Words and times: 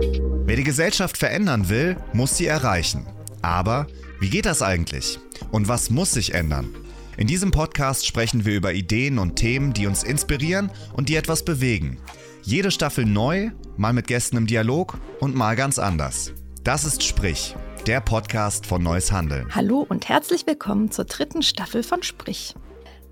Wer 0.00 0.56
die 0.56 0.64
Gesellschaft 0.64 1.18
verändern 1.18 1.68
will, 1.68 1.96
muss 2.12 2.36
sie 2.36 2.46
erreichen. 2.46 3.06
Aber 3.42 3.86
wie 4.18 4.30
geht 4.30 4.46
das 4.46 4.62
eigentlich? 4.62 5.18
Und 5.50 5.68
was 5.68 5.90
muss 5.90 6.12
sich 6.12 6.34
ändern? 6.34 6.74
In 7.16 7.26
diesem 7.26 7.50
Podcast 7.50 8.06
sprechen 8.06 8.44
wir 8.44 8.56
über 8.56 8.72
Ideen 8.72 9.18
und 9.18 9.36
Themen, 9.36 9.72
die 9.72 9.86
uns 9.86 10.02
inspirieren 10.02 10.70
und 10.92 11.08
die 11.08 11.16
etwas 11.16 11.44
bewegen. 11.44 11.98
Jede 12.42 12.70
Staffel 12.70 13.04
neu, 13.04 13.50
mal 13.76 13.92
mit 13.92 14.06
Gästen 14.06 14.38
im 14.38 14.46
Dialog 14.46 14.98
und 15.20 15.34
mal 15.34 15.54
ganz 15.54 15.78
anders. 15.78 16.32
Das 16.64 16.84
ist 16.84 17.02
Sprich, 17.02 17.54
der 17.86 18.00
Podcast 18.00 18.66
von 18.66 18.82
Neues 18.82 19.12
Handeln. 19.12 19.54
Hallo 19.54 19.84
und 19.88 20.08
herzlich 20.08 20.46
willkommen 20.46 20.90
zur 20.90 21.04
dritten 21.04 21.42
Staffel 21.42 21.82
von 21.82 22.02
Sprich. 22.02 22.54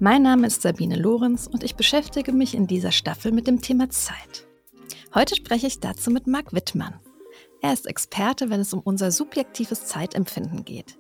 Mein 0.01 0.23
Name 0.23 0.47
ist 0.47 0.63
Sabine 0.63 0.97
Lorenz 0.97 1.47
und 1.47 1.63
ich 1.63 1.77
beschäftige 1.77 2.33
mich 2.33 2.55
in 2.55 2.67
dieser 2.67 2.93
Staffel 2.93 3.33
mit 3.33 3.47
dem 3.47 3.61
Thema 3.61 3.91
Zeit. 3.91 4.48
Heute 5.15 5.37
spreche 5.37 5.67
ich 5.67 5.81
dazu 5.81 6.11
mit 6.11 6.27
Marc 6.27 6.53
Wittmann. 6.53 7.01
Er 7.63 7.73
ist 7.73 7.87
Experte, 7.87 8.51
wenn 8.51 8.61
es 8.61 8.75
um 8.75 8.81
unser 8.81 9.11
subjektives 9.11 9.87
Zeitempfinden 9.87 10.67
geht. 10.67 10.99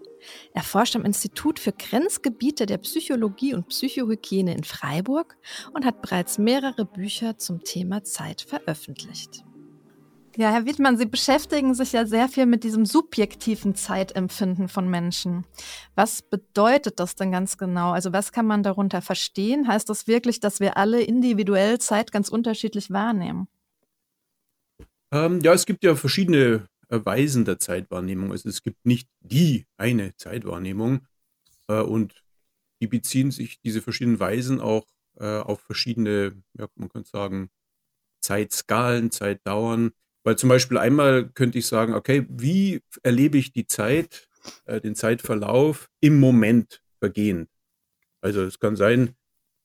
Er 0.54 0.62
forscht 0.62 0.96
am 0.96 1.04
Institut 1.04 1.60
für 1.60 1.72
Grenzgebiete 1.72 2.64
der 2.64 2.78
Psychologie 2.78 3.54
und 3.54 3.68
Psychohygiene 3.68 4.54
in 4.54 4.64
Freiburg 4.64 5.36
und 5.74 5.84
hat 5.84 6.00
bereits 6.00 6.38
mehrere 6.38 6.86
Bücher 6.86 7.36
zum 7.36 7.62
Thema 7.62 8.02
Zeit 8.02 8.40
veröffentlicht. 8.40 9.44
Ja, 10.36 10.52
Herr 10.52 10.64
Wittmann, 10.64 10.96
Sie 10.96 11.06
beschäftigen 11.06 11.74
sich 11.74 11.92
ja 11.92 12.06
sehr 12.06 12.28
viel 12.28 12.46
mit 12.46 12.64
diesem 12.64 12.86
subjektiven 12.86 13.74
Zeitempfinden 13.74 14.68
von 14.68 14.88
Menschen. 14.88 15.44
Was 15.96 16.22
bedeutet 16.22 16.98
das 16.98 17.14
denn 17.14 17.32
ganz 17.32 17.58
genau? 17.58 17.90
Also 17.90 18.12
was 18.12 18.32
kann 18.32 18.46
man 18.46 18.62
darunter 18.62 19.02
verstehen? 19.02 19.68
Heißt 19.68 19.88
das 19.90 20.06
wirklich, 20.06 20.40
dass 20.40 20.60
wir 20.60 20.76
alle 20.76 21.02
individuell 21.02 21.78
Zeit 21.78 22.10
ganz 22.10 22.28
unterschiedlich 22.28 22.90
wahrnehmen? 22.90 23.48
Ähm, 25.12 25.40
ja, 25.40 25.52
es 25.54 25.66
gibt 25.66 25.84
ja 25.84 25.94
verschiedene 25.94 26.68
äh, 26.88 27.00
Weisen 27.02 27.44
der 27.44 27.58
Zeitwahrnehmung. 27.58 28.32
Also 28.32 28.48
es 28.48 28.62
gibt 28.62 28.84
nicht 28.84 29.08
die 29.20 29.66
eine 29.76 30.14
Zeitwahrnehmung 30.16 31.06
äh, 31.68 31.80
und 31.80 32.24
die 32.80 32.86
beziehen 32.86 33.30
sich, 33.30 33.60
diese 33.60 33.82
verschiedenen 33.82 34.20
Weisen, 34.20 34.60
auch 34.60 34.86
äh, 35.18 35.38
auf 35.38 35.60
verschiedene, 35.60 36.42
ja, 36.58 36.68
man 36.76 36.88
könnte 36.88 37.10
sagen, 37.10 37.50
Zeitskalen, 38.20 39.10
Zeitdauern. 39.10 39.92
Weil 40.24 40.36
zum 40.36 40.48
Beispiel 40.48 40.78
einmal 40.78 41.28
könnte 41.30 41.58
ich 41.58 41.66
sagen, 41.66 41.94
okay, 41.94 42.26
wie 42.28 42.82
erlebe 43.02 43.38
ich 43.38 43.52
die 43.52 43.66
Zeit, 43.66 44.28
äh, 44.66 44.80
den 44.80 44.94
Zeitverlauf 44.94 45.88
im 46.00 46.20
Moment 46.20 46.82
vergehend? 46.98 47.48
Also 48.20 48.42
es 48.42 48.58
kann 48.58 48.76
sein, 48.76 49.14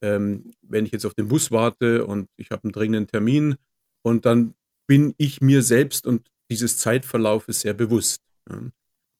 ähm, 0.00 0.52
wenn 0.62 0.86
ich 0.86 0.92
jetzt 0.92 1.04
auf 1.04 1.14
den 1.14 1.28
Bus 1.28 1.50
warte 1.50 2.06
und 2.06 2.28
ich 2.36 2.50
habe 2.50 2.64
einen 2.64 2.72
dringenden 2.72 3.06
Termin 3.06 3.56
und 4.02 4.26
dann 4.26 4.54
bin 4.86 5.14
ich 5.16 5.40
mir 5.40 5.62
selbst 5.62 6.06
und 6.06 6.30
dieses 6.50 6.78
Zeitverlaufes 6.78 7.60
sehr 7.60 7.74
bewusst. 7.74 8.22
Ja. 8.48 8.70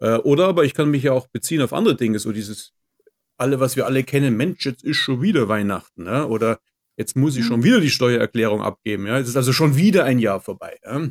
Äh, 0.01 0.19
oder 0.19 0.49
aber 0.49 0.65
ich 0.65 0.75
kann 0.75 0.91
mich 0.91 1.05
ja 1.05 1.13
auch 1.13 1.27
beziehen 1.29 1.63
auf 1.63 1.73
andere 1.73 1.97
Dinge, 1.97 2.19
so 2.19 2.33
dieses 2.33 2.73
alle, 3.37 3.61
was 3.61 3.77
wir 3.77 3.87
alle 3.87 4.05
kennen, 4.05 4.37
Mensch, 4.37 4.65
jetzt 4.65 4.85
ist 4.85 4.97
schon 4.97 5.23
wieder 5.23 5.49
Weihnachten, 5.49 6.07
ja? 6.07 6.25
oder 6.25 6.61
jetzt 6.97 7.17
muss 7.17 7.37
ich 7.37 7.43
mhm. 7.45 7.49
schon 7.49 7.65
wieder 7.65 7.81
die 7.81 7.91
Steuererklärung 7.91 8.63
abgeben, 8.63 9.07
ja, 9.07 9.19
es 9.19 9.29
ist 9.29 9.37
also 9.37 9.53
schon 9.53 9.77
wieder 9.77 10.05
ein 10.05 10.19
Jahr 10.19 10.41
vorbei. 10.41 10.79
Ja? 10.85 11.09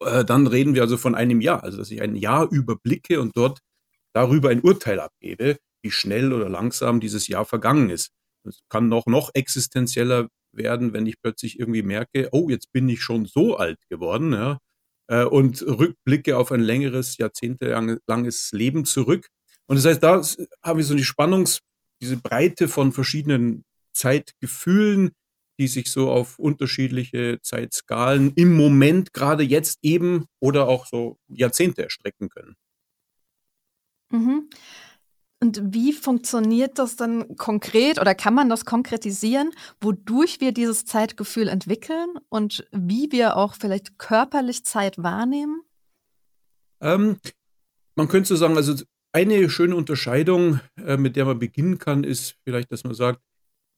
Äh, 0.00 0.24
dann 0.24 0.46
reden 0.46 0.74
wir 0.74 0.82
also 0.82 0.96
von 0.96 1.14
einem 1.14 1.40
Jahr, 1.40 1.62
also 1.62 1.78
dass 1.78 1.90
ich 1.90 2.00
ein 2.00 2.16
Jahr 2.16 2.50
überblicke 2.50 3.20
und 3.20 3.36
dort 3.36 3.60
darüber 4.14 4.48
ein 4.50 4.60
Urteil 4.60 5.00
abgebe, 5.00 5.58
wie 5.82 5.90
schnell 5.90 6.32
oder 6.32 6.48
langsam 6.48 7.00
dieses 7.00 7.28
Jahr 7.28 7.44
vergangen 7.44 7.90
ist. 7.90 8.10
Es 8.44 8.60
kann 8.68 8.88
noch, 8.88 9.06
noch 9.06 9.30
existenzieller 9.34 10.28
werden, 10.52 10.92
wenn 10.92 11.06
ich 11.06 11.20
plötzlich 11.20 11.58
irgendwie 11.58 11.82
merke, 11.82 12.28
oh, 12.32 12.48
jetzt 12.48 12.72
bin 12.72 12.88
ich 12.88 13.02
schon 13.02 13.26
so 13.26 13.56
alt 13.56 13.78
geworden, 13.88 14.32
ja, 14.32 14.58
äh, 15.08 15.24
und 15.24 15.62
rückblicke 15.62 16.36
auf 16.36 16.52
ein 16.52 16.60
längeres, 16.60 17.16
jahrzehntelanges 17.18 18.52
Leben 18.52 18.84
zurück. 18.84 19.28
Und 19.66 19.76
das 19.76 19.84
heißt, 19.84 20.02
da 20.02 20.22
habe 20.62 20.80
ich 20.80 20.86
so 20.86 20.94
die 20.94 21.04
Spannungs, 21.04 21.60
diese 22.00 22.16
Breite 22.16 22.68
von 22.68 22.92
verschiedenen 22.92 23.64
Zeitgefühlen, 23.92 25.10
die 25.58 25.66
sich 25.66 25.90
so 25.90 26.10
auf 26.10 26.38
unterschiedliche 26.38 27.40
Zeitskalen 27.42 28.32
im 28.34 28.54
Moment, 28.56 29.12
gerade 29.12 29.42
jetzt 29.42 29.78
eben 29.82 30.26
oder 30.40 30.68
auch 30.68 30.86
so 30.86 31.18
Jahrzehnte 31.28 31.82
erstrecken 31.82 32.28
können. 32.28 32.54
Mhm. 34.10 34.48
Und 35.40 35.72
wie 35.72 35.92
funktioniert 35.92 36.78
das 36.78 36.96
dann 36.96 37.36
konkret 37.36 38.00
oder 38.00 38.14
kann 38.14 38.34
man 38.34 38.48
das 38.48 38.64
konkretisieren, 38.64 39.52
wodurch 39.80 40.40
wir 40.40 40.52
dieses 40.52 40.84
Zeitgefühl 40.84 41.46
entwickeln 41.46 42.18
und 42.28 42.66
wie 42.72 43.12
wir 43.12 43.36
auch 43.36 43.54
vielleicht 43.54 43.98
körperlich 43.98 44.64
Zeit 44.64 45.00
wahrnehmen? 45.00 45.62
Ähm, 46.80 47.18
man 47.94 48.08
könnte 48.08 48.28
so 48.28 48.36
sagen, 48.36 48.56
also 48.56 48.74
eine 49.12 49.48
schöne 49.48 49.76
Unterscheidung, 49.76 50.60
äh, 50.76 50.96
mit 50.96 51.14
der 51.14 51.24
man 51.24 51.38
beginnen 51.38 51.78
kann, 51.78 52.02
ist 52.02 52.36
vielleicht, 52.44 52.72
dass 52.72 52.82
man 52.82 52.94
sagt, 52.94 53.20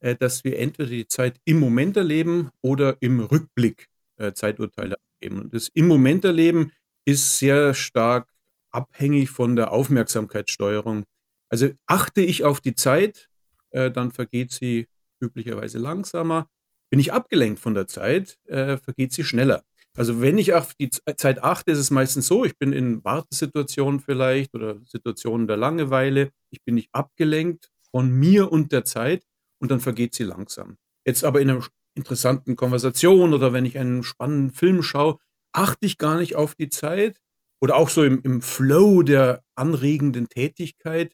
äh, 0.00 0.16
dass 0.16 0.44
wir 0.44 0.59
entweder 0.59 0.88
die 0.88 1.09
Zeit 1.09 1.41
im 1.44 1.60
Moment 1.60 1.97
erleben 1.97 2.50
oder 2.62 2.97
im 3.00 3.20
Rückblick 3.20 3.88
äh, 4.16 4.32
Zeiturteile 4.32 4.97
abgeben. 4.97 5.43
Und 5.43 5.54
das 5.54 5.69
im 5.69 5.88
Moment 5.88 6.25
erleben 6.25 6.72
ist 7.04 7.38
sehr 7.38 7.75
stark 7.75 8.28
abhängig 8.70 9.31
von 9.31 9.56
der 9.56 9.72
Aufmerksamkeitssteuerung 9.72 11.04
also 11.50 11.69
achte 11.87 12.22
ich 12.22 12.44
auf 12.44 12.61
die 12.61 12.75
Zeit, 12.75 13.28
äh, 13.71 13.91
dann 13.91 14.12
vergeht 14.12 14.53
sie 14.53 14.88
üblicherweise 15.21 15.78
langsamer. 15.78 16.49
Bin 16.91 17.00
ich 17.00 17.12
abgelenkt 17.12 17.61
von 17.61 17.75
der 17.75 17.87
Zeit, 17.87 18.38
äh, 18.47 18.78
vergeht 18.78 19.12
sie 19.12 19.25
schneller. 19.25 19.62
Also 19.97 20.21
wenn 20.21 20.38
ich 20.38 20.55
auf 20.55 20.75
die 20.75 20.91
Zeit 20.91 21.43
achte, 21.43 21.72
ist 21.72 21.78
es 21.78 21.91
meistens 21.91 22.27
so, 22.28 22.44
ich 22.44 22.56
bin 22.56 22.72
in 22.72 23.05
Wartesituationen 23.05 24.00
vielleicht 24.00 24.55
oder 24.55 24.81
Situationen 24.84 25.49
der 25.49 25.56
Langeweile. 25.56 26.31
Ich 26.50 26.62
bin 26.65 26.77
nicht 26.77 26.91
abgelenkt 26.93 27.71
von 27.91 28.11
mir 28.11 28.53
und 28.53 28.72
der 28.72 28.84
Zeit 28.84 29.25
und 29.59 29.71
dann 29.71 29.81
vergeht 29.81 30.15
sie 30.15 30.25
langsam. 30.25 30.78
Jetzt 31.05 31.25
aber 31.25 31.41
in 31.41 31.50
einer 31.50 31.67
interessanten 31.97 32.55
Konversation 32.55 33.34
oder 33.34 33.53
wenn 33.53 33.67
ich 33.67 33.78
einen 33.78 34.05
spannenden 34.05 34.53
Film 34.53 34.82
schaue, 34.82 35.19
achte 35.53 35.87
ich 35.87 35.99
gar 35.99 36.19
nicht 36.19 36.37
auf 36.37 36.55
die 36.55 36.71
Zeit 36.71 37.21
oder 37.61 37.77
auch 37.77 37.88
so 37.88 38.05
im, 38.05 38.21
im 38.22 38.43
Flow 38.43 39.03
der 39.03 39.43
anregenden 39.56 40.28
Tätigkeit 40.28 41.12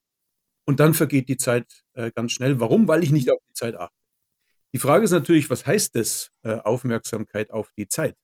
und 0.66 0.80
dann 0.80 0.94
vergeht 0.94 1.28
die 1.28 1.36
Zeit 1.36 1.84
äh, 1.94 2.10
ganz 2.14 2.32
schnell. 2.32 2.60
Warum? 2.60 2.88
Weil 2.88 3.02
ich 3.02 3.12
nicht 3.12 3.30
auf 3.30 3.38
die 3.48 3.54
Zeit 3.54 3.76
achte. 3.76 3.94
Die 4.74 4.78
Frage 4.78 5.04
ist 5.04 5.12
natürlich, 5.12 5.48
was 5.48 5.64
heißt 5.64 5.94
das, 5.94 6.30
äh, 6.42 6.56
Aufmerksamkeit 6.56 7.50
auf 7.50 7.70
die 7.78 7.88
Zeit? 7.88 8.16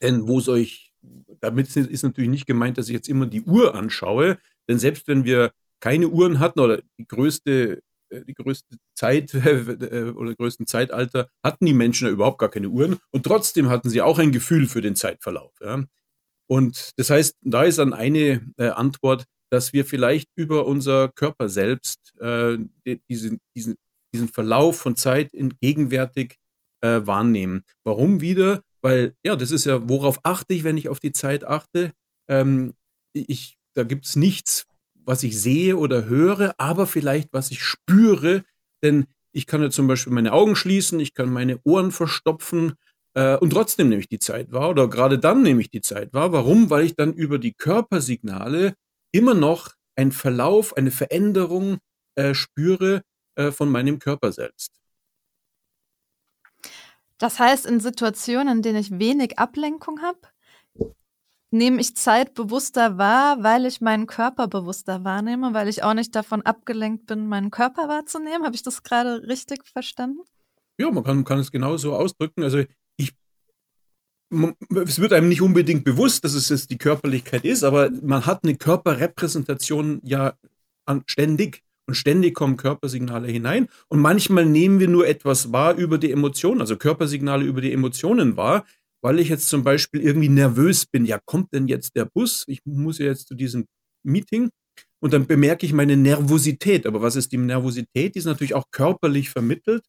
Denn 0.00 0.26
wo 0.26 0.40
soll 0.40 0.58
ich, 0.58 0.92
damit 1.40 1.74
ist 1.76 2.02
natürlich 2.02 2.30
nicht 2.30 2.46
gemeint, 2.46 2.78
dass 2.78 2.88
ich 2.88 2.94
jetzt 2.94 3.08
immer 3.08 3.26
die 3.26 3.42
Uhr 3.42 3.74
anschaue, 3.74 4.38
denn 4.68 4.78
selbst 4.78 5.08
wenn 5.08 5.24
wir 5.24 5.52
keine 5.80 6.08
Uhren 6.08 6.38
hatten 6.38 6.60
oder 6.60 6.80
die 6.98 7.06
größte, 7.06 7.82
äh, 8.10 8.24
die 8.24 8.34
größte 8.34 8.76
Zeit 8.94 9.34
äh, 9.34 10.12
oder 10.14 10.34
größten 10.34 10.66
Zeitalter 10.66 11.28
hatten 11.42 11.66
die 11.66 11.74
Menschen 11.74 12.06
ja 12.06 12.12
überhaupt 12.12 12.38
gar 12.38 12.50
keine 12.50 12.68
Uhren 12.68 12.98
und 13.10 13.24
trotzdem 13.24 13.68
hatten 13.68 13.90
sie 13.90 14.02
auch 14.02 14.18
ein 14.18 14.32
Gefühl 14.32 14.68
für 14.68 14.80
den 14.80 14.96
Zeitverlauf. 14.96 15.52
Ja? 15.60 15.84
Und 16.46 16.98
das 16.98 17.10
heißt, 17.10 17.36
da 17.42 17.64
ist 17.64 17.78
dann 17.78 17.92
eine 17.92 18.52
äh, 18.56 18.68
Antwort, 18.68 19.24
dass 19.50 19.72
wir 19.72 19.84
vielleicht 19.84 20.28
über 20.36 20.66
unser 20.66 21.08
Körper 21.08 21.48
selbst 21.48 22.14
äh, 22.20 22.58
diesen, 23.08 23.40
diesen, 23.56 23.76
diesen 24.14 24.28
Verlauf 24.28 24.78
von 24.78 24.96
Zeit 24.96 25.32
in 25.32 25.54
gegenwärtig 25.60 26.36
äh, 26.82 27.00
wahrnehmen. 27.04 27.64
Warum 27.84 28.20
wieder? 28.20 28.62
Weil, 28.82 29.14
ja, 29.24 29.36
das 29.36 29.50
ist 29.50 29.66
ja, 29.66 29.88
worauf 29.88 30.20
achte 30.22 30.54
ich, 30.54 30.64
wenn 30.64 30.76
ich 30.76 30.88
auf 30.88 31.00
die 31.00 31.12
Zeit 31.12 31.44
achte? 31.44 31.92
Ähm, 32.28 32.74
ich, 33.12 33.56
da 33.74 33.82
gibt 33.82 34.06
es 34.06 34.16
nichts, 34.16 34.66
was 34.94 35.22
ich 35.22 35.40
sehe 35.40 35.76
oder 35.76 36.06
höre, 36.06 36.54
aber 36.58 36.86
vielleicht, 36.86 37.32
was 37.32 37.50
ich 37.50 37.62
spüre. 37.62 38.44
Denn 38.82 39.06
ich 39.32 39.46
kann 39.46 39.62
ja 39.62 39.70
zum 39.70 39.86
Beispiel 39.86 40.12
meine 40.12 40.32
Augen 40.32 40.56
schließen, 40.56 41.00
ich 41.00 41.14
kann 41.14 41.30
meine 41.30 41.60
Ohren 41.64 41.92
verstopfen 41.92 42.74
äh, 43.14 43.36
und 43.36 43.50
trotzdem 43.50 43.88
nehme 43.88 44.00
ich 44.00 44.08
die 44.08 44.18
Zeit 44.18 44.52
wahr 44.52 44.70
oder 44.70 44.88
gerade 44.88 45.18
dann 45.18 45.42
nehme 45.42 45.60
ich 45.60 45.70
die 45.70 45.80
Zeit 45.80 46.12
wahr. 46.12 46.32
Warum? 46.32 46.70
Weil 46.70 46.84
ich 46.84 46.96
dann 46.96 47.12
über 47.12 47.38
die 47.38 47.52
Körpersignale 47.52 48.74
immer 49.12 49.34
noch 49.34 49.70
einen 49.96 50.12
Verlauf, 50.12 50.76
eine 50.76 50.90
Veränderung 50.90 51.78
äh, 52.14 52.34
spüre 52.34 53.02
äh, 53.34 53.50
von 53.50 53.70
meinem 53.70 53.98
Körper 53.98 54.32
selbst. 54.32 54.72
Das 57.18 57.38
heißt, 57.38 57.66
in 57.66 57.80
Situationen, 57.80 58.58
in 58.58 58.62
denen 58.62 58.78
ich 58.78 58.98
wenig 58.98 59.38
Ablenkung 59.38 60.00
habe, 60.00 60.20
nehme 61.50 61.80
ich 61.80 61.96
Zeit 61.96 62.34
bewusster 62.34 62.96
wahr, 62.96 63.42
weil 63.42 63.66
ich 63.66 63.80
meinen 63.80 64.06
Körper 64.06 64.48
bewusster 64.48 65.04
wahrnehme, 65.04 65.52
weil 65.52 65.68
ich 65.68 65.82
auch 65.82 65.94
nicht 65.94 66.14
davon 66.14 66.42
abgelenkt 66.42 67.06
bin, 67.06 67.26
meinen 67.26 67.50
Körper 67.50 67.88
wahrzunehmen. 67.88 68.44
Habe 68.44 68.54
ich 68.54 68.62
das 68.62 68.82
gerade 68.82 69.26
richtig 69.26 69.66
verstanden? 69.66 70.20
Ja, 70.78 70.90
man 70.90 71.04
kann, 71.04 71.24
kann 71.24 71.38
es 71.38 71.50
genauso 71.50 71.94
ausdrücken. 71.94 72.42
Also 72.42 72.64
es 74.86 75.00
wird 75.00 75.12
einem 75.12 75.28
nicht 75.28 75.42
unbedingt 75.42 75.84
bewusst, 75.84 76.24
dass 76.24 76.34
es 76.34 76.48
jetzt 76.48 76.70
die 76.70 76.78
Körperlichkeit 76.78 77.44
ist, 77.44 77.64
aber 77.64 77.90
man 78.02 78.26
hat 78.26 78.44
eine 78.44 78.56
Körperrepräsentation 78.56 80.00
ja 80.04 80.34
ständig. 81.06 81.62
Und 81.86 81.94
ständig 81.94 82.34
kommen 82.34 82.56
Körpersignale 82.56 83.26
hinein. 83.26 83.66
Und 83.88 83.98
manchmal 83.98 84.46
nehmen 84.46 84.78
wir 84.78 84.86
nur 84.86 85.08
etwas 85.08 85.50
wahr 85.52 85.74
über 85.74 85.98
die 85.98 86.12
Emotionen, 86.12 86.60
also 86.60 86.76
Körpersignale 86.76 87.44
über 87.44 87.60
die 87.60 87.72
Emotionen 87.72 88.36
wahr. 88.36 88.64
weil 89.02 89.18
ich 89.18 89.28
jetzt 89.28 89.48
zum 89.48 89.64
Beispiel 89.64 90.00
irgendwie 90.00 90.28
nervös 90.28 90.86
bin. 90.86 91.04
Ja, 91.04 91.18
kommt 91.24 91.52
denn 91.52 91.68
jetzt 91.68 91.96
der 91.96 92.04
Bus? 92.04 92.44
Ich 92.46 92.60
muss 92.64 92.98
ja 92.98 93.06
jetzt 93.06 93.28
zu 93.28 93.34
diesem 93.34 93.66
Meeting. 94.02 94.50
Und 95.00 95.14
dann 95.14 95.26
bemerke 95.26 95.64
ich 95.64 95.72
meine 95.72 95.96
Nervosität. 95.96 96.86
Aber 96.86 97.00
was 97.00 97.16
ist 97.16 97.32
die 97.32 97.38
Nervosität? 97.38 98.14
Die 98.14 98.18
ist 98.18 98.26
natürlich 98.26 98.54
auch 98.54 98.64
körperlich 98.70 99.30
vermittelt 99.30 99.84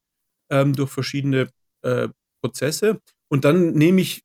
ähm, 0.49 0.73
durch 0.73 0.89
verschiedene 0.89 1.49
äh, 1.81 2.07
Prozesse. 2.41 2.99
Und 3.29 3.43
dann 3.45 3.73
nehme 3.73 4.01
ich 4.01 4.23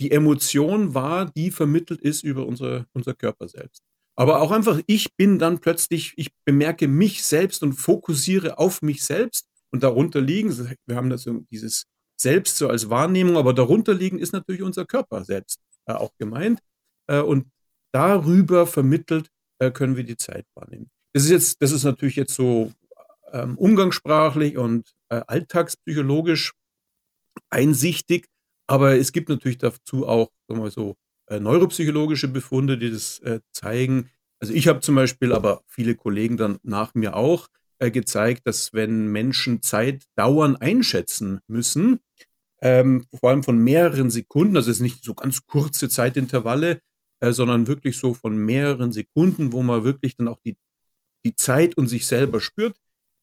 die 0.00 0.10
Emotion 0.10 0.94
wahr, 0.94 1.30
die 1.36 1.50
vermittelt 1.50 2.00
ist 2.00 2.24
über 2.24 2.46
unsere, 2.46 2.86
unser 2.92 3.14
Körper 3.14 3.48
selbst. 3.48 3.82
Aber 4.16 4.40
auch 4.40 4.50
einfach, 4.50 4.80
ich 4.86 5.14
bin 5.16 5.38
dann 5.38 5.60
plötzlich, 5.60 6.14
ich 6.16 6.30
bemerke 6.44 6.88
mich 6.88 7.22
selbst 7.24 7.62
und 7.62 7.74
fokussiere 7.74 8.58
auf 8.58 8.82
mich 8.82 9.04
selbst. 9.04 9.46
Und 9.70 9.82
darunter 9.82 10.20
liegen, 10.20 10.50
wir 10.86 10.96
haben 10.96 11.10
das 11.10 11.28
dieses 11.50 11.84
Selbst 12.20 12.56
so 12.56 12.68
als 12.68 12.90
Wahrnehmung, 12.90 13.36
aber 13.36 13.54
darunter 13.54 13.94
liegen 13.94 14.18
ist 14.18 14.32
natürlich 14.32 14.62
unser 14.62 14.84
Körper 14.84 15.24
selbst 15.24 15.60
äh, 15.86 15.92
auch 15.92 16.12
gemeint. 16.18 16.60
Äh, 17.06 17.20
und 17.20 17.46
darüber 17.92 18.66
vermittelt 18.66 19.30
äh, 19.58 19.70
können 19.70 19.96
wir 19.96 20.04
die 20.04 20.16
Zeit 20.16 20.46
wahrnehmen. 20.54 20.90
Das 21.12 21.24
ist 21.24 21.30
jetzt, 21.30 21.62
das 21.62 21.72
ist 21.72 21.84
natürlich 21.84 22.16
jetzt 22.16 22.34
so 22.34 22.72
ähm, 23.32 23.56
umgangssprachlich 23.56 24.58
und 24.58 24.92
äh, 25.08 25.22
alltagspsychologisch 25.26 26.52
einsichtig, 27.48 28.26
aber 28.70 28.96
es 28.96 29.10
gibt 29.10 29.28
natürlich 29.28 29.58
dazu 29.58 30.06
auch, 30.06 30.30
sagen 30.46 30.62
wir 30.62 30.70
so, 30.70 30.94
äh, 31.26 31.40
neuropsychologische 31.40 32.28
Befunde, 32.28 32.78
die 32.78 32.92
das 32.92 33.18
äh, 33.18 33.40
zeigen. 33.50 34.10
Also 34.38 34.54
ich 34.54 34.68
habe 34.68 34.78
zum 34.78 34.94
Beispiel, 34.94 35.32
aber 35.32 35.62
viele 35.66 35.96
Kollegen 35.96 36.36
dann 36.36 36.60
nach 36.62 36.94
mir 36.94 37.16
auch, 37.16 37.48
äh, 37.80 37.90
gezeigt, 37.90 38.46
dass 38.46 38.72
wenn 38.72 39.08
Menschen 39.08 39.60
Zeit 39.60 40.04
dauern 40.14 40.54
einschätzen 40.54 41.40
müssen, 41.48 41.98
ähm, 42.62 43.06
vor 43.12 43.30
allem 43.30 43.42
von 43.42 43.58
mehreren 43.58 44.08
Sekunden, 44.08 44.56
also 44.56 44.70
es 44.70 44.76
ist 44.76 44.82
nicht 44.82 45.02
so 45.02 45.14
ganz 45.14 45.44
kurze 45.46 45.88
Zeitintervalle, 45.88 46.80
äh, 47.18 47.32
sondern 47.32 47.66
wirklich 47.66 47.98
so 47.98 48.14
von 48.14 48.36
mehreren 48.36 48.92
Sekunden, 48.92 49.50
wo 49.52 49.64
man 49.64 49.82
wirklich 49.82 50.16
dann 50.16 50.28
auch 50.28 50.38
die, 50.46 50.56
die 51.24 51.34
Zeit 51.34 51.76
und 51.76 51.88
sich 51.88 52.06
selber 52.06 52.40
spürt, 52.40 52.76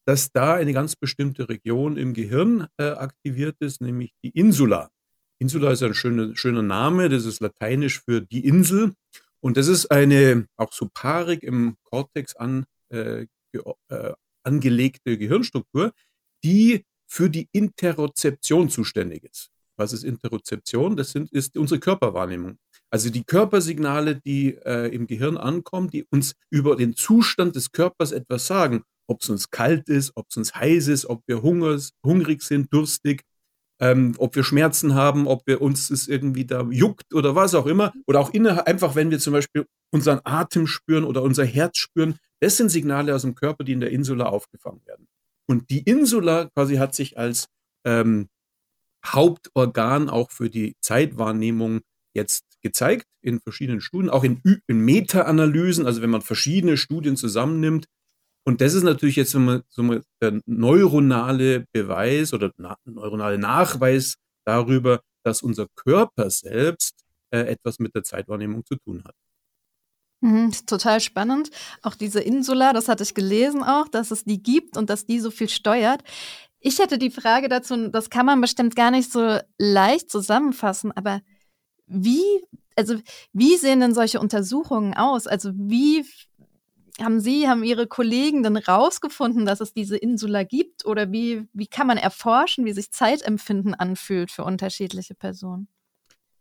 dass 0.06 0.34
da 0.34 0.56
eine 0.56 0.74
ganz 0.74 0.98
bestimmte 0.98 1.48
Region 1.48 1.96
im 1.96 2.14
Gehirn 2.14 2.68
äh, 2.78 2.90
aktiviert 2.90 3.56
ist, 3.62 3.80
nämlich 3.80 4.14
die 4.22 4.32
Insula. 4.32 4.90
Insula 5.40 5.72
ist 5.72 5.84
ein 5.84 5.94
schöner, 5.94 6.36
schöner 6.36 6.64
Name, 6.64 7.10
das 7.10 7.26
ist 7.26 7.42
lateinisch 7.42 8.02
für 8.02 8.22
die 8.22 8.46
Insel. 8.46 8.94
Und 9.40 9.58
das 9.58 9.68
ist 9.68 9.92
eine 9.92 10.48
auch 10.58 10.74
so 10.74 10.90
paarig 10.94 11.44
im 11.44 11.78
Kortex 11.84 12.36
an, 12.36 12.66
äh, 12.90 13.28
äh, 13.54 14.14
angelegte 14.44 15.18
Gehirnstruktur, 15.18 15.94
die 16.44 16.86
für 17.08 17.30
die 17.30 17.48
Interozeption 17.52 18.70
zuständig 18.70 19.24
ist. 19.24 19.50
Was 19.78 19.94
ist 19.94 20.04
Interozeption? 20.04 20.98
Das 20.98 21.12
sind, 21.12 21.32
ist 21.32 21.56
unsere 21.56 21.80
Körperwahrnehmung. 21.80 22.58
Also 22.90 23.10
die 23.10 23.24
Körpersignale, 23.24 24.16
die 24.16 24.56
äh, 24.66 24.94
im 24.94 25.08
Gehirn 25.08 25.38
ankommen, 25.38 25.90
die 25.90 26.06
uns 26.10 26.34
über 26.50 26.76
den 26.76 26.96
Zustand 26.96 27.56
des 27.56 27.72
Körpers 27.72 28.12
etwas 28.12 28.48
sagen. 28.48 28.84
Ob 29.08 29.22
es 29.22 29.30
uns 29.30 29.52
kalt 29.52 29.88
ist, 29.88 30.12
ob 30.16 30.28
es 30.30 30.38
uns 30.38 30.56
heiß 30.56 30.88
ist, 30.88 31.06
ob 31.06 31.22
wir 31.28 31.42
hungers, 31.42 31.92
hungrig 32.04 32.42
sind, 32.42 32.74
durstig, 32.74 33.24
ähm, 33.80 34.14
ob 34.18 34.36
wir 34.36 34.44
Schmerzen 34.44 34.96
haben, 34.96 35.28
ob 35.28 35.46
wir 35.46 35.62
uns 35.62 35.90
es 35.90 36.08
irgendwie 36.08 36.46
da 36.46 36.64
juckt 36.70 37.14
oder 37.14 37.36
was 37.36 37.56
auch 37.56 37.66
immer. 37.66 37.94
Oder 38.06 38.20
auch 38.20 38.34
inne, 38.34 38.66
einfach, 38.68 38.96
wenn 38.96 39.12
wir 39.12 39.20
zum 39.20 39.34
Beispiel 39.34 39.66
unseren 39.92 40.20
Atem 40.24 40.68
spüren 40.68 41.04
oder 41.04 41.22
unser 41.22 41.46
Herz 41.46 41.78
spüren. 41.78 42.18
Das 42.40 42.58
sind 42.58 42.70
Signale 42.70 43.14
aus 43.16 43.22
dem 43.22 43.36
Körper, 43.36 43.64
die 43.64 43.74
in 43.74 43.80
der 43.80 43.92
Insula 43.92 44.26
aufgefangen 44.26 44.82
werden. 44.86 45.08
Und 45.48 45.70
die 45.70 45.80
Insula 45.80 46.50
quasi 46.54 46.76
hat 46.76 46.94
sich 46.94 47.18
als 47.18 47.48
ähm, 47.86 48.28
Hauptorgan 49.06 50.10
auch 50.10 50.32
für 50.32 50.50
die 50.50 50.76
Zeitwahrnehmung 50.82 51.82
jetzt 52.14 52.44
gezeigt 52.62 53.06
in 53.22 53.40
verschiedenen 53.40 53.82
Studien, 53.82 54.10
auch 54.10 54.24
in, 54.24 54.42
in 54.68 54.80
Meta-Analysen, 54.80 55.86
also 55.86 56.02
wenn 56.02 56.10
man 56.10 56.22
verschiedene 56.22 56.78
Studien 56.78 57.16
zusammennimmt. 57.16 57.86
Und 58.48 58.62
das 58.62 58.74
ist 58.74 58.84
natürlich 58.84 59.18
jetzt 59.18 59.32
so, 59.32 59.60
so 59.68 60.00
der 60.22 60.40
neuronale 60.46 61.66
Beweis 61.74 62.32
oder 62.32 62.54
na, 62.56 62.78
neuronale 62.86 63.38
Nachweis 63.38 64.16
darüber, 64.46 65.02
dass 65.26 65.42
unser 65.42 65.68
Körper 65.76 66.30
selbst 66.30 66.96
äh, 67.30 67.40
etwas 67.40 67.78
mit 67.80 67.94
der 67.94 68.04
Zeitwahrnehmung 68.04 68.64
zu 68.64 68.78
tun 68.78 69.04
hat. 69.04 69.14
Mhm, 70.22 70.54
total 70.66 71.02
spannend. 71.02 71.50
Auch 71.82 71.96
diese 71.96 72.22
Insula, 72.22 72.72
das 72.72 72.88
hatte 72.88 73.04
ich 73.04 73.14
gelesen 73.14 73.64
auch, 73.64 73.90
dass 73.90 74.12
es 74.12 74.24
die 74.24 74.42
gibt 74.42 74.78
und 74.78 74.90
dass 74.90 75.06
die 75.06 75.20
so 75.20 75.30
viel 75.30 75.50
steuert. 75.50 76.02
Ich 76.62 76.80
hätte 76.80 76.98
die 76.98 77.12
Frage 77.12 77.50
dazu, 77.50 77.90
das 77.90 78.10
kann 78.10 78.26
man 78.26 78.40
bestimmt 78.40 78.78
gar 78.78 78.92
nicht 78.92 79.12
so 79.12 79.40
leicht 79.58 80.10
zusammenfassen, 80.10 80.94
aber 80.94 81.20
wie, 81.86 82.24
also 82.78 82.96
wie 83.34 83.58
sehen 83.58 83.82
denn 83.82 83.94
solche 83.94 84.22
Untersuchungen 84.22 84.94
aus? 84.94 85.28
Also 85.28 85.52
wie 85.54 86.06
haben 87.02 87.20
Sie, 87.20 87.48
haben 87.48 87.64
Ihre 87.64 87.88
Kollegen 87.88 88.44
denn 88.44 88.58
rausgefunden, 88.58 89.46
dass 89.46 89.62
es 89.62 89.74
diese 89.74 89.98
Insula 89.98 90.44
gibt? 90.44 90.86
Oder 90.86 91.12
wie, 91.12 91.48
wie 91.54 91.68
kann 91.68 91.88
man 91.88 91.98
erforschen, 91.98 92.66
wie 92.66 92.74
sich 92.74 92.92
Zeitempfinden 92.92 93.74
anfühlt 93.74 94.32
für 94.32 94.44
unterschiedliche 94.44 95.16
Personen? 95.16 95.68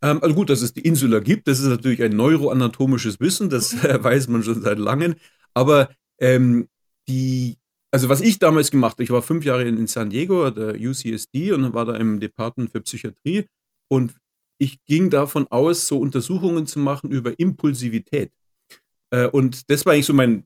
Ähm, 0.01 0.19
also 0.21 0.35
gut, 0.35 0.49
dass 0.49 0.61
es 0.61 0.73
die 0.73 0.81
Insula 0.81 1.19
gibt, 1.19 1.47
das 1.47 1.59
ist 1.59 1.67
natürlich 1.67 2.03
ein 2.03 2.15
neuroanatomisches 2.15 3.19
Wissen, 3.19 3.49
das 3.49 3.73
äh, 3.83 3.97
weiß 4.03 4.27
man 4.27 4.43
schon 4.43 4.61
seit 4.61 4.79
langem. 4.79 5.15
Aber 5.53 5.89
ähm, 6.19 6.67
die, 7.07 7.57
also 7.91 8.09
was 8.09 8.21
ich 8.21 8.39
damals 8.39 8.71
gemacht 8.71 8.93
habe, 8.93 9.03
ich 9.03 9.09
war 9.09 9.21
fünf 9.21 9.45
Jahre 9.45 9.63
in, 9.63 9.77
in 9.77 9.87
San 9.87 10.09
Diego, 10.09 10.49
der 10.51 10.75
UCSD, 10.75 11.51
und 11.51 11.73
war 11.73 11.85
da 11.85 11.95
im 11.95 12.19
Department 12.19 12.71
für 12.71 12.81
Psychiatrie. 12.81 13.45
Und 13.89 14.15
ich 14.59 14.83
ging 14.85 15.09
davon 15.09 15.47
aus, 15.49 15.87
so 15.87 15.99
Untersuchungen 15.99 16.67
zu 16.67 16.79
machen 16.79 17.11
über 17.11 17.39
Impulsivität. 17.39 18.31
Äh, 19.11 19.27
und 19.27 19.69
das 19.69 19.85
war 19.85 19.93
eigentlich 19.93 20.05
so 20.05 20.13
mein 20.13 20.45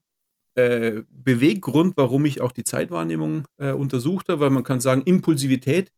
äh, 0.55 1.03
Beweggrund, 1.09 1.93
warum 1.97 2.25
ich 2.25 2.41
auch 2.41 2.51
die 2.51 2.63
Zeitwahrnehmung 2.63 3.45
äh, 3.57 3.71
untersucht 3.71 4.29
habe, 4.29 4.41
weil 4.41 4.49
man 4.49 4.63
kann 4.63 4.81
sagen, 4.81 5.03
Impulsivität 5.03 5.91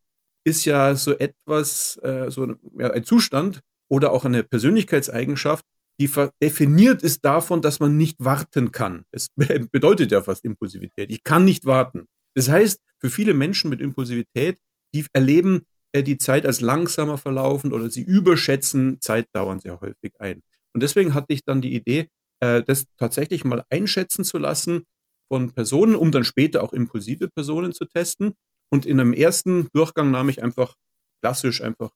ist 0.45 0.65
ja 0.65 0.95
so 0.95 1.17
etwas, 1.17 1.97
äh, 2.03 2.29
so 2.29 2.55
ja, 2.77 2.91
ein 2.91 3.03
Zustand 3.03 3.61
oder 3.89 4.11
auch 4.11 4.25
eine 4.25 4.43
Persönlichkeitseigenschaft, 4.43 5.65
die 5.99 6.09
definiert 6.41 7.03
ist 7.03 7.23
davon, 7.23 7.61
dass 7.61 7.79
man 7.79 7.97
nicht 7.97 8.17
warten 8.19 8.71
kann. 8.71 9.05
Es 9.11 9.27
bedeutet 9.35 10.11
ja 10.11 10.21
fast 10.21 10.43
Impulsivität. 10.43 11.11
Ich 11.11 11.23
kann 11.23 11.45
nicht 11.45 11.65
warten. 11.65 12.05
Das 12.35 12.49
heißt, 12.49 12.81
für 12.99 13.09
viele 13.09 13.33
Menschen 13.33 13.69
mit 13.69 13.79
Impulsivität, 13.79 14.57
die 14.93 15.05
erleben 15.13 15.65
äh, 15.91 16.03
die 16.03 16.17
Zeit 16.17 16.45
als 16.45 16.61
langsamer 16.61 17.17
verlaufen 17.17 17.73
oder 17.73 17.89
sie 17.89 18.01
überschätzen 18.01 18.99
Zeitdauern 19.01 19.59
sehr 19.59 19.79
häufig 19.81 20.13
ein. 20.19 20.41
Und 20.73 20.81
deswegen 20.81 21.13
hatte 21.13 21.33
ich 21.33 21.43
dann 21.43 21.61
die 21.61 21.75
Idee, 21.75 22.07
äh, 22.43 22.61
das 22.61 22.85
tatsächlich 22.97 23.45
mal 23.45 23.63
einschätzen 23.69 24.25
zu 24.25 24.37
lassen 24.37 24.83
von 25.29 25.53
Personen, 25.53 25.95
um 25.95 26.11
dann 26.11 26.25
später 26.25 26.61
auch 26.61 26.73
impulsive 26.73 27.29
Personen 27.29 27.71
zu 27.71 27.85
testen. 27.85 28.33
Und 28.69 28.85
in 28.85 28.99
einem 28.99 29.13
ersten 29.13 29.69
Durchgang 29.71 30.11
nahm 30.11 30.27
ich 30.27 30.43
einfach 30.43 30.75
klassisch 31.21 31.61
einfach 31.61 31.91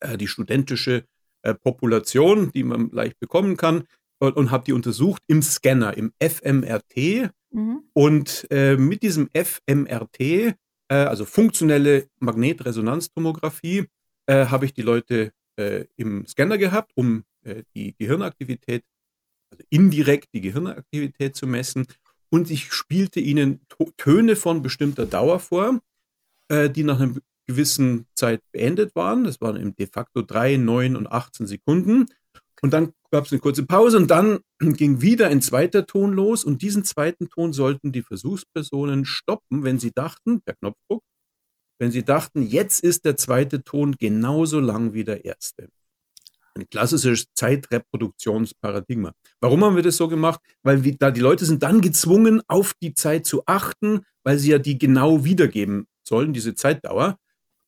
äh, 0.00 0.16
die 0.16 0.28
studentische 0.28 1.04
äh, 1.42 1.52
Population, 1.52 2.52
die 2.52 2.64
man 2.64 2.88
leicht 2.90 3.20
bekommen 3.20 3.58
kann, 3.58 3.84
und, 4.18 4.36
und 4.36 4.50
habe 4.50 4.64
die 4.64 4.72
untersucht 4.72 5.22
im 5.26 5.42
Scanner, 5.42 5.94
im 5.94 6.14
FMRT. 6.18 7.30
Mhm. 7.50 7.82
Und 7.92 8.46
äh, 8.50 8.76
mit 8.76 9.02
diesem 9.02 9.28
FMRT, 9.34 10.20
äh, 10.20 10.54
also 10.88 11.26
funktionelle 11.26 12.08
Magnetresonanztomographie, 12.18 13.88
äh, 14.26 14.46
habe 14.46 14.64
ich 14.64 14.72
die 14.72 14.82
Leute 14.82 15.32
im 15.94 16.26
Scanner 16.26 16.58
gehabt, 16.58 16.90
um 16.96 17.22
die 17.76 17.94
Gehirnaktivität, 17.96 18.82
also 19.54 19.64
indirekt 19.70 20.28
die 20.34 20.40
Gehirnaktivität 20.40 21.36
zu 21.36 21.46
messen 21.46 21.86
und 22.30 22.50
ich 22.50 22.72
spielte 22.72 23.20
ihnen 23.20 23.60
Töne 23.96 24.36
von 24.36 24.62
bestimmter 24.62 25.06
Dauer 25.06 25.38
vor, 25.38 25.80
äh, 26.48 26.68
die 26.68 26.82
nach 26.82 27.00
einer 27.00 27.14
gewissen 27.46 28.06
Zeit 28.14 28.42
beendet 28.52 28.94
waren. 28.96 29.24
Das 29.24 29.40
waren 29.40 29.74
de 29.76 29.86
facto 29.86 30.22
3, 30.22 30.56
9 30.56 30.96
und 30.96 31.06
18 31.06 31.46
Sekunden. 31.46 32.06
Und 32.62 32.72
dann 32.72 32.92
gab 33.10 33.26
es 33.26 33.32
eine 33.32 33.40
kurze 33.40 33.66
Pause 33.66 33.98
und 33.98 34.10
dann 34.10 34.40
ging 34.58 35.00
wieder 35.00 35.28
ein 35.28 35.42
zweiter 35.42 35.86
Ton 35.86 36.12
los 36.12 36.42
und 36.44 36.62
diesen 36.62 36.82
zweiten 36.82 37.28
Ton 37.28 37.52
sollten 37.52 37.92
die 37.92 38.02
Versuchspersonen 38.02 39.04
stoppen, 39.04 39.62
wenn 39.62 39.78
sie 39.78 39.92
dachten, 39.92 40.40
per 40.40 40.54
Knopfdruck, 40.54 41.04
wenn 41.78 41.90
sie 41.90 42.04
dachten, 42.04 42.42
jetzt 42.42 42.82
ist 42.82 43.04
der 43.04 43.16
zweite 43.16 43.62
Ton 43.62 43.96
genauso 43.98 44.60
lang 44.60 44.94
wie 44.94 45.04
der 45.04 45.24
erste. 45.24 45.68
Ein 46.54 46.68
klassisches 46.68 47.26
Zeitreproduktionsparadigma. 47.34 49.12
Warum 49.44 49.62
haben 49.62 49.76
wir 49.76 49.82
das 49.82 49.98
so 49.98 50.08
gemacht? 50.08 50.40
Weil 50.62 50.84
wir, 50.84 50.96
da 50.96 51.10
die 51.10 51.20
Leute 51.20 51.44
sind 51.44 51.62
dann 51.62 51.82
gezwungen, 51.82 52.40
auf 52.48 52.72
die 52.80 52.94
Zeit 52.94 53.26
zu 53.26 53.42
achten, 53.44 54.00
weil 54.22 54.38
sie 54.38 54.50
ja 54.50 54.58
die 54.58 54.78
genau 54.78 55.26
wiedergeben 55.26 55.86
sollen, 56.02 56.32
diese 56.32 56.54
Zeitdauer. 56.54 57.18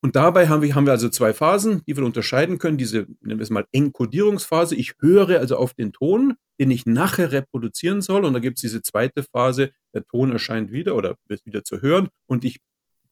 Und 0.00 0.16
dabei 0.16 0.48
haben 0.48 0.62
wir, 0.62 0.74
haben 0.74 0.86
wir 0.86 0.92
also 0.92 1.10
zwei 1.10 1.34
Phasen, 1.34 1.82
die 1.86 1.94
wir 1.94 2.02
unterscheiden 2.02 2.56
können. 2.56 2.78
Diese, 2.78 3.06
nennen 3.20 3.38
wir 3.38 3.42
es 3.42 3.50
mal 3.50 3.66
Enkodierungsphase. 3.72 4.74
Ich 4.74 4.94
höre 5.00 5.38
also 5.38 5.58
auf 5.58 5.74
den 5.74 5.92
Ton, 5.92 6.36
den 6.58 6.70
ich 6.70 6.86
nachher 6.86 7.30
reproduzieren 7.30 8.00
soll. 8.00 8.24
Und 8.24 8.32
da 8.32 8.38
gibt 8.38 8.56
es 8.56 8.62
diese 8.62 8.80
zweite 8.80 9.22
Phase, 9.22 9.70
der 9.92 10.06
Ton 10.06 10.32
erscheint 10.32 10.72
wieder 10.72 10.96
oder 10.96 11.16
wird 11.28 11.44
wieder 11.44 11.62
zu 11.62 11.82
hören 11.82 12.08
und 12.24 12.42
die 12.42 12.56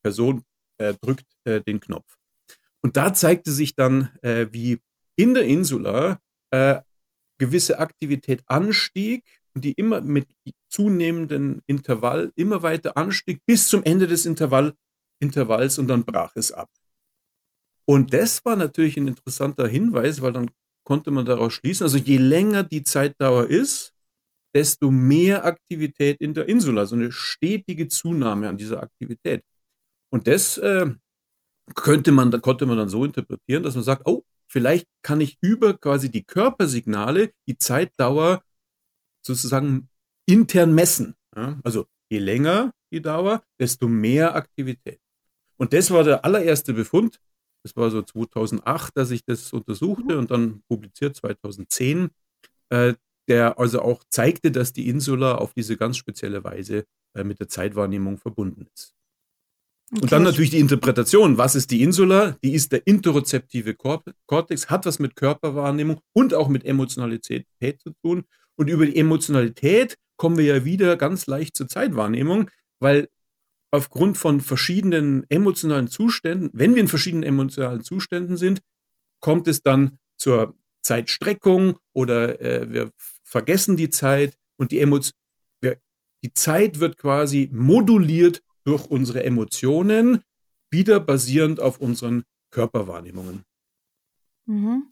Person 0.03 0.43
äh, 0.79 0.95
drückt 1.03 1.27
äh, 1.45 1.61
den 1.61 1.81
Knopf. 1.81 2.17
Und 2.81 2.97
da 2.97 3.13
zeigte 3.13 3.51
sich 3.51 3.75
dann, 3.75 4.09
äh, 4.23 4.47
wie 4.53 4.79
in 5.17 5.35
der 5.35 5.45
Insula 5.45 6.19
äh, 6.51 6.81
gewisse 7.39 7.79
Aktivität 7.79 8.43
anstieg 8.47 9.25
und 9.55 9.65
die 9.65 9.73
immer 9.73 10.01
mit 10.01 10.29
zunehmendem 10.69 11.63
Intervall 11.67 12.33
immer 12.37 12.63
weiter 12.63 12.97
anstieg 12.97 13.41
bis 13.47 13.69
zum 13.69 13.83
Ende 13.85 14.07
des 14.07 14.27
Intervall, 14.27 14.75
Intervalls 15.21 15.79
und 15.79 15.89
dann 15.89 16.05
brach 16.05 16.33
es 16.35 16.53
ab. 16.53 16.69
Und 17.87 18.13
das 18.13 18.45
war 18.45 18.57
natürlich 18.57 18.97
ein 18.97 19.09
interessanter 19.09 19.69
Hinweis, 19.69 20.23
weil 20.23 20.33
dann 20.33 20.51
konnte 20.85 21.11
man 21.11 21.25
daraus 21.25 21.55
schließen, 21.55 21.85
also 21.85 21.99
je 21.99 22.19
länger 22.19 22.63
die 22.63 22.83
Zeitdauer 22.83 23.47
ist, 23.47 23.95
desto 24.55 24.91
mehr 24.91 25.45
Aktivität 25.45 26.21
in 26.21 26.35
der 26.35 26.49
Insula, 26.49 26.87
so 26.87 26.95
also 26.95 26.97
eine 26.97 27.13
stetige 27.13 27.89
Zunahme 27.89 28.49
an 28.49 28.57
dieser 28.57 28.83
Aktivität. 28.83 29.43
Und 30.11 30.27
das 30.27 30.59
äh, 30.59 30.91
könnte 31.75 32.13
man, 32.13 32.31
konnte 32.41 32.67
man 32.67 32.77
dann 32.77 32.89
so 32.89 33.05
interpretieren, 33.05 33.63
dass 33.63 33.75
man 33.75 33.85
sagt, 33.85 34.07
oh, 34.07 34.25
vielleicht 34.49 34.87
kann 35.03 35.21
ich 35.21 35.39
über 35.41 35.75
quasi 35.75 36.11
die 36.11 36.25
Körpersignale 36.25 37.33
die 37.47 37.59
Zeitdauer 37.59 38.43
sozusagen 39.23 39.89
intern 40.27 40.75
messen. 40.75 41.15
Ja? 41.35 41.59
Also 41.65 41.87
je 42.11 42.19
länger 42.19 42.73
die 42.93 43.03
Dauer, 43.03 43.43
desto 43.59 43.89
mehr 43.89 44.35
Aktivität. 44.37 45.01
Und 45.57 45.73
das 45.73 45.91
war 45.91 46.05
der 46.05 46.25
allererste 46.25 46.73
Befund. 46.73 47.21
Das 47.65 47.77
war 47.77 47.91
so 47.91 48.03
2008, 48.03 48.97
dass 48.97 49.11
ich 49.11 49.25
das 49.25 49.53
untersuchte 49.53 50.19
und 50.19 50.31
dann 50.31 50.63
publiziert 50.69 51.17
2010, 51.17 52.11
äh, 52.69 52.95
der 53.29 53.59
also 53.59 53.81
auch 53.81 54.05
zeigte, 54.11 54.51
dass 54.53 54.73
die 54.73 54.89
Insula 54.89 55.37
auf 55.37 55.55
diese 55.55 55.77
ganz 55.77 55.97
spezielle 55.97 56.45
Weise 56.45 56.85
äh, 57.15 57.25
mit 57.25 57.41
der 57.41 57.49
Zeitwahrnehmung 57.49 58.19
verbunden 58.19 58.67
ist. 58.75 58.95
Okay. 59.95 60.03
Und 60.03 60.13
dann 60.13 60.25
natürlich 60.25 60.51
die 60.51 60.59
Interpretation. 60.59 61.39
Was 61.39 61.55
ist 61.55 61.71
die 61.71 61.81
Insula? 61.83 62.37
Die 62.43 62.53
ist 62.53 62.73
der 62.73 62.85
interozeptive 62.85 63.75
Kortex, 63.75 64.69
hat 64.69 64.87
was 64.87 64.99
mit 64.99 65.15
Körperwahrnehmung 65.15 66.01
und 66.13 66.35
auch 66.35 66.49
mit 66.49 66.65
Emotionalität 66.65 67.47
zu 67.81 67.91
tun. 68.03 68.25
Und 68.57 68.69
über 68.69 68.87
die 68.87 68.97
Emotionalität 68.97 69.97
kommen 70.17 70.37
wir 70.37 70.45
ja 70.47 70.65
wieder 70.65 70.97
ganz 70.97 71.29
leicht 71.29 71.55
zur 71.55 71.69
Zeitwahrnehmung, 71.69 72.51
weil 72.81 73.09
aufgrund 73.71 74.19
von 74.19 74.41
verschiedenen 74.41 75.27
emotionalen 75.29 75.87
Zuständen, 75.87 76.51
wenn 76.53 76.75
wir 76.75 76.81
in 76.81 76.89
verschiedenen 76.89 77.23
emotionalen 77.23 77.85
Zuständen 77.85 78.37
sind, 78.37 78.63
kommt 79.21 79.47
es 79.47 79.63
dann 79.63 79.99
zur 80.17 80.57
Zeitstreckung 80.83 81.79
oder 81.93 82.41
äh, 82.41 82.71
wir 82.73 82.91
vergessen 83.23 83.77
die 83.77 83.91
Zeit 83.91 84.37
und 84.57 84.73
die 84.73 84.81
Emotion, 84.81 85.15
die 85.63 86.33
Zeit 86.35 86.81
wird 86.81 86.97
quasi 86.97 87.49
moduliert 87.53 88.43
durch 88.65 88.87
unsere 88.91 89.25
Emotionen, 89.25 90.23
wieder 90.71 91.01
basierend 91.01 91.61
auf 91.61 91.79
unseren 91.79 92.25
Körperwahrnehmungen. 92.51 93.45
Mhm. 94.47 94.89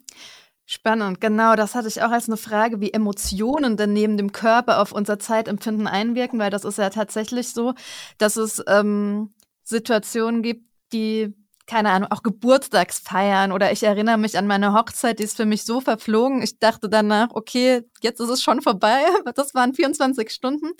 Spannend, 0.65 1.21
genau. 1.21 1.55
Das 1.57 1.75
hatte 1.75 1.89
ich 1.89 2.03
auch 2.03 2.11
als 2.11 2.29
eine 2.29 2.37
Frage, 2.37 2.81
wie 2.81 2.93
Emotionen 2.93 3.77
denn 3.77 3.93
neben 3.93 4.17
dem 4.17 4.33
Körper 4.33 4.81
auf 4.81 4.93
unser 4.93 5.19
Zeitempfinden 5.19 5.87
einwirken, 5.87 6.39
weil 6.39 6.51
das 6.51 6.65
ist 6.65 6.79
ja 6.79 6.89
tatsächlich 6.89 7.49
so, 7.49 7.75
dass 8.19 8.37
es 8.37 8.63
ähm, 8.67 9.35
Situationen 9.65 10.43
gibt, 10.43 10.67
die 10.93 11.35
keine 11.67 11.91
Ahnung, 11.91 12.11
auch 12.11 12.23
Geburtstagsfeiern 12.23 13.53
oder 13.53 13.73
ich 13.73 13.83
erinnere 13.83 14.19
mich 14.19 14.37
an 14.37 14.47
meine 14.47 14.75
Hochzeit, 14.75 15.19
die 15.19 15.25
ist 15.25 15.37
für 15.37 15.47
mich 15.47 15.65
so 15.65 15.81
verflogen. 15.81 16.43
Ich 16.43 16.59
dachte 16.59 16.89
danach, 16.89 17.29
okay, 17.33 17.83
jetzt 18.03 18.21
ist 18.21 18.29
es 18.29 18.43
schon 18.43 18.63
vorbei. 18.63 19.01
Das 19.35 19.55
waren 19.55 19.73
24 19.73 20.31
Stunden. 20.31 20.73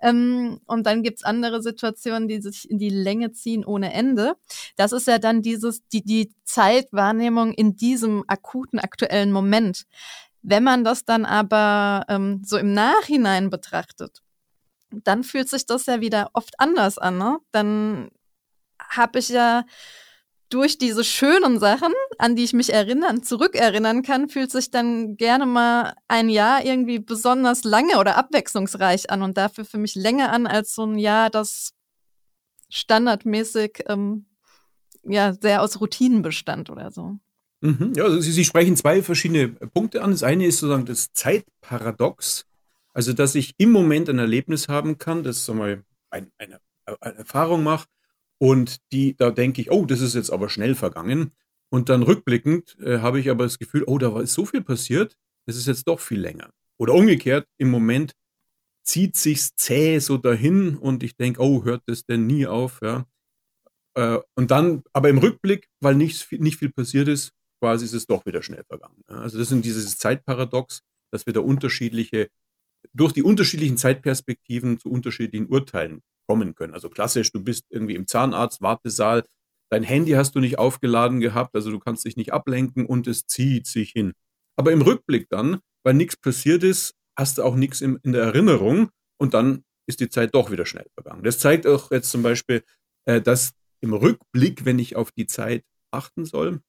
Ähm, 0.00 0.60
und 0.66 0.86
dann 0.86 1.02
gibt's 1.02 1.24
andere 1.24 1.62
Situationen, 1.62 2.26
die 2.26 2.40
sich 2.40 2.68
in 2.68 2.78
die 2.78 2.88
Länge 2.88 3.32
ziehen 3.32 3.64
ohne 3.64 3.92
Ende. 3.92 4.34
Das 4.76 4.92
ist 4.92 5.06
ja 5.06 5.18
dann 5.18 5.42
dieses, 5.42 5.86
die, 5.88 6.02
die 6.02 6.34
Zeitwahrnehmung 6.44 7.52
in 7.52 7.76
diesem 7.76 8.24
akuten, 8.26 8.78
aktuellen 8.80 9.30
Moment. 9.30 9.84
Wenn 10.42 10.64
man 10.64 10.82
das 10.84 11.04
dann 11.04 11.24
aber 11.24 12.04
ähm, 12.08 12.42
so 12.44 12.56
im 12.56 12.72
Nachhinein 12.72 13.50
betrachtet, 13.50 14.22
dann 14.90 15.22
fühlt 15.22 15.48
sich 15.48 15.66
das 15.66 15.86
ja 15.86 16.00
wieder 16.00 16.30
oft 16.32 16.58
anders 16.58 16.98
an. 16.98 17.18
Ne? 17.18 17.38
Dann 17.52 18.10
habe 18.78 19.18
ich 19.20 19.28
ja 19.28 19.64
durch 20.52 20.76
diese 20.76 21.02
schönen 21.02 21.58
Sachen, 21.58 21.92
an 22.18 22.36
die 22.36 22.44
ich 22.44 22.52
mich 22.52 22.72
erinnern, 22.72 23.22
zurückerinnern 23.22 24.02
kann, 24.02 24.28
fühlt 24.28 24.50
sich 24.50 24.70
dann 24.70 25.16
gerne 25.16 25.46
mal 25.46 25.94
ein 26.08 26.28
Jahr 26.28 26.64
irgendwie 26.64 26.98
besonders 26.98 27.64
lange 27.64 27.98
oder 27.98 28.16
abwechslungsreich 28.16 29.10
an 29.10 29.22
und 29.22 29.38
dafür 29.38 29.64
für 29.64 29.78
mich 29.78 29.94
länger 29.94 30.30
an 30.30 30.46
als 30.46 30.74
so 30.74 30.84
ein 30.84 30.98
Jahr, 30.98 31.30
das 31.30 31.72
standardmäßig 32.68 33.84
ähm, 33.86 34.26
ja 35.04 35.32
sehr 35.32 35.62
aus 35.62 35.80
Routinen 35.80 36.20
bestand 36.20 36.68
oder 36.68 36.90
so. 36.90 37.18
Mhm, 37.62 37.94
ja, 37.96 38.04
also 38.04 38.20
Sie, 38.20 38.32
Sie 38.32 38.44
sprechen 38.44 38.76
zwei 38.76 39.02
verschiedene 39.02 39.48
Punkte 39.48 40.02
an. 40.02 40.10
Das 40.10 40.22
eine 40.22 40.46
ist 40.46 40.58
sozusagen 40.58 40.84
das 40.84 41.12
Zeitparadox, 41.12 42.44
also 42.92 43.14
dass 43.14 43.34
ich 43.34 43.54
im 43.56 43.70
Moment 43.70 44.10
ein 44.10 44.18
Erlebnis 44.18 44.68
haben 44.68 44.98
kann, 44.98 45.22
das 45.22 45.46
so 45.46 45.54
mal 45.54 45.82
ein, 46.10 46.30
eine, 46.36 46.60
eine 47.00 47.16
Erfahrung 47.18 47.62
mache 47.62 47.86
und 48.42 48.80
die, 48.90 49.16
da 49.16 49.30
denke 49.30 49.60
ich, 49.60 49.70
oh, 49.70 49.86
das 49.86 50.00
ist 50.00 50.16
jetzt 50.16 50.30
aber 50.30 50.48
schnell 50.48 50.74
vergangen. 50.74 51.30
Und 51.70 51.88
dann 51.88 52.02
rückblickend 52.02 52.76
äh, 52.80 52.98
habe 52.98 53.20
ich 53.20 53.30
aber 53.30 53.44
das 53.44 53.60
Gefühl, 53.60 53.84
oh, 53.86 53.98
da 53.98 54.12
war 54.12 54.26
so 54.26 54.44
viel 54.44 54.62
passiert, 54.62 55.16
das 55.46 55.54
ist 55.54 55.68
jetzt 55.68 55.86
doch 55.86 56.00
viel 56.00 56.18
länger. 56.18 56.50
Oder 56.76 56.92
umgekehrt, 56.94 57.46
im 57.58 57.70
Moment 57.70 58.14
zieht 58.82 59.14
sich's 59.14 59.54
zäh 59.54 60.00
so 60.00 60.16
dahin 60.16 60.76
und 60.76 61.04
ich 61.04 61.16
denke, 61.16 61.40
oh, 61.40 61.62
hört 61.62 61.82
das 61.86 62.04
denn 62.04 62.26
nie 62.26 62.48
auf, 62.48 62.80
ja. 62.82 63.06
Äh, 63.94 64.18
und 64.34 64.50
dann, 64.50 64.82
aber 64.92 65.08
im 65.08 65.18
Rückblick, 65.18 65.68
weil 65.78 65.94
nicht, 65.94 66.32
nicht 66.32 66.58
viel 66.58 66.72
passiert 66.72 67.06
ist, 67.06 67.30
quasi 67.60 67.84
ist 67.84 67.92
es 67.92 68.08
doch 68.08 68.26
wieder 68.26 68.42
schnell 68.42 68.64
vergangen. 68.64 69.04
Ja. 69.08 69.20
Also 69.20 69.38
das 69.38 69.50
sind 69.50 69.64
dieses 69.64 69.98
Zeitparadox, 69.98 70.82
dass 71.12 71.26
wir 71.26 71.32
da 71.32 71.38
unterschiedliche, 71.38 72.28
durch 72.92 73.12
die 73.12 73.22
unterschiedlichen 73.22 73.76
Zeitperspektiven 73.76 74.80
zu 74.80 74.90
unterschiedlichen 74.90 75.46
Urteilen 75.46 76.02
kommen 76.26 76.54
können. 76.54 76.74
Also 76.74 76.88
klassisch, 76.88 77.32
du 77.32 77.42
bist 77.42 77.66
irgendwie 77.70 77.94
im 77.94 78.06
Zahnarzt-Wartesaal, 78.06 79.24
dein 79.70 79.82
Handy 79.82 80.12
hast 80.12 80.34
du 80.34 80.40
nicht 80.40 80.58
aufgeladen 80.58 81.20
gehabt, 81.20 81.54
also 81.54 81.70
du 81.70 81.78
kannst 81.78 82.04
dich 82.04 82.16
nicht 82.16 82.32
ablenken 82.32 82.86
und 82.86 83.06
es 83.06 83.26
zieht 83.26 83.66
sich 83.66 83.90
hin. 83.90 84.12
Aber 84.56 84.72
im 84.72 84.82
Rückblick 84.82 85.28
dann, 85.30 85.60
weil 85.82 85.94
nichts 85.94 86.16
passiert 86.16 86.62
ist, 86.62 86.94
hast 87.16 87.38
du 87.38 87.42
auch 87.42 87.56
nichts 87.56 87.80
in, 87.80 87.98
in 88.02 88.12
der 88.12 88.22
Erinnerung 88.22 88.90
und 89.18 89.34
dann 89.34 89.64
ist 89.86 90.00
die 90.00 90.08
Zeit 90.08 90.34
doch 90.34 90.50
wieder 90.50 90.66
schnell 90.66 90.86
vergangen. 90.94 91.22
Das 91.22 91.38
zeigt 91.38 91.66
auch 91.66 91.90
jetzt 91.90 92.10
zum 92.10 92.22
Beispiel, 92.22 92.62
äh, 93.04 93.20
dass 93.20 93.52
im 93.80 93.94
Rückblick, 93.94 94.64
wenn 94.64 94.78
ich 94.78 94.96
auf 94.96 95.10
die 95.10 95.26
Zeit 95.26 95.64
achten 95.90 96.24
soll 96.24 96.60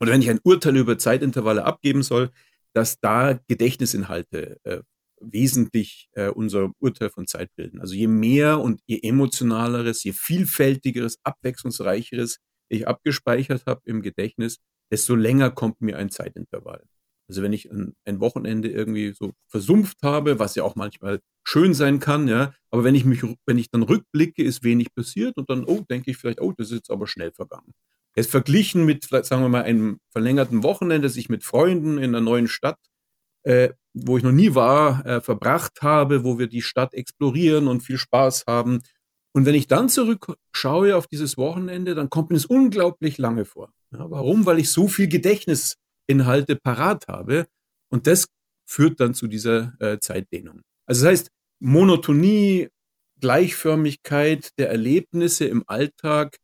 oder 0.00 0.12
wenn 0.12 0.22
ich 0.22 0.30
ein 0.30 0.40
Urteil 0.42 0.76
über 0.76 0.98
Zeitintervalle 0.98 1.64
abgeben 1.64 2.02
soll, 2.02 2.30
dass 2.72 3.00
da 3.00 3.38
Gedächtnisinhalte 3.48 4.58
äh, 4.64 4.82
wesentlich 5.20 6.08
äh, 6.12 6.28
unser 6.28 6.72
Urteil 6.78 7.10
von 7.10 7.26
Zeit 7.26 7.50
bilden. 7.56 7.80
Also 7.80 7.94
je 7.94 8.06
mehr 8.06 8.60
und 8.60 8.80
je 8.86 9.00
emotionaleres, 9.02 10.02
je 10.04 10.12
vielfältigeres, 10.12 11.18
abwechslungsreicheres 11.22 12.38
ich 12.68 12.88
abgespeichert 12.88 13.64
habe 13.66 13.80
im 13.84 14.02
Gedächtnis, 14.02 14.58
desto 14.90 15.14
länger 15.14 15.50
kommt 15.50 15.80
mir 15.80 15.96
ein 15.98 16.10
Zeitintervall. 16.10 16.84
Also 17.28 17.42
wenn 17.42 17.52
ich 17.52 17.70
ein, 17.70 17.94
ein, 18.04 18.20
Wochenende 18.20 18.70
irgendwie 18.70 19.12
so 19.12 19.32
versumpft 19.48 19.98
habe, 20.02 20.38
was 20.38 20.54
ja 20.54 20.62
auch 20.62 20.76
manchmal 20.76 21.20
schön 21.44 21.74
sein 21.74 21.98
kann, 21.98 22.28
ja, 22.28 22.54
aber 22.70 22.84
wenn 22.84 22.94
ich 22.94 23.04
mich, 23.04 23.22
wenn 23.46 23.58
ich 23.58 23.70
dann 23.70 23.82
rückblicke, 23.82 24.44
ist 24.44 24.62
wenig 24.62 24.94
passiert 24.94 25.36
und 25.36 25.50
dann, 25.50 25.64
oh, 25.64 25.84
denke 25.90 26.10
ich 26.10 26.16
vielleicht, 26.16 26.40
oh, 26.40 26.52
das 26.56 26.68
ist 26.68 26.76
jetzt 26.76 26.90
aber 26.90 27.08
schnell 27.08 27.32
vergangen. 27.32 27.72
Jetzt 28.14 28.30
verglichen 28.30 28.86
mit, 28.86 29.04
sagen 29.04 29.42
wir 29.42 29.48
mal, 29.48 29.64
einem 29.64 29.98
verlängerten 30.10 30.62
Wochenende, 30.62 31.08
das 31.08 31.16
ich 31.16 31.28
mit 31.28 31.44
Freunden 31.44 31.98
in 31.98 32.14
einer 32.14 32.20
neuen 32.20 32.48
Stadt 32.48 32.78
äh, 33.46 33.70
wo 33.94 34.18
ich 34.18 34.24
noch 34.24 34.32
nie 34.32 34.54
war, 34.54 35.06
äh, 35.06 35.20
verbracht 35.20 35.80
habe, 35.82 36.24
wo 36.24 36.38
wir 36.38 36.48
die 36.48 36.62
Stadt 36.62 36.94
explorieren 36.94 37.68
und 37.68 37.80
viel 37.80 37.96
Spaß 37.96 38.44
haben. 38.48 38.80
Und 39.32 39.46
wenn 39.46 39.54
ich 39.54 39.68
dann 39.68 39.88
zurückschaue 39.88 40.96
auf 40.96 41.06
dieses 41.06 41.36
Wochenende, 41.36 41.94
dann 41.94 42.10
kommt 42.10 42.30
mir 42.30 42.36
es 42.36 42.46
unglaublich 42.46 43.18
lange 43.18 43.44
vor. 43.44 43.72
Ja, 43.92 44.10
warum? 44.10 44.46
Weil 44.46 44.58
ich 44.58 44.72
so 44.72 44.88
viel 44.88 45.06
Gedächtnisinhalte 45.06 46.56
parat 46.56 47.06
habe. 47.06 47.46
Und 47.88 48.08
das 48.08 48.26
führt 48.66 48.98
dann 48.98 49.14
zu 49.14 49.28
dieser 49.28 49.74
äh, 49.80 50.00
Zeitdehnung. 50.00 50.62
Also 50.86 51.04
das 51.04 51.10
heißt, 51.10 51.30
Monotonie, 51.60 52.68
Gleichförmigkeit 53.20 54.58
der 54.58 54.70
Erlebnisse 54.70 55.44
im 55.44 55.62
Alltag 55.68 56.36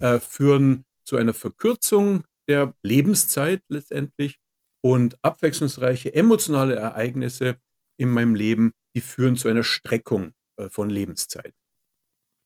äh, 0.00 0.18
führen 0.20 0.84
zu 1.04 1.16
einer 1.16 1.34
Verkürzung 1.34 2.24
der 2.48 2.74
Lebenszeit 2.82 3.60
letztendlich 3.68 4.38
und 4.80 5.16
abwechslungsreiche 5.22 6.14
emotionale 6.14 6.76
Ereignisse 6.76 7.56
in 7.96 8.10
meinem 8.10 8.34
Leben, 8.34 8.72
die 8.94 9.00
führen 9.00 9.36
zu 9.36 9.48
einer 9.48 9.64
Streckung 9.64 10.32
äh, 10.56 10.68
von 10.68 10.90
Lebenszeit. 10.90 11.54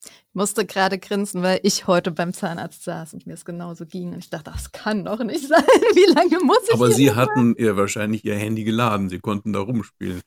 Ich 0.03 0.35
musste 0.35 0.65
gerade 0.65 0.99
grinsen, 0.99 1.43
weil 1.43 1.61
ich 1.63 1.87
heute 1.87 2.11
beim 2.11 2.33
Zahnarzt 2.33 2.85
saß 2.85 3.15
und 3.15 3.27
mir 3.27 3.35
es 3.35 3.45
genauso 3.45 3.85
ging. 3.85 4.13
Und 4.15 4.21
ich 4.21 4.31
dachte, 4.31 4.51
das 4.51 4.73
kann 4.73 5.05
doch 5.05 5.23
nicht 5.23 5.47
sein. 5.49 5.63
Wie 5.63 6.13
lange 6.13 6.43
muss 6.43 6.63
ich 6.69 6.75
Aber 6.75 6.91
Sie 6.91 7.13
hatten 7.13 7.55
ihr 7.57 7.77
wahrscheinlich 7.77 8.25
Ihr 8.25 8.37
Handy 8.37 8.65
geladen. 8.65 9.09
Sie 9.09 9.19
konnten 9.19 9.53
da 9.53 9.61
rumspielen. 9.61 10.23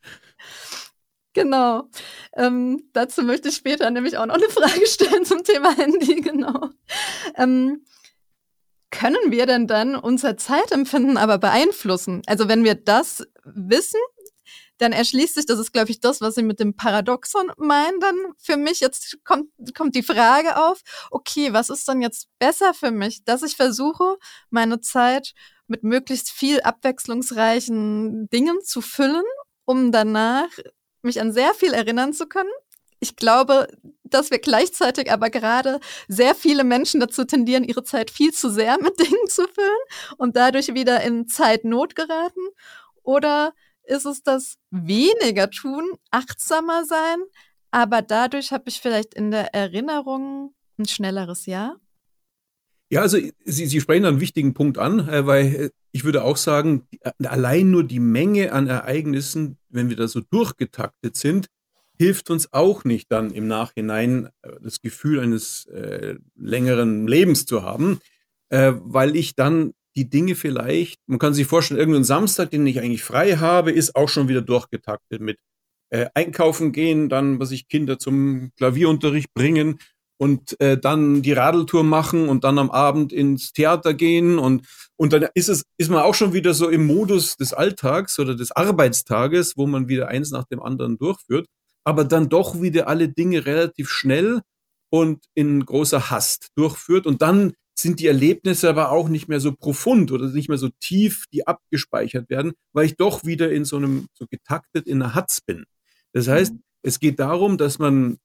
Genau. 1.34 1.90
Ähm, 2.36 2.90
dazu 2.94 3.24
möchte 3.24 3.50
ich 3.50 3.56
später 3.56 3.90
nämlich 3.90 4.18
auch 4.18 4.26
noch 4.28 4.36
eine 4.36 4.50
Frage 4.50 4.86
stellen 4.86 5.26
zum 5.26 5.44
Thema 5.44 5.76
Handy, 5.76 6.22
genau. 6.22 6.70
Ähm, 7.36 7.84
können 8.94 9.32
wir 9.32 9.48
denn 9.48 9.66
dann 9.66 9.96
unser 9.96 10.38
Zeitempfinden 10.38 11.18
aber 11.18 11.40
beeinflussen? 11.40 12.22
Also 12.28 12.48
wenn 12.48 12.64
wir 12.64 12.76
das 12.76 13.26
wissen, 13.44 14.00
dann 14.78 14.92
erschließt 14.92 15.36
sich, 15.36 15.46
das 15.46 15.60
ist, 15.60 15.72
glaube 15.74 15.90
ich, 15.90 16.00
das, 16.00 16.22
was 16.22 16.36
Sie 16.36 16.44
mit 16.44 16.60
dem 16.60 16.76
Paradoxon 16.76 17.52
meinen, 17.58 18.00
dann 18.00 18.16
für 18.38 18.56
mich. 18.56 18.82
Jetzt 18.82 19.18
kommt, 19.24 19.50
kommt 19.76 19.96
die 19.96 20.04
Frage 20.04 20.58
auf, 20.58 20.82
okay, 21.10 21.54
was 21.54 21.70
ist 21.70 21.88
dann 21.88 22.02
jetzt 22.02 22.28
besser 22.38 22.74
für 22.74 22.92
mich? 22.92 23.24
Dass 23.24 23.42
ich 23.42 23.56
versuche, 23.56 24.18
meine 24.50 24.80
Zeit 24.80 25.34
mit 25.68 25.84
möglichst 25.84 26.30
viel 26.30 26.62
abwechslungsreichen 26.62 28.30
Dingen 28.30 28.62
zu 28.62 28.82
füllen, 28.82 29.26
um 29.66 29.92
danach 29.92 30.50
mich 31.02 31.20
an 31.20 31.32
sehr 31.34 31.54
viel 31.56 31.74
erinnern 31.74 32.14
zu 32.14 32.28
können. 32.28 32.52
Ich 33.04 33.18
glaube, 33.18 33.68
dass 34.06 34.32
wir 34.32 34.40
gleichzeitig 34.40 35.12
aber 35.12 35.30
gerade 35.30 35.82
sehr 36.08 36.36
viele 36.36 36.64
Menschen 36.64 37.02
dazu 37.02 37.26
tendieren, 37.26 37.66
ihre 37.66 37.84
Zeit 37.84 38.10
viel 38.10 38.32
zu 38.32 38.50
sehr 38.50 38.82
mit 38.82 38.98
Dingen 39.06 39.28
zu 39.28 39.46
füllen 39.50 39.84
und 40.18 40.38
dadurch 40.38 40.74
wieder 40.74 41.04
in 41.04 41.28
Zeitnot 41.28 41.98
geraten. 41.98 42.40
Oder 43.04 43.54
ist 43.84 44.06
es 44.06 44.24
das 44.24 44.56
weniger 44.72 45.50
tun, 45.50 45.84
achtsamer 46.12 46.86
sein, 46.86 47.18
aber 47.72 48.02
dadurch 48.02 48.54
habe 48.54 48.70
ich 48.70 48.80
vielleicht 48.80 49.14
in 49.16 49.32
der 49.32 49.54
Erinnerung 49.54 50.54
ein 50.78 50.86
schnelleres 50.86 51.46
Jahr? 51.46 51.76
Ja, 52.90 53.02
also 53.02 53.18
Sie, 53.44 53.66
Sie 53.66 53.82
sprechen 53.82 54.06
einen 54.06 54.22
wichtigen 54.22 54.54
Punkt 54.54 54.78
an, 54.78 55.10
äh, 55.10 55.26
weil 55.28 55.56
äh, 55.56 55.70
ich 55.92 56.06
würde 56.06 56.24
auch 56.24 56.38
sagen, 56.38 56.88
äh, 57.02 57.12
allein 57.26 57.70
nur 57.70 57.84
die 57.84 58.00
Menge 58.00 58.54
an 58.54 58.68
Ereignissen, 58.68 59.58
wenn 59.68 59.90
wir 59.90 59.98
da 59.98 60.08
so 60.08 60.22
durchgetaktet 60.22 61.18
sind, 61.18 61.48
hilft 61.98 62.30
uns 62.30 62.52
auch 62.54 62.84
nicht 62.84 63.12
dann 63.12 63.32
im 63.32 63.48
Nachhinein 63.48 64.30
das 64.62 64.82
Gefühl 64.82 65.20
eines 65.20 65.66
äh, 65.68 66.16
längeren 66.36 67.08
Lebens 67.08 67.46
zu 67.46 67.64
haben, 67.64 68.00
äh, 68.50 68.74
weil 68.76 69.16
ich 69.16 69.36
dann 69.36 69.74
die 69.96 70.10
Dinge 70.10 70.36
vielleicht, 70.36 71.00
man 71.06 71.20
kann 71.20 71.34
sich 71.34 71.46
vorstellen, 71.46 71.80
irgendein 71.80 72.04
Samstag, 72.04 72.50
den 72.52 72.66
ich 72.66 72.80
eigentlich 72.80 73.04
frei 73.04 73.38
habe, 73.38 73.72
ist 73.72 73.96
auch 73.96 74.10
schon 74.10 74.28
wieder 74.28 74.42
durchgetaktet 74.42 75.22
mit 75.22 75.38
äh, 75.92 76.08
Einkaufen 76.16 76.72
gehen, 76.72 77.10
dann, 77.10 77.40
was 77.40 77.52
ich 77.52 77.68
Kinder 77.68 78.00
zum 78.00 78.52
Klavierunterricht 78.58 79.34
bringen 79.34 79.78
und 80.18 80.60
äh, 80.60 80.78
dann 80.78 81.22
die 81.22 81.34
Radeltour 81.34 81.84
machen 81.84 82.28
und 82.28 82.44
dann 82.44 82.58
am 82.58 82.72
Abend 82.72 83.14
ins 83.14 83.54
Theater 83.54 83.94
gehen 83.94 84.40
und, 84.40 84.66
und 84.96 85.14
dann 85.14 85.28
ist 85.36 85.50
es, 85.50 85.64
ist 85.78 85.92
man 85.92 86.02
auch 86.02 86.16
schon 86.16 86.34
wieder 86.34 86.54
so 86.54 86.70
im 86.70 86.88
Modus 86.88 87.38
des 87.38 87.54
Alltags 87.54 88.18
oder 88.20 88.36
des 88.36 88.52
Arbeitstages, 88.52 89.58
wo 89.58 89.68
man 89.68 89.88
wieder 89.88 90.08
eins 90.08 90.32
nach 90.32 90.46
dem 90.46 90.62
anderen 90.62 90.98
durchführt, 90.98 91.48
aber 91.84 92.06
dann 92.06 92.30
doch 92.30 92.62
wieder 92.62 92.88
alle 92.88 93.10
Dinge 93.10 93.46
relativ 93.46 93.90
schnell 93.90 94.42
und 94.90 95.26
in 95.34 95.66
großer 95.66 96.10
Hast 96.10 96.50
durchführt 96.56 97.06
und 97.06 97.22
dann 97.22 97.54
sind 97.76 98.00
die 98.00 98.08
Erlebnisse 98.08 98.70
aber 98.70 98.92
auch 98.92 99.10
nicht 99.10 99.28
mehr 99.28 99.40
so 99.40 99.52
profund 99.52 100.12
oder 100.12 100.28
nicht 100.30 100.50
mehr 100.50 100.58
so 100.58 100.70
tief, 100.80 101.26
die 101.34 101.48
abgespeichert 101.48 102.30
werden, 102.30 102.54
weil 102.72 102.86
ich 102.86 102.98
doch 102.98 103.26
wieder 103.26 103.52
in 103.52 103.66
so 103.66 103.78
einem, 103.78 104.08
so 104.14 104.26
getaktet 104.28 104.88
in 104.88 105.02
einer 105.02 105.16
Hatz 105.16 105.42
bin. 105.42 105.66
Das 106.12 106.28
heißt, 106.28 106.54
mhm. 106.54 106.64
es 106.84 107.00
geht 107.00 107.20
darum, 107.20 107.58
dass 107.58 107.80
man 107.80 108.20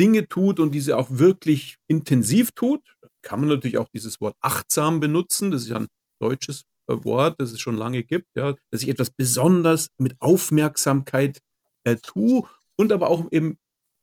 Dinge 0.00 0.28
tut 0.28 0.58
und 0.58 0.72
diese 0.72 0.96
auch 0.96 1.08
wirklich 1.10 1.76
intensiv 1.86 2.50
tut. 2.52 2.80
Kann 3.22 3.40
man 3.40 3.48
natürlich 3.48 3.78
auch 3.78 3.88
dieses 3.88 4.20
Wort 4.20 4.36
achtsam 4.40 4.98
benutzen. 4.98 5.52
Das 5.52 5.62
ist 5.62 5.68
ja 5.68 5.76
ein 5.76 5.86
deutsches 6.18 6.64
äh, 6.88 6.96
Wort, 7.04 7.40
das 7.40 7.52
es 7.52 7.60
schon 7.60 7.76
lange 7.76 8.02
gibt, 8.02 8.26
ja, 8.34 8.54
dass 8.70 8.82
ich 8.82 8.88
etwas 8.88 9.10
besonders 9.10 9.88
mit 9.98 10.16
Aufmerksamkeit 10.20 11.38
äh, 11.84 11.96
tue 11.96 12.48
und 12.76 12.92
aber 12.92 13.10
auch 13.10 13.30
eben 13.30 13.58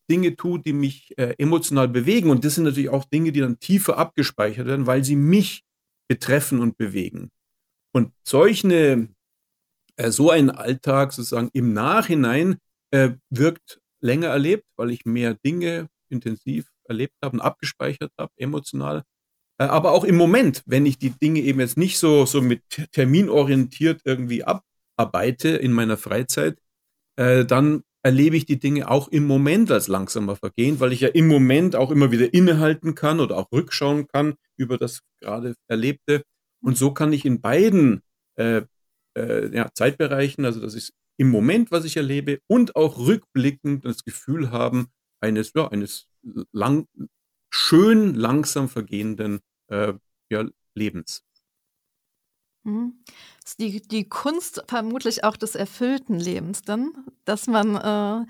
Dinge 0.09 0.35
tue, 0.35 0.59
die 0.59 0.73
mich 0.73 1.17
äh, 1.17 1.35
emotional 1.37 1.87
bewegen. 1.87 2.29
Und 2.29 2.43
das 2.43 2.55
sind 2.55 2.65
natürlich 2.65 2.89
auch 2.89 3.05
Dinge, 3.05 3.31
die 3.31 3.39
dann 3.39 3.59
tiefer 3.59 3.97
abgespeichert 3.97 4.67
werden, 4.67 4.87
weil 4.87 5.03
sie 5.03 5.15
mich 5.15 5.63
betreffen 6.09 6.59
und 6.59 6.77
bewegen. 6.77 7.31
Und 7.93 8.11
solche, 8.23 9.07
äh, 9.95 10.11
so 10.11 10.29
ein 10.29 10.49
Alltag 10.49 11.13
sozusagen 11.13 11.49
im 11.53 11.73
Nachhinein 11.73 12.57
äh, 12.91 13.11
wirkt 13.29 13.79
länger 14.01 14.27
erlebt, 14.27 14.65
weil 14.75 14.91
ich 14.91 15.05
mehr 15.05 15.35
Dinge 15.35 15.87
intensiv 16.09 16.69
erlebt 16.83 17.15
habe 17.23 17.37
und 17.37 17.41
abgespeichert 17.41 18.11
habe, 18.17 18.31
emotional. 18.35 19.03
Äh, 19.57 19.65
aber 19.65 19.91
auch 19.91 20.03
im 20.03 20.15
Moment, 20.15 20.63
wenn 20.65 20.85
ich 20.85 20.97
die 20.97 21.11
Dinge 21.11 21.39
eben 21.41 21.59
jetzt 21.59 21.77
nicht 21.77 21.97
so, 21.99 22.25
so 22.25 22.41
mit 22.41 22.63
terminorientiert 22.91 24.01
irgendwie 24.03 24.43
abarbeite 24.43 25.49
in 25.49 25.71
meiner 25.71 25.97
Freizeit, 25.97 26.59
äh, 27.15 27.45
dann 27.45 27.83
erlebe 28.03 28.35
ich 28.35 28.45
die 28.45 28.59
Dinge 28.59 28.89
auch 28.89 29.07
im 29.09 29.25
Moment 29.27 29.71
als 29.71 29.87
langsamer 29.87 30.35
vergehen, 30.35 30.79
weil 30.79 30.91
ich 30.91 31.01
ja 31.01 31.09
im 31.09 31.27
Moment 31.27 31.75
auch 31.75 31.91
immer 31.91 32.11
wieder 32.11 32.33
innehalten 32.33 32.95
kann 32.95 33.19
oder 33.19 33.37
auch 33.37 33.51
rückschauen 33.51 34.07
kann 34.07 34.35
über 34.57 34.77
das 34.77 35.01
gerade 35.19 35.55
Erlebte. 35.67 36.23
Und 36.63 36.77
so 36.77 36.93
kann 36.93 37.13
ich 37.13 37.25
in 37.25 37.41
beiden 37.41 38.01
äh, 38.35 38.63
äh, 39.17 39.55
ja, 39.55 39.69
Zeitbereichen, 39.73 40.45
also 40.45 40.59
das 40.59 40.73
ist 40.73 40.93
im 41.17 41.29
Moment, 41.29 41.71
was 41.71 41.85
ich 41.85 41.97
erlebe, 41.97 42.39
und 42.47 42.75
auch 42.75 42.97
rückblickend 42.97 43.85
das 43.85 44.03
Gefühl 44.03 44.51
haben 44.51 44.87
eines, 45.19 45.53
ja, 45.53 45.67
eines 45.67 46.07
lang, 46.51 46.87
schön 47.51 48.15
langsam 48.15 48.69
vergehenden 48.69 49.39
äh, 49.67 49.93
ja, 50.31 50.45
Lebens. 50.73 51.23
Mhm. 52.63 53.03
Die, 53.59 53.81
die 53.81 54.07
Kunst 54.07 54.63
vermutlich 54.67 55.23
auch 55.23 55.35
des 55.35 55.55
erfüllten 55.55 56.19
Lebens 56.19 56.61
dann, 56.61 56.93
dass 57.25 57.47
man 57.47 57.75
äh, 57.75 58.25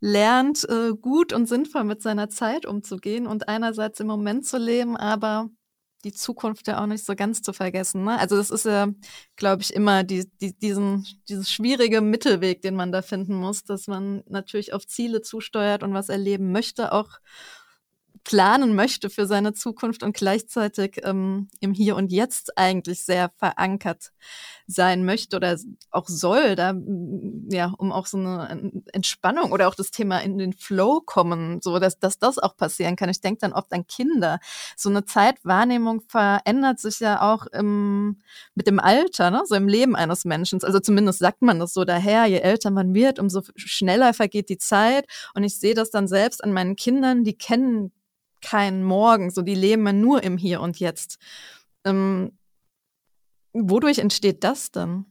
lernt, 0.00 0.68
äh, 0.68 0.92
gut 0.94 1.32
und 1.32 1.46
sinnvoll 1.46 1.84
mit 1.84 2.02
seiner 2.02 2.28
Zeit 2.28 2.66
umzugehen 2.66 3.26
und 3.26 3.48
einerseits 3.48 4.00
im 4.00 4.06
Moment 4.06 4.46
zu 4.46 4.58
leben, 4.58 4.96
aber 4.96 5.50
die 6.04 6.12
Zukunft 6.12 6.66
ja 6.66 6.82
auch 6.82 6.86
nicht 6.86 7.04
so 7.04 7.14
ganz 7.14 7.42
zu 7.42 7.52
vergessen. 7.52 8.04
Ne? 8.04 8.18
Also 8.18 8.36
das 8.36 8.50
ist 8.50 8.64
ja, 8.64 8.88
glaube 9.36 9.62
ich, 9.62 9.74
immer 9.74 10.02
die, 10.02 10.26
die, 10.40 10.56
diesen, 10.58 11.06
dieses 11.28 11.50
schwierige 11.50 12.00
Mittelweg, 12.00 12.62
den 12.62 12.74
man 12.74 12.92
da 12.92 13.02
finden 13.02 13.34
muss, 13.34 13.64
dass 13.64 13.86
man 13.86 14.22
natürlich 14.26 14.72
auf 14.72 14.86
Ziele 14.86 15.20
zusteuert 15.20 15.82
und 15.82 15.92
was 15.92 16.08
erleben 16.08 16.52
möchte, 16.52 16.92
auch 16.92 17.18
planen 18.24 18.74
möchte 18.74 19.10
für 19.10 19.26
seine 19.26 19.54
Zukunft 19.54 20.02
und 20.02 20.16
gleichzeitig 20.16 21.00
ähm, 21.04 21.48
im 21.60 21.72
Hier 21.72 21.96
und 21.96 22.12
Jetzt 22.12 22.56
eigentlich 22.56 23.04
sehr 23.04 23.30
verankert 23.36 24.12
sein 24.66 25.04
möchte 25.04 25.36
oder 25.36 25.58
auch 25.90 26.08
soll, 26.08 26.54
da 26.54 26.74
ja, 27.50 27.72
um 27.78 27.92
auch 27.92 28.06
so 28.06 28.18
eine 28.18 28.82
Entspannung 28.92 29.52
oder 29.52 29.68
auch 29.68 29.74
das 29.74 29.90
Thema 29.90 30.18
in 30.18 30.38
den 30.38 30.52
Flow 30.52 31.00
kommen, 31.00 31.60
so 31.60 31.78
dass, 31.78 31.98
dass 31.98 32.18
das 32.18 32.38
auch 32.38 32.56
passieren 32.56 32.96
kann. 32.96 33.08
Ich 33.08 33.20
denke 33.20 33.40
dann 33.40 33.52
oft 33.52 33.72
an 33.72 33.86
Kinder. 33.86 34.38
So 34.76 34.88
eine 34.90 35.04
Zeitwahrnehmung 35.04 36.02
verändert 36.06 36.78
sich 36.78 37.00
ja 37.00 37.22
auch 37.22 37.46
im, 37.46 38.20
mit 38.54 38.66
dem 38.66 38.78
Alter, 38.78 39.30
ne? 39.30 39.42
so 39.44 39.54
im 39.54 39.68
Leben 39.68 39.96
eines 39.96 40.24
Menschen. 40.24 40.62
Also 40.62 40.78
zumindest 40.78 41.18
sagt 41.18 41.42
man 41.42 41.58
das 41.58 41.72
so 41.72 41.84
daher, 41.84 42.26
je 42.26 42.38
älter 42.38 42.70
man 42.70 42.94
wird, 42.94 43.18
umso 43.18 43.42
schneller 43.56 44.14
vergeht 44.14 44.48
die 44.48 44.58
Zeit. 44.58 45.06
Und 45.34 45.44
ich 45.44 45.58
sehe 45.58 45.74
das 45.74 45.90
dann 45.90 46.06
selbst 46.06 46.44
an 46.44 46.52
meinen 46.52 46.76
Kindern, 46.76 47.24
die 47.24 47.36
kennen 47.36 47.92
kein 48.40 48.82
Morgen, 48.82 49.30
so 49.30 49.42
die 49.42 49.54
leben 49.54 50.00
nur 50.00 50.22
im 50.22 50.36
Hier 50.36 50.60
und 50.60 50.78
Jetzt. 50.80 51.18
Ähm, 51.84 52.32
wodurch 53.52 53.98
entsteht 53.98 54.44
das 54.44 54.70
dann? 54.70 55.06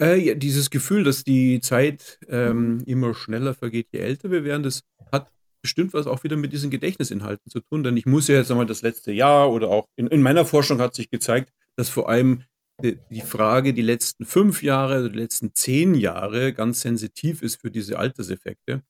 Äh, 0.00 0.18
ja, 0.18 0.34
dieses 0.34 0.70
Gefühl, 0.70 1.04
dass 1.04 1.24
die 1.24 1.60
Zeit 1.60 2.18
ähm, 2.28 2.82
immer 2.86 3.14
schneller 3.14 3.54
vergeht, 3.54 3.88
je 3.92 4.00
älter 4.00 4.30
wir 4.30 4.44
werden, 4.44 4.64
das 4.64 4.82
hat 5.12 5.30
bestimmt 5.62 5.94
was 5.94 6.06
auch 6.06 6.24
wieder 6.24 6.36
mit 6.36 6.52
diesen 6.52 6.70
Gedächtnisinhalten 6.70 7.50
zu 7.50 7.60
tun. 7.60 7.84
Denn 7.84 7.96
ich 7.96 8.06
muss 8.06 8.28
ja 8.28 8.36
jetzt 8.36 8.50
einmal 8.50 8.66
das 8.66 8.82
letzte 8.82 9.12
Jahr 9.12 9.50
oder 9.50 9.68
auch 9.68 9.86
in, 9.96 10.08
in 10.08 10.22
meiner 10.22 10.44
Forschung 10.44 10.80
hat 10.80 10.94
sich 10.94 11.10
gezeigt, 11.10 11.52
dass 11.76 11.88
vor 11.88 12.08
allem 12.08 12.42
die, 12.82 12.98
die 13.10 13.20
Frage, 13.20 13.72
die 13.72 13.82
letzten 13.82 14.24
fünf 14.24 14.62
Jahre, 14.62 15.08
die 15.10 15.16
letzten 15.16 15.54
zehn 15.54 15.94
Jahre 15.94 16.52
ganz 16.52 16.80
sensitiv 16.80 17.42
ist 17.42 17.60
für 17.60 17.70
diese 17.70 17.98
Alterseffekte. 17.98 18.82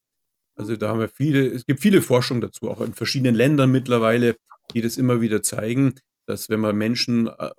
Also 0.57 0.77
da 0.77 0.89
haben 0.89 1.01
wir 1.01 1.09
viele, 1.09 1.47
es 1.47 1.67
gibt 1.67 1.81
viele 1.81 2.03
Forschungen 2.03 2.41
dazu, 2.41 2.71
auch 2.71 2.81
in 2.81 2.95
verschiedenen 2.95 3.35
Ländern 3.35 3.71
mittlerweile, 3.73 4.37
die 4.73 4.81
das 4.81 4.97
immer 4.97 5.21
wieder 5.21 5.43
zeigen, 5.43 5.95
dass 6.27 6.49
wenn 6.49 6.61
man 6.61 6.77
Menschen 6.77 7.27
äh, 7.27 7.51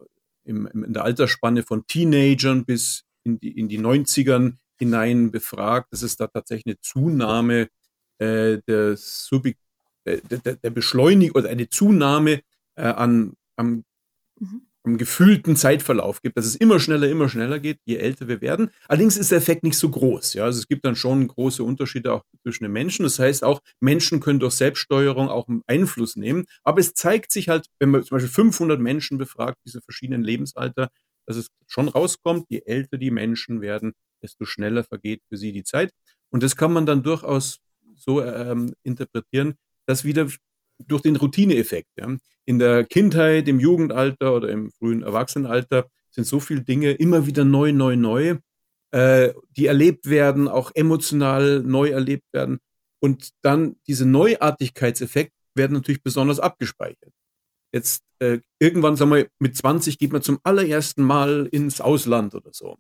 im, 0.46 0.68
in 0.68 0.94
der 0.94 1.04
Altersspanne 1.04 1.64
von 1.64 1.86
Teenagern 1.88 2.66
bis 2.66 3.04
in 3.24 3.40
die, 3.40 3.58
in 3.58 3.68
die 3.68 3.80
90ern 3.80 4.58
hinein 4.78 5.32
befragt, 5.32 5.92
dass 5.92 6.04
es 6.04 6.16
da 6.16 6.28
tatsächlich 6.28 6.66
eine 6.68 6.82
Zunahme 6.82 7.70
äh, 8.20 8.60
der, 8.68 8.96
Subik 8.98 9.58
äh, 10.06 10.20
der, 10.22 10.56
der 10.56 10.70
Beschleunigung 10.70 11.42
oder 11.42 11.50
eine 11.50 11.70
Zunahme 11.70 12.42
äh, 12.76 12.84
an, 12.84 13.34
am 13.56 13.84
mhm 14.40 14.64
einen 14.86 14.98
gefühlten 14.98 15.56
Zeitverlauf 15.56 16.21
gibt, 16.21 16.38
dass 16.38 16.45
es 16.45 16.56
immer 16.56 16.80
schneller, 16.80 17.10
immer 17.10 17.30
schneller 17.30 17.60
geht, 17.60 17.80
je 17.86 17.98
älter 17.98 18.28
wir 18.28 18.41
werden. 18.41 18.71
Allerdings 18.88 19.17
ist 19.17 19.32
der 19.32 19.38
Effekt 19.38 19.63
nicht 19.63 19.78
so 19.78 19.89
groß. 19.89 20.34
Ja? 20.36 20.45
Also 20.45 20.60
es 20.60 20.67
gibt 20.67 20.86
dann 20.86 20.95
schon 20.95 21.28
große 21.28 21.63
Unterschiede 21.63 22.13
auch 22.13 22.24
zwischen 22.43 22.63
den 22.63 22.71
Menschen. 22.71 23.04
Das 23.04 23.19
heißt 23.19 23.43
auch, 23.43 23.62
Menschen 23.80 24.19
können 24.19 24.39
durch 24.39 24.54
Selbststeuerung 24.54 25.30
auch 25.30 25.48
Einfluss 25.67 26.15
nehmen. 26.15 26.45
Aber 26.63 26.80
es 26.80 26.93
zeigt 26.93 27.32
sich 27.32 27.50
halt, 27.50 27.67
wenn 27.80 27.89
man 27.89 28.04
zum 28.04 28.15
Beispiel 28.15 28.32
500 28.32 28.80
Menschen 28.80 29.17
befragt, 29.17 29.58
diese 29.65 29.82
verschiedenen 29.82 30.24
Lebensalter, 30.24 30.89
dass 31.26 31.38
es 31.38 31.50
schon 31.67 31.88
rauskommt, 31.88 32.45
je 32.50 32.62
älter 32.65 32.98
die 32.98 33.12
Menschen 33.12 33.62
werden, 33.62 33.93
desto 34.21 34.45
schneller 34.45 34.84
vergeht 34.84 35.21
für 35.30 35.38
sie 35.38 35.52
die 35.52 35.63
Zeit. 35.63 35.91
Und 36.30 36.43
das 36.43 36.56
kann 36.56 36.74
man 36.74 36.86
dann 36.86 37.04
durchaus 37.04 37.60
so 37.95 38.24
ähm, 38.24 38.74
interpretieren, 38.84 39.56
dass 39.86 40.04
wieder 40.04 40.28
durch 40.80 41.02
den 41.02 41.16
Routineeffekt. 41.16 41.90
Ja. 41.98 42.16
In 42.46 42.60
der 42.60 42.86
Kindheit, 42.86 43.48
im 43.48 43.60
Jugendalter 43.60 44.36
oder 44.36 44.50
im 44.50 44.72
frühen 44.72 45.04
Erwachsenenalter 45.04 45.88
sind 46.12 46.26
so 46.26 46.40
viele 46.40 46.62
Dinge 46.62 46.92
immer 46.92 47.26
wieder 47.26 47.44
neu, 47.44 47.72
neu, 47.74 47.96
neu, 47.96 48.38
äh, 48.92 49.34
die 49.58 49.66
erlebt 49.66 50.10
werden, 50.10 50.48
auch 50.48 50.72
emotional 50.74 51.62
neu 51.62 51.90
erlebt 51.90 52.32
werden. 52.32 52.60
Und 53.00 53.32
dann 53.42 53.76
diese 53.88 54.06
Neuartigkeitseffekt 54.06 55.34
werden 55.54 55.74
natürlich 55.74 56.04
besonders 56.04 56.40
abgespeichert. 56.40 57.12
Jetzt 57.72 58.04
äh, 58.20 58.40
irgendwann, 58.60 58.96
sagen 58.96 59.12
wir, 59.12 59.28
mit 59.40 59.58
20 59.58 59.98
geht 59.98 60.14
man 60.14 60.22
zum 60.22 60.40
allerersten 60.44 61.04
Mal 61.04 61.48
ins 61.52 61.82
Ausland 61.82 62.34
oder 62.34 62.52
so. 62.54 62.78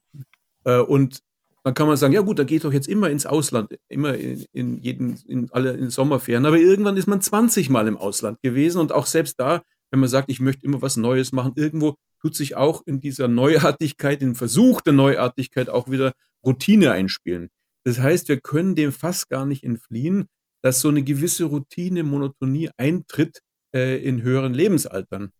Äh, 0.63 0.79
und 0.79 1.19
dann 1.65 1.73
kann 1.73 1.87
man 1.87 1.97
sagen, 1.97 2.13
ja 2.13 2.21
gut, 2.21 2.37
da 2.37 2.43
geht 2.43 2.63
doch 2.63 2.71
jetzt 2.71 2.87
immer 2.87 3.09
ins 3.09 3.25
Ausland, 3.25 3.75
immer 3.89 4.13
in, 4.13 4.45
in 4.51 4.77
jeden, 4.83 5.17
in 5.25 5.49
alle 5.51 5.73
in 5.73 5.89
Sommerferien. 5.89 6.45
Aber 6.45 6.59
irgendwann 6.59 6.95
ist 6.95 7.07
man 7.07 7.21
20 7.21 7.71
Mal 7.71 7.87
im 7.87 7.97
Ausland 7.97 8.39
gewesen 8.43 8.79
und 8.79 8.91
auch 8.91 9.07
selbst 9.07 9.39
da, 9.39 9.63
wenn 9.89 9.99
man 9.99 10.07
sagt, 10.07 10.29
ich 10.29 10.39
möchte 10.39 10.63
immer 10.63 10.83
was 10.83 10.95
Neues 10.95 11.31
machen, 11.31 11.53
irgendwo 11.55 11.95
tut 12.21 12.35
sich 12.35 12.55
auch 12.55 12.83
in 12.85 12.99
dieser 12.99 13.27
Neuartigkeit, 13.27 14.21
im 14.21 14.35
Versuch 14.35 14.81
der 14.81 14.93
Neuartigkeit 14.93 15.67
auch 15.69 15.89
wieder 15.89 16.13
Routine 16.45 16.91
einspielen. 16.91 17.49
Das 17.83 17.97
heißt, 17.97 18.27
wir 18.27 18.39
können 18.39 18.75
dem 18.75 18.91
fast 18.91 19.29
gar 19.29 19.47
nicht 19.47 19.63
entfliehen, 19.63 20.27
dass 20.61 20.81
so 20.81 20.89
eine 20.89 21.01
gewisse 21.01 21.45
Routine, 21.45 22.03
Monotonie 22.03 22.69
eintritt 22.77 23.39
äh, 23.75 23.97
in 24.07 24.21
höheren 24.21 24.53
Lebensaltern. 24.53 25.31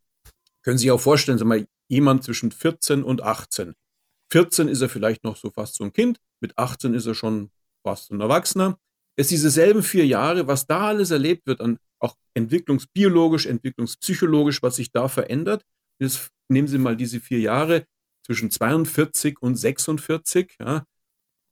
Können 0.64 0.80
Sie 0.80 0.86
sich 0.86 0.92
auch 0.92 1.00
vorstellen, 1.00 1.38
sagen 1.38 1.52
wir, 1.52 1.68
jemand 1.88 2.24
zwischen 2.24 2.52
14 2.52 3.04
und 3.04 3.22
18 3.22 3.76
14 4.32 4.68
ist 4.68 4.82
er 4.82 4.90
vielleicht 4.90 5.24
noch 5.24 5.36
so 5.36 5.50
fast 5.50 5.76
so 5.76 5.84
ein 5.84 5.94
Kind, 5.94 6.20
mit 6.42 6.58
18 6.58 6.94
ist 6.94 7.06
er 7.06 7.14
schon 7.14 7.52
fast 7.84 8.12
ein 8.12 8.22
Erwachsener. 8.22 8.78
Es 9.18 9.28
diese 9.28 9.50
selben 9.50 9.84
vier 9.84 10.06
Jahre, 10.06 10.48
was 10.48 10.68
da 10.68 10.88
alles 10.88 11.12
erlebt 11.12 11.48
wird, 11.48 11.62
an 11.62 11.78
auch 12.00 12.16
entwicklungsbiologisch, 12.34 13.46
entwicklungspsychologisch, 13.46 14.62
was 14.62 14.76
sich 14.76 14.92
da 14.92 15.08
verändert. 15.08 15.64
Jetzt 16.00 16.30
nehmen 16.50 16.68
Sie 16.68 16.78
mal 16.78 16.98
diese 16.98 17.20
vier 17.20 17.40
Jahre 17.40 17.86
zwischen 18.26 18.52
42 18.52 19.42
und 19.42 19.56
46. 19.56 20.56
Ja, 20.60 20.86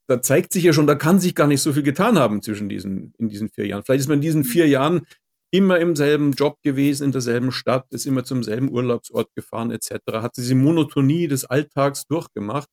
da 0.08 0.22
zeigt 0.22 0.52
sich 0.52 0.64
ja 0.64 0.74
schon, 0.74 0.88
da 0.88 0.96
kann 0.96 1.20
sich 1.20 1.36
gar 1.36 1.48
nicht 1.48 1.62
so 1.62 1.72
viel 1.72 1.84
getan 1.84 2.20
haben 2.20 2.42
zwischen 2.42 2.68
diesen, 2.68 3.14
in 3.18 3.30
diesen 3.30 3.50
vier 3.50 3.68
Jahren. 3.68 3.84
Vielleicht 3.84 4.02
ist 4.02 4.08
man 4.08 4.18
in 4.18 4.22
diesen 4.22 4.44
vier 4.44 4.68
Jahren 4.68 5.06
immer 5.54 5.80
im 5.80 5.96
selben 5.96 6.32
Job 6.32 6.58
gewesen, 6.64 7.06
in 7.06 7.12
derselben 7.12 7.52
Stadt, 7.52 7.86
ist 7.92 8.08
immer 8.08 8.24
zum 8.24 8.42
selben 8.42 8.72
Urlaubsort 8.72 9.30
gefahren 9.36 9.70
etc., 9.70 10.00
hat 10.14 10.36
diese 10.36 10.56
Monotonie 10.56 11.28
des 11.28 11.46
Alltags 11.46 12.08
durchgemacht. 12.08 12.68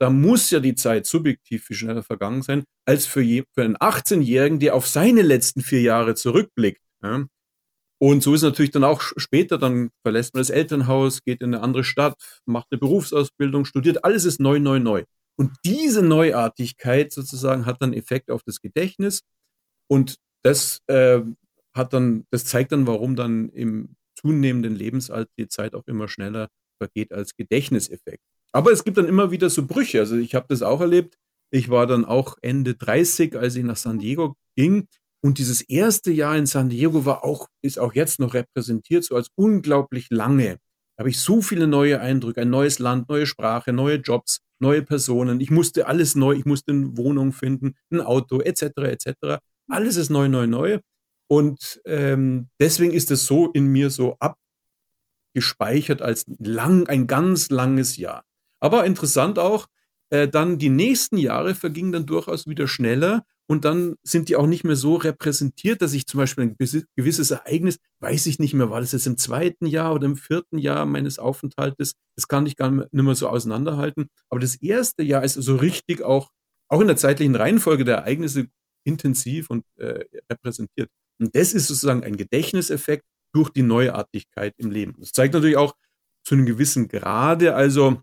Da 0.00 0.08
muss 0.08 0.50
ja 0.50 0.58
die 0.58 0.74
Zeit 0.74 1.06
subjektiv 1.06 1.66
viel 1.66 1.76
schneller 1.76 2.02
vergangen 2.02 2.40
sein, 2.40 2.64
als 2.86 3.04
für, 3.04 3.20
je, 3.20 3.44
für 3.52 3.62
einen 3.62 3.76
18-Jährigen, 3.76 4.60
der 4.60 4.74
auf 4.74 4.88
seine 4.88 5.20
letzten 5.20 5.60
vier 5.60 5.82
Jahre 5.82 6.14
zurückblickt. 6.14 6.80
Ja. 7.02 7.26
Und 8.00 8.22
so 8.22 8.34
ist 8.34 8.42
natürlich 8.42 8.72
dann 8.72 8.82
auch 8.82 9.02
später, 9.02 9.58
dann 9.58 9.90
verlässt 10.00 10.32
man 10.32 10.40
das 10.40 10.50
Elternhaus, 10.50 11.22
geht 11.22 11.42
in 11.42 11.54
eine 11.54 11.62
andere 11.62 11.84
Stadt, 11.84 12.14
macht 12.46 12.68
eine 12.70 12.78
Berufsausbildung, 12.78 13.66
studiert, 13.66 14.04
alles 14.04 14.24
ist 14.24 14.40
neu, 14.40 14.58
neu, 14.58 14.80
neu. 14.80 15.04
Und 15.36 15.52
diese 15.66 16.02
Neuartigkeit 16.02 17.12
sozusagen 17.12 17.66
hat 17.66 17.82
dann 17.82 17.92
Effekt 17.92 18.30
auf 18.30 18.42
das 18.42 18.60
Gedächtnis. 18.60 19.20
Und 19.86 20.16
das 20.42 20.80
äh, 20.86 21.20
hat 21.74 21.92
dann, 21.92 22.24
das 22.30 22.44
zeigt 22.44 22.72
dann, 22.72 22.86
warum 22.86 23.16
dann 23.16 23.48
im 23.50 23.96
zunehmenden 24.14 24.74
Lebensalter 24.74 25.30
die 25.38 25.48
Zeit 25.48 25.74
auch 25.74 25.86
immer 25.86 26.08
schneller 26.08 26.48
vergeht 26.78 27.12
als 27.12 27.36
Gedächtniseffekt. 27.36 28.22
Aber 28.52 28.70
es 28.72 28.84
gibt 28.84 28.98
dann 28.98 29.06
immer 29.06 29.30
wieder 29.30 29.48
so 29.50 29.66
Brüche. 29.66 30.00
Also 30.00 30.16
ich 30.16 30.34
habe 30.34 30.46
das 30.48 30.62
auch 30.62 30.80
erlebt. 30.80 31.16
Ich 31.50 31.70
war 31.70 31.86
dann 31.86 32.04
auch 32.04 32.36
Ende 32.42 32.74
30, 32.74 33.36
als 33.36 33.56
ich 33.56 33.64
nach 33.64 33.76
San 33.76 33.98
Diego 33.98 34.36
ging. 34.56 34.88
Und 35.24 35.38
dieses 35.38 35.62
erste 35.62 36.10
Jahr 36.10 36.36
in 36.36 36.46
San 36.46 36.68
Diego 36.68 37.04
war 37.04 37.24
auch, 37.24 37.48
ist 37.62 37.78
auch 37.78 37.94
jetzt 37.94 38.18
noch 38.18 38.34
repräsentiert, 38.34 39.04
so 39.04 39.14
als 39.14 39.28
unglaublich 39.36 40.08
lange. 40.10 40.58
Da 40.96 41.02
habe 41.02 41.10
ich 41.10 41.20
so 41.20 41.40
viele 41.40 41.66
neue 41.66 42.00
Eindrücke, 42.00 42.40
ein 42.42 42.50
neues 42.50 42.78
Land, 42.78 43.08
neue 43.08 43.26
Sprache, 43.26 43.72
neue 43.72 43.96
Jobs, 43.96 44.40
neue 44.60 44.82
Personen. 44.82 45.40
Ich 45.40 45.50
musste 45.50 45.86
alles 45.86 46.14
neu, 46.16 46.32
ich 46.34 46.44
musste 46.44 46.72
eine 46.72 46.96
Wohnung 46.96 47.32
finden, 47.32 47.74
ein 47.90 48.00
Auto, 48.00 48.40
etc., 48.40 48.62
etc. 48.78 49.38
Alles 49.68 49.96
ist 49.96 50.10
neu, 50.10 50.28
neu, 50.28 50.46
neu. 50.46 50.80
Und 51.32 51.80
ähm, 51.86 52.50
deswegen 52.60 52.92
ist 52.92 53.10
es 53.10 53.24
so 53.24 53.48
in 53.52 53.68
mir 53.68 53.88
so 53.88 54.18
abgespeichert 55.34 56.02
als 56.02 56.26
lang, 56.38 56.86
ein 56.88 57.06
ganz 57.06 57.48
langes 57.48 57.96
Jahr. 57.96 58.26
Aber 58.60 58.84
interessant 58.84 59.38
auch, 59.38 59.66
äh, 60.10 60.28
dann 60.28 60.58
die 60.58 60.68
nächsten 60.68 61.16
Jahre 61.16 61.54
vergingen 61.54 61.90
dann 61.90 62.04
durchaus 62.04 62.46
wieder 62.46 62.68
schneller 62.68 63.24
und 63.46 63.64
dann 63.64 63.94
sind 64.02 64.28
die 64.28 64.36
auch 64.36 64.46
nicht 64.46 64.64
mehr 64.64 64.76
so 64.76 64.96
repräsentiert, 64.96 65.80
dass 65.80 65.94
ich 65.94 66.06
zum 66.06 66.18
Beispiel 66.18 66.44
ein 66.44 66.56
gewisses 66.96 67.30
Ereignis, 67.30 67.78
weiß 68.00 68.26
ich 68.26 68.38
nicht 68.38 68.52
mehr, 68.52 68.68
war 68.68 68.82
das 68.82 68.92
jetzt 68.92 69.06
im 69.06 69.16
zweiten 69.16 69.64
Jahr 69.64 69.94
oder 69.94 70.04
im 70.04 70.16
vierten 70.16 70.58
Jahr 70.58 70.84
meines 70.84 71.18
Aufenthaltes, 71.18 71.94
das 72.14 72.28
kann 72.28 72.44
ich 72.44 72.56
gar 72.56 72.70
nicht 72.70 72.92
mehr 72.92 73.14
so 73.14 73.28
auseinanderhalten. 73.28 74.10
Aber 74.28 74.38
das 74.38 74.56
erste 74.56 75.02
Jahr 75.02 75.24
ist 75.24 75.32
so 75.32 75.38
also 75.40 75.56
richtig 75.56 76.02
auch, 76.02 76.28
auch 76.68 76.82
in 76.82 76.88
der 76.88 76.98
zeitlichen 76.98 77.36
Reihenfolge 77.36 77.86
der 77.86 77.96
Ereignisse 77.96 78.48
intensiv 78.84 79.48
und 79.48 79.64
äh, 79.78 80.04
repräsentiert. 80.30 80.90
Und 81.22 81.36
das 81.36 81.52
ist 81.52 81.68
sozusagen 81.68 82.02
ein 82.02 82.16
Gedächtniseffekt 82.16 83.04
durch 83.32 83.50
die 83.50 83.62
Neuartigkeit 83.62 84.54
im 84.58 84.70
Leben. 84.70 84.96
Das 84.98 85.12
zeigt 85.12 85.34
natürlich 85.34 85.56
auch 85.56 85.74
zu 86.24 86.34
einem 86.34 86.46
gewissen 86.46 86.88
Grade, 86.88 87.54
also 87.54 88.02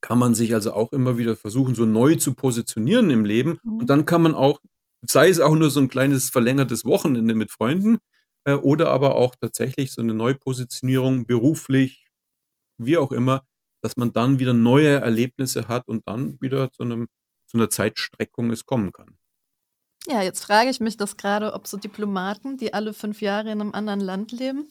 kann 0.00 0.18
man 0.18 0.34
sich 0.34 0.54
also 0.54 0.72
auch 0.72 0.92
immer 0.92 1.18
wieder 1.18 1.36
versuchen, 1.36 1.74
so 1.74 1.84
neu 1.84 2.14
zu 2.14 2.34
positionieren 2.34 3.10
im 3.10 3.24
Leben. 3.24 3.58
Mhm. 3.62 3.78
Und 3.78 3.90
dann 3.90 4.06
kann 4.06 4.22
man 4.22 4.34
auch, 4.34 4.60
sei 5.02 5.28
es 5.28 5.40
auch 5.40 5.56
nur 5.56 5.70
so 5.70 5.80
ein 5.80 5.88
kleines 5.88 6.30
verlängertes 6.30 6.84
Wochenende 6.84 7.34
mit 7.34 7.50
Freunden 7.50 7.98
äh, 8.44 8.54
oder 8.54 8.90
aber 8.90 9.16
auch 9.16 9.34
tatsächlich 9.34 9.92
so 9.92 10.00
eine 10.00 10.14
Neupositionierung 10.14 11.26
beruflich, 11.26 12.06
wie 12.78 12.96
auch 12.96 13.10
immer, 13.10 13.44
dass 13.82 13.96
man 13.96 14.12
dann 14.12 14.38
wieder 14.38 14.52
neue 14.52 15.00
Erlebnisse 15.00 15.66
hat 15.66 15.88
und 15.88 16.06
dann 16.06 16.40
wieder 16.40 16.70
zu, 16.70 16.84
einem, 16.84 17.08
zu 17.46 17.56
einer 17.56 17.70
Zeitstreckung 17.70 18.50
es 18.50 18.66
kommen 18.66 18.92
kann. 18.92 19.18
Ja, 20.08 20.22
jetzt 20.22 20.44
frage 20.44 20.70
ich 20.70 20.78
mich 20.78 20.96
das 20.96 21.16
gerade, 21.16 21.52
ob 21.52 21.66
so 21.66 21.76
Diplomaten, 21.76 22.56
die 22.56 22.72
alle 22.72 22.94
fünf 22.94 23.20
Jahre 23.20 23.50
in 23.50 23.60
einem 23.60 23.74
anderen 23.74 24.00
Land 24.00 24.30
leben, 24.30 24.70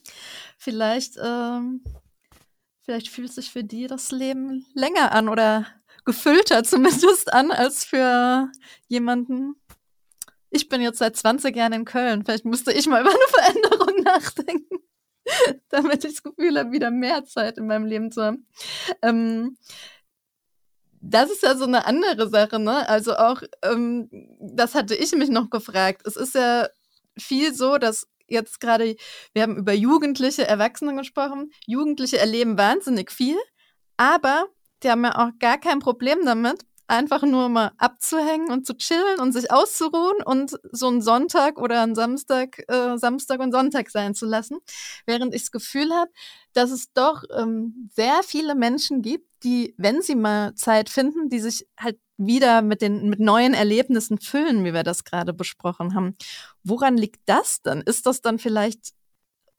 vielleicht, 0.58 1.18
ähm, 1.22 1.84
vielleicht 2.84 3.10
fühlt 3.10 3.34
sich 3.34 3.52
für 3.52 3.64
die 3.66 3.88
das 3.88 4.12
Leben 4.12 4.66
länger 4.74 5.12
an 5.12 5.28
oder 5.28 5.68
gefüllter 6.06 6.64
zumindest 6.64 7.34
an 7.34 7.52
als 7.52 7.84
für 7.84 8.50
jemanden. 8.88 9.56
Ich 10.52 10.70
bin 10.70 10.82
jetzt 10.82 11.00
seit 11.00 11.18
20 11.18 11.54
Jahren 11.54 11.74
in 11.74 11.84
Köln. 11.84 12.24
Vielleicht 12.24 12.46
müsste 12.46 12.72
ich 12.72 12.88
mal 12.88 13.02
über 13.02 13.10
eine 13.10 13.20
Veränderung 13.62 14.04
nachdenken, 14.04 14.78
damit 15.70 16.06
ich 16.06 16.14
das 16.14 16.24
Gefühl 16.24 16.58
habe, 16.58 16.72
wieder 16.72 16.92
mehr 16.92 17.26
Zeit 17.26 17.58
in 17.58 17.68
meinem 17.68 17.86
Leben 17.86 18.10
zu 18.10 18.24
haben. 18.24 18.48
Ähm, 19.02 19.58
das 21.08 21.30
ist 21.30 21.44
ja 21.44 21.56
so 21.56 21.66
eine 21.66 21.86
andere 21.86 22.30
Sache, 22.30 22.60
ne? 22.60 22.88
Also 22.90 23.16
auch, 23.16 23.42
ähm, 23.64 24.10
das 24.40 24.74
hatte 24.76 24.96
ich 24.96 25.12
mich 25.14 25.30
noch 25.30 25.50
gefragt. 25.50 26.02
Es 26.06 26.16
ist 26.16 26.36
ja 26.36 26.68
viel 27.18 27.54
so, 27.54 27.78
dass 27.78 28.08
jetzt 28.28 28.60
gerade, 28.60 28.96
wir 29.34 29.44
haben 29.44 29.58
über 29.58 29.74
Jugendliche, 29.74 30.48
Erwachsene 30.48 30.96
gesprochen. 30.96 31.52
Jugendliche 31.68 32.18
erleben 32.18 32.58
wahnsinnig 32.58 33.12
viel, 33.12 33.38
aber 33.98 34.48
die 34.84 34.90
haben 34.90 35.04
ja 35.04 35.16
auch 35.16 35.32
gar 35.40 35.60
kein 35.60 35.80
Problem 35.80 36.26
damit, 36.26 36.66
einfach 36.88 37.24
nur 37.24 37.50
mal 37.50 37.72
abzuhängen 37.78 38.52
und 38.52 38.66
zu 38.66 38.76
chillen 38.76 39.20
und 39.20 39.32
sich 39.32 39.52
auszuruhen 39.52 40.22
und 40.24 40.58
so 40.72 40.88
einen 40.88 41.02
Sonntag 41.02 41.58
oder 41.58 41.82
einen 41.82 41.96
Samstag, 41.96 42.64
äh, 42.68 42.98
Samstag 42.98 43.40
und 43.40 43.52
Sonntag 43.52 43.90
sein 43.90 44.14
zu 44.14 44.26
lassen. 44.26 44.60
Während 45.06 45.34
ich 45.34 45.44
das 45.44 45.52
Gefühl 45.52 45.92
habe, 45.94 46.12
dass 46.54 46.72
es 46.72 46.94
doch 46.94 47.24
ähm, 47.36 47.90
sehr 47.96 48.22
viele 48.24 48.56
Menschen 48.56 49.02
gibt, 49.02 49.28
die, 49.44 49.74
wenn 49.78 50.02
sie 50.02 50.16
mal 50.16 50.56
Zeit 50.56 50.90
finden, 50.90 51.30
die 51.30 51.40
sich 51.40 51.68
halt 51.80 52.00
wieder 52.18 52.62
mit 52.62 52.82
den 52.82 53.10
mit 53.10 53.20
neuen 53.20 53.54
Erlebnissen 53.54 54.20
füllen, 54.20 54.64
wie 54.64 54.74
wir 54.74 54.84
das 54.84 55.04
gerade 55.04 55.34
besprochen 55.34 55.96
haben. 55.96 56.16
Woran 56.64 56.98
liegt 56.98 57.22
das 57.26 57.62
dann? 57.62 57.82
Ist 57.82 58.06
das 58.06 58.22
dann 58.22 58.40
vielleicht 58.40 58.94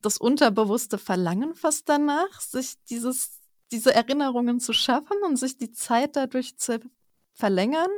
das 0.01 0.19
unterbewusste 0.19 0.99
Verlangen 0.99 1.55
fast 1.55 1.89
danach, 1.89 2.41
sich 2.41 2.75
dieses 2.89 3.41
diese 3.73 3.95
Erinnerungen 3.95 4.61
zu 4.61 4.73
schaffen 4.73 5.17
und 5.25 5.37
sich 5.37 5.59
die 5.59 5.73
Zeit 5.73 6.17
dadurch 6.17 6.57
zu 6.57 6.81
verlängern? 7.37 7.91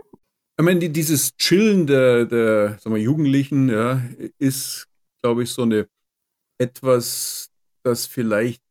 Ich 0.58 0.64
meine, 0.64 0.90
dieses 0.90 1.36
Chillen 1.36 1.86
der, 1.86 2.26
der 2.26 2.78
wir, 2.84 2.96
Jugendlichen 2.96 3.68
ja, 3.68 4.02
ist, 4.38 4.88
glaube 5.22 5.44
ich, 5.44 5.50
so 5.50 5.62
eine 5.62 5.88
etwas, 6.58 7.50
das 7.84 8.06
vielleicht 8.06 8.62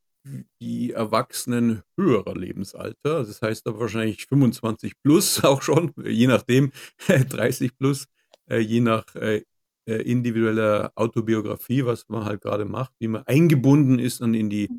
die 0.59 0.91
Erwachsenen 0.91 1.83
höherer 1.97 2.35
Lebensalter, 2.35 3.23
das 3.23 3.41
heißt 3.41 3.65
aber 3.67 3.79
wahrscheinlich 3.79 4.25
25 4.25 5.01
plus 5.01 5.41
auch 5.43 5.61
schon, 5.61 5.93
je 6.03 6.27
nachdem, 6.27 6.71
30 7.07 7.77
plus, 7.77 8.07
äh, 8.49 8.59
je 8.59 8.81
nach 8.81 9.15
äh, 9.15 9.43
äh, 9.87 10.01
individueller 10.01 10.91
Autobiografie, 10.95 11.85
was 11.85 12.09
man 12.09 12.25
halt 12.25 12.41
gerade 12.41 12.65
macht, 12.65 12.91
wie 12.99 13.07
man 13.07 13.23
eingebunden 13.23 13.99
ist 13.99 14.19
dann 14.19 14.33
in 14.33 14.49
die 14.49 14.69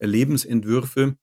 Lebensentwürfe, 0.00 1.16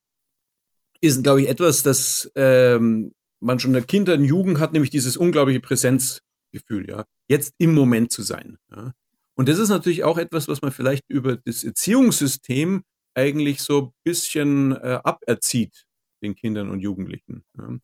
ist, 1.02 1.24
glaube 1.24 1.44
ich, 1.44 1.50
etwas, 1.50 1.84
das 1.84 2.32
ähm, 2.36 3.14
man 3.40 3.60
schon 3.60 3.72
in 3.72 3.76
der 3.76 3.84
Kindheit 3.84 4.20
und 4.20 4.26
Jugend 4.26 4.60
hat, 4.60 4.74
nämlich 4.74 4.90
dieses 4.90 5.18
unglaubliche 5.18 5.60
Präsenzgefühl, 5.60 6.90
ja, 6.90 7.06
jetzt 7.28 7.54
im 7.58 7.74
Moment 7.74 8.12
zu 8.12 8.22
sein. 8.22 8.58
Ja. 8.72 8.94
Und 9.36 9.50
das 9.50 9.60
ist 9.60 9.70
natürlich 9.70 10.04
auch 10.04 10.18
etwas, 10.18 10.48
was 10.48 10.62
man 10.62 10.72
vielleicht 10.72 11.04
über 11.10 11.36
das 11.36 11.64
Erziehungssystem 11.64 12.84
eigentlich 13.14 13.62
so 13.62 13.82
ein 13.82 13.92
bisschen 14.04 14.72
äh, 14.74 15.00
aberzieht, 15.04 15.86
den 16.22 16.36
Kindern 16.36 16.70
und 16.70 16.80
Jugendlichen. 16.80 17.44
Ja. 17.58 17.78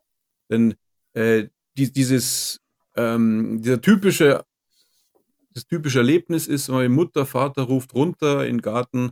Denn 0.49 0.75
äh, 1.13 1.47
die, 1.77 1.91
dieses, 1.91 2.59
ähm, 2.95 3.61
dieser 3.61 3.81
typische, 3.81 4.45
das 5.53 5.65
typische 5.65 5.99
Erlebnis 5.99 6.47
ist, 6.47 6.69
meine 6.69 6.89
Mutter, 6.89 7.25
Vater 7.25 7.63
ruft 7.63 7.93
runter 7.93 8.45
in 8.45 8.57
den 8.57 8.61
Garten, 8.61 9.11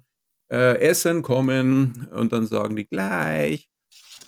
äh, 0.52 0.80
Essen 0.80 1.22
kommen 1.22 2.08
und 2.12 2.34
dann 2.34 2.48
sagen 2.48 2.76
die 2.76 2.86
gleich. 2.86 3.70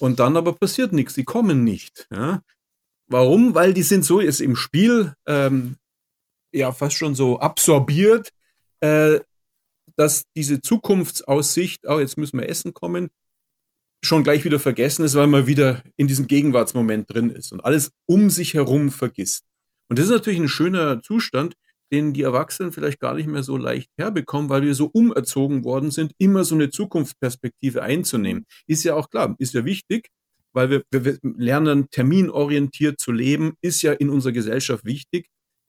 Und 0.01 0.19
dann 0.19 0.35
aber 0.35 0.53
passiert 0.53 0.93
nichts, 0.93 1.13
die 1.13 1.23
kommen 1.23 1.63
nicht. 1.63 2.07
Ja. 2.11 2.41
Warum? 3.05 3.53
Weil 3.53 3.71
die 3.71 3.83
sind 3.83 4.03
so 4.03 4.19
ist 4.19 4.41
im 4.41 4.55
Spiel 4.55 5.13
ähm, 5.27 5.75
ja 6.51 6.71
fast 6.71 6.95
schon 6.95 7.13
so 7.13 7.39
absorbiert, 7.39 8.33
äh, 8.79 9.19
dass 9.95 10.23
diese 10.35 10.59
Zukunftsaussicht, 10.59 11.81
oh, 11.87 11.99
jetzt 11.99 12.17
müssen 12.17 12.39
wir 12.39 12.49
essen 12.49 12.73
kommen, 12.73 13.09
schon 14.03 14.23
gleich 14.23 14.43
wieder 14.43 14.59
vergessen 14.59 15.05
ist, 15.05 15.13
weil 15.13 15.27
man 15.27 15.45
wieder 15.45 15.83
in 15.97 16.07
diesem 16.07 16.25
Gegenwartsmoment 16.25 17.13
drin 17.13 17.29
ist 17.29 17.51
und 17.51 17.63
alles 17.63 17.91
um 18.07 18.31
sich 18.31 18.55
herum 18.55 18.89
vergisst. 18.89 19.43
Und 19.87 19.99
das 19.99 20.05
ist 20.05 20.11
natürlich 20.11 20.39
ein 20.39 20.49
schöner 20.49 21.03
Zustand, 21.03 21.53
den 21.91 22.13
die 22.13 22.21
Erwachsenen 22.21 22.71
vielleicht 22.71 22.99
gar 22.99 23.13
nicht 23.13 23.27
mehr 23.27 23.43
so 23.43 23.57
leicht 23.57 23.89
herbekommen, 23.97 24.49
weil 24.49 24.63
wir 24.63 24.75
so 24.75 24.89
umerzogen 24.91 25.63
worden 25.63 25.91
sind, 25.91 26.13
immer 26.17 26.43
so 26.43 26.55
eine 26.55 26.69
Zukunftsperspektive 26.69 27.81
einzunehmen. 27.81 28.45
Ist 28.67 28.83
ja 28.83 28.95
auch 28.95 29.09
klar, 29.09 29.35
ist 29.39 29.53
ja 29.53 29.65
wichtig, 29.65 30.09
weil 30.53 30.69
wir, 30.69 30.83
wir 30.91 31.17
lernen, 31.23 31.89
terminorientiert 31.89 32.99
zu 32.99 33.11
leben, 33.11 33.53
ist 33.61 33.81
ja 33.81 33.93
in 33.93 34.09
unserer 34.09 34.33
Gesellschaft 34.33 34.85
wichtig. 34.85 35.27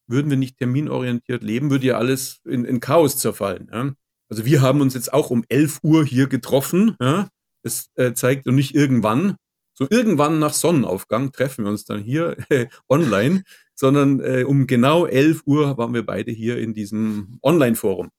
Würden 0.09 0.31
wir 0.31 0.37
nicht 0.37 0.59
terminorientiert 0.59 1.43
leben, 1.43 1.71
würde 1.71 1.87
ja 1.87 1.99
alles 1.99 2.41
in, 2.45 2.65
in 2.65 2.81
Chaos 2.81 3.19
zerfallen. 3.19 3.69
Ja? 3.73 3.93
Also 4.29 4.45
wir 4.45 4.61
haben 4.63 4.81
uns 4.81 4.95
jetzt 4.95 5.13
auch 5.13 5.31
um 5.31 5.45
11 5.49 5.81
Uhr 5.83 6.05
hier 6.05 6.27
getroffen. 6.27 6.97
Ja? 7.01 7.29
Das 7.63 7.87
äh, 7.95 8.13
zeigt 8.13 8.47
und 8.47 8.57
nicht 8.57 8.75
irgendwann. 8.75 9.37
So 9.75 9.87
irgendwann 9.89 10.39
nach 10.39 10.53
Sonnenaufgang 10.53 11.33
treffen 11.33 11.65
wir 11.65 11.71
uns 11.71 11.85
dann 11.85 12.03
hier 12.03 12.37
online, 12.89 13.43
sondern 13.83 14.21
äh, 14.21 14.45
um 14.45 14.69
genau 14.69 15.07
11 15.07 15.43
Uhr 15.45 15.77
waren 15.77 15.93
wir 15.93 16.07
beide 16.07 16.31
hier 16.31 16.57
in 16.57 16.73
diesem 16.73 17.41
Online-Forum. 17.43 18.11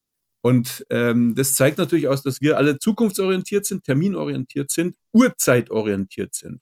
Und 0.42 0.86
ähm, 0.90 1.36
das 1.36 1.56
zeigt 1.56 1.78
natürlich 1.78 2.10
aus, 2.10 2.22
dass 2.22 2.42
wir 2.42 2.58
alle 2.58 2.80
zukunftsorientiert 2.80 3.66
sind, 3.66 3.86
terminorientiert 3.86 4.72
sind, 4.72 4.98
uhrzeitorientiert 5.14 6.36
sind. 6.36 6.60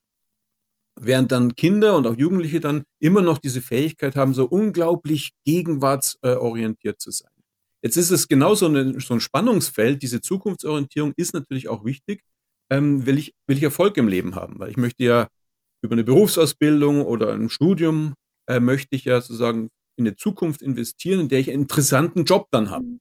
Während 0.99 1.31
dann 1.31 1.55
Kinder 1.55 1.97
und 1.97 2.05
auch 2.05 2.15
Jugendliche 2.15 2.59
dann 2.59 2.83
immer 2.99 3.23
noch 3.23 3.39
diese 3.39 3.63
Fähigkeit 3.63 4.15
haben, 4.15 4.35
so 4.35 4.45
unglaublich 4.45 5.31
gegenwartsorientiert 5.45 7.01
zu 7.01 7.09
sein. 7.09 7.31
Jetzt 7.81 7.97
ist 7.97 8.11
es 8.11 8.27
genauso 8.27 8.67
ein, 8.67 8.99
so 8.99 9.15
ein 9.15 9.19
Spannungsfeld. 9.19 10.03
Diese 10.03 10.21
Zukunftsorientierung 10.21 11.13
ist 11.15 11.33
natürlich 11.33 11.69
auch 11.69 11.85
wichtig. 11.85 12.21
Ähm, 12.69 13.07
will, 13.07 13.17
ich, 13.17 13.33
will 13.47 13.57
ich 13.57 13.63
Erfolg 13.63 13.97
im 13.97 14.07
Leben 14.07 14.35
haben? 14.35 14.59
Weil 14.59 14.69
ich 14.69 14.77
möchte 14.77 15.03
ja 15.03 15.27
über 15.81 15.93
eine 15.93 16.03
Berufsausbildung 16.03 17.03
oder 17.03 17.33
ein 17.33 17.49
Studium, 17.49 18.13
äh, 18.51 18.59
möchte 18.59 18.95
ich 18.95 19.05
ja 19.05 19.21
sozusagen 19.21 19.69
in 19.97 20.07
eine 20.07 20.15
Zukunft 20.15 20.61
investieren, 20.61 21.21
in 21.21 21.29
der 21.29 21.39
ich 21.39 21.49
einen 21.49 21.63
interessanten 21.63 22.25
Job 22.25 22.47
dann 22.51 22.69
habe. 22.69 22.85
Mhm. 22.85 22.99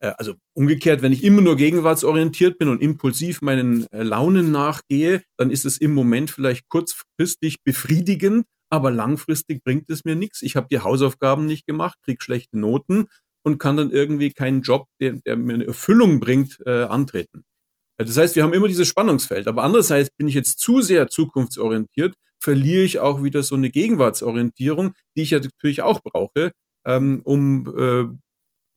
Äh, 0.00 0.12
also 0.18 0.34
umgekehrt, 0.54 1.02
wenn 1.02 1.12
ich 1.12 1.24
immer 1.24 1.42
nur 1.42 1.56
gegenwartsorientiert 1.56 2.58
bin 2.58 2.68
und 2.68 2.82
impulsiv 2.82 3.42
meinen 3.42 3.86
äh, 3.92 4.02
Launen 4.02 4.50
nachgehe, 4.50 5.22
dann 5.36 5.50
ist 5.50 5.64
es 5.64 5.78
im 5.78 5.94
Moment 5.94 6.30
vielleicht 6.30 6.68
kurzfristig 6.68 7.62
befriedigend, 7.62 8.46
aber 8.70 8.90
langfristig 8.90 9.62
bringt 9.64 9.90
es 9.90 10.04
mir 10.04 10.16
nichts. 10.16 10.42
Ich 10.42 10.56
habe 10.56 10.68
die 10.70 10.80
Hausaufgaben 10.80 11.46
nicht 11.46 11.66
gemacht, 11.66 11.98
kriege 12.04 12.22
schlechte 12.22 12.58
Noten 12.58 13.06
und 13.42 13.58
kann 13.58 13.76
dann 13.76 13.90
irgendwie 13.90 14.32
keinen 14.32 14.62
Job, 14.62 14.86
der, 15.00 15.14
der 15.24 15.36
mir 15.36 15.54
eine 15.54 15.66
Erfüllung 15.66 16.20
bringt, 16.20 16.58
äh, 16.66 16.84
antreten. 16.84 17.44
Das 17.96 18.16
heißt, 18.16 18.34
wir 18.34 18.42
haben 18.42 18.54
immer 18.54 18.68
dieses 18.68 18.88
Spannungsfeld. 18.88 19.46
Aber 19.46 19.62
andererseits 19.62 20.10
bin 20.16 20.26
ich 20.26 20.34
jetzt 20.34 20.58
zu 20.58 20.80
sehr 20.80 21.08
zukunftsorientiert, 21.08 22.14
verliere 22.40 22.82
ich 22.82 22.98
auch 22.98 23.22
wieder 23.22 23.42
so 23.42 23.54
eine 23.54 23.70
Gegenwartsorientierung, 23.70 24.94
die 25.16 25.22
ich 25.22 25.30
ja 25.30 25.40
natürlich 25.40 25.82
auch 25.82 26.00
brauche, 26.02 26.52
ähm, 26.86 27.20
um 27.24 27.74
äh, 27.76 28.08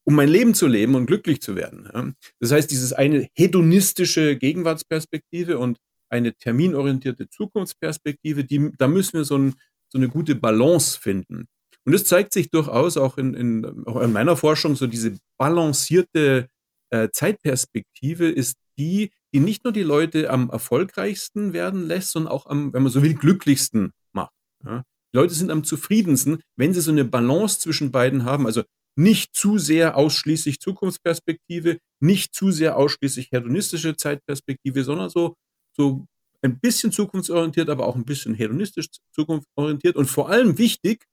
um 0.05 0.15
mein 0.15 0.29
Leben 0.29 0.53
zu 0.53 0.67
leben 0.67 0.95
und 0.95 1.05
glücklich 1.05 1.41
zu 1.41 1.55
werden. 1.55 1.89
Ja. 1.93 2.11
Das 2.39 2.51
heißt, 2.51 2.69
dieses 2.69 2.93
eine 2.93 3.27
hedonistische 3.35 4.35
Gegenwartsperspektive 4.35 5.57
und 5.57 5.77
eine 6.09 6.33
terminorientierte 6.35 7.29
Zukunftsperspektive, 7.29 8.43
die, 8.43 8.71
da 8.77 8.87
müssen 8.87 9.13
wir 9.13 9.25
so, 9.25 9.37
ein, 9.37 9.55
so 9.89 9.97
eine 9.97 10.09
gute 10.09 10.35
Balance 10.35 10.99
finden. 10.99 11.47
Und 11.85 11.91
das 11.91 12.05
zeigt 12.05 12.33
sich 12.33 12.49
durchaus 12.49 12.97
auch 12.97 13.17
in, 13.17 13.33
in, 13.33 13.85
auch 13.87 14.01
in 14.01 14.13
meiner 14.13 14.37
Forschung, 14.37 14.75
so 14.75 14.87
diese 14.87 15.17
balancierte 15.37 16.47
äh, 16.91 17.09
Zeitperspektive 17.11 18.29
ist 18.29 18.55
die, 18.77 19.11
die 19.33 19.39
nicht 19.39 19.63
nur 19.63 19.73
die 19.73 19.83
Leute 19.83 20.29
am 20.29 20.49
erfolgreichsten 20.49 21.53
werden 21.53 21.87
lässt, 21.87 22.11
sondern 22.11 22.31
auch 22.31 22.45
am, 22.45 22.73
wenn 22.73 22.83
man 22.83 22.91
so 22.91 23.01
will, 23.01 23.15
glücklichsten 23.15 23.91
macht. 24.11 24.33
Ja. 24.63 24.83
Die 25.13 25.17
Leute 25.17 25.33
sind 25.33 25.51
am 25.51 25.63
zufriedensten, 25.63 26.41
wenn 26.55 26.73
sie 26.73 26.81
so 26.81 26.91
eine 26.91 27.05
Balance 27.05 27.59
zwischen 27.59 27.91
beiden 27.91 28.25
haben. 28.25 28.45
Also 28.45 28.63
nicht 28.95 29.35
zu 29.35 29.57
sehr 29.57 29.97
ausschließlich 29.97 30.59
Zukunftsperspektive, 30.59 31.79
nicht 31.99 32.33
zu 32.33 32.51
sehr 32.51 32.77
ausschließlich 32.77 33.29
hedonistische 33.31 33.95
Zeitperspektive, 33.95 34.83
sondern 34.83 35.09
so, 35.09 35.35
so 35.75 36.05
ein 36.41 36.59
bisschen 36.59 36.91
zukunftsorientiert, 36.91 37.69
aber 37.69 37.87
auch 37.87 37.95
ein 37.95 38.05
bisschen 38.05 38.35
hedonistisch 38.35 38.87
zukunftsorientiert 39.11 39.95
und 39.95 40.07
vor 40.07 40.29
allem 40.29 40.57
wichtig, 40.57 41.05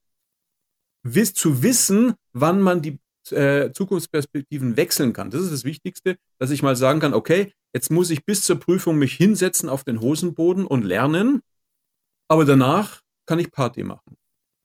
wiss, 1.03 1.33
zu 1.33 1.63
wissen, 1.63 2.15
wann 2.33 2.61
man 2.61 2.83
die 2.83 2.99
äh, 3.31 3.73
Zukunftsperspektiven 3.73 4.77
wechseln 4.77 5.13
kann. 5.13 5.31
Das 5.31 5.43
ist 5.43 5.53
das 5.53 5.65
Wichtigste, 5.65 6.17
dass 6.39 6.51
ich 6.51 6.63
mal 6.63 6.77
sagen 6.77 7.01
kann, 7.01 7.15
okay, 7.15 7.53
jetzt 7.73 7.91
muss 7.91 8.11
ich 8.11 8.25
bis 8.25 8.43
zur 8.43 8.57
Prüfung 8.59 8.99
mich 8.99 9.15
hinsetzen 9.15 9.69
auf 9.69 9.85
den 9.85 10.01
Hosenboden 10.01 10.67
und 10.67 10.85
lernen, 10.85 11.43
aber 12.29 12.45
danach 12.45 13.01
kann 13.27 13.39
ich 13.39 13.53
Party 13.53 13.85
machen. 13.85 14.17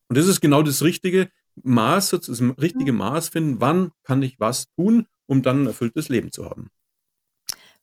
Und 0.07 0.17
das 0.17 0.27
ist 0.27 0.41
genau 0.41 0.61
das 0.61 0.83
Richtige, 0.83 1.29
Maß, 1.63 2.09
das 2.09 2.41
richtige 2.41 2.93
Maß 2.93 3.29
finden, 3.29 3.61
wann 3.61 3.91
kann 4.03 4.21
ich 4.21 4.39
was 4.39 4.67
tun, 4.75 5.07
um 5.25 5.41
dann 5.41 5.63
ein 5.63 5.67
erfülltes 5.67 6.09
Leben 6.09 6.31
zu 6.31 6.45
haben. 6.45 6.69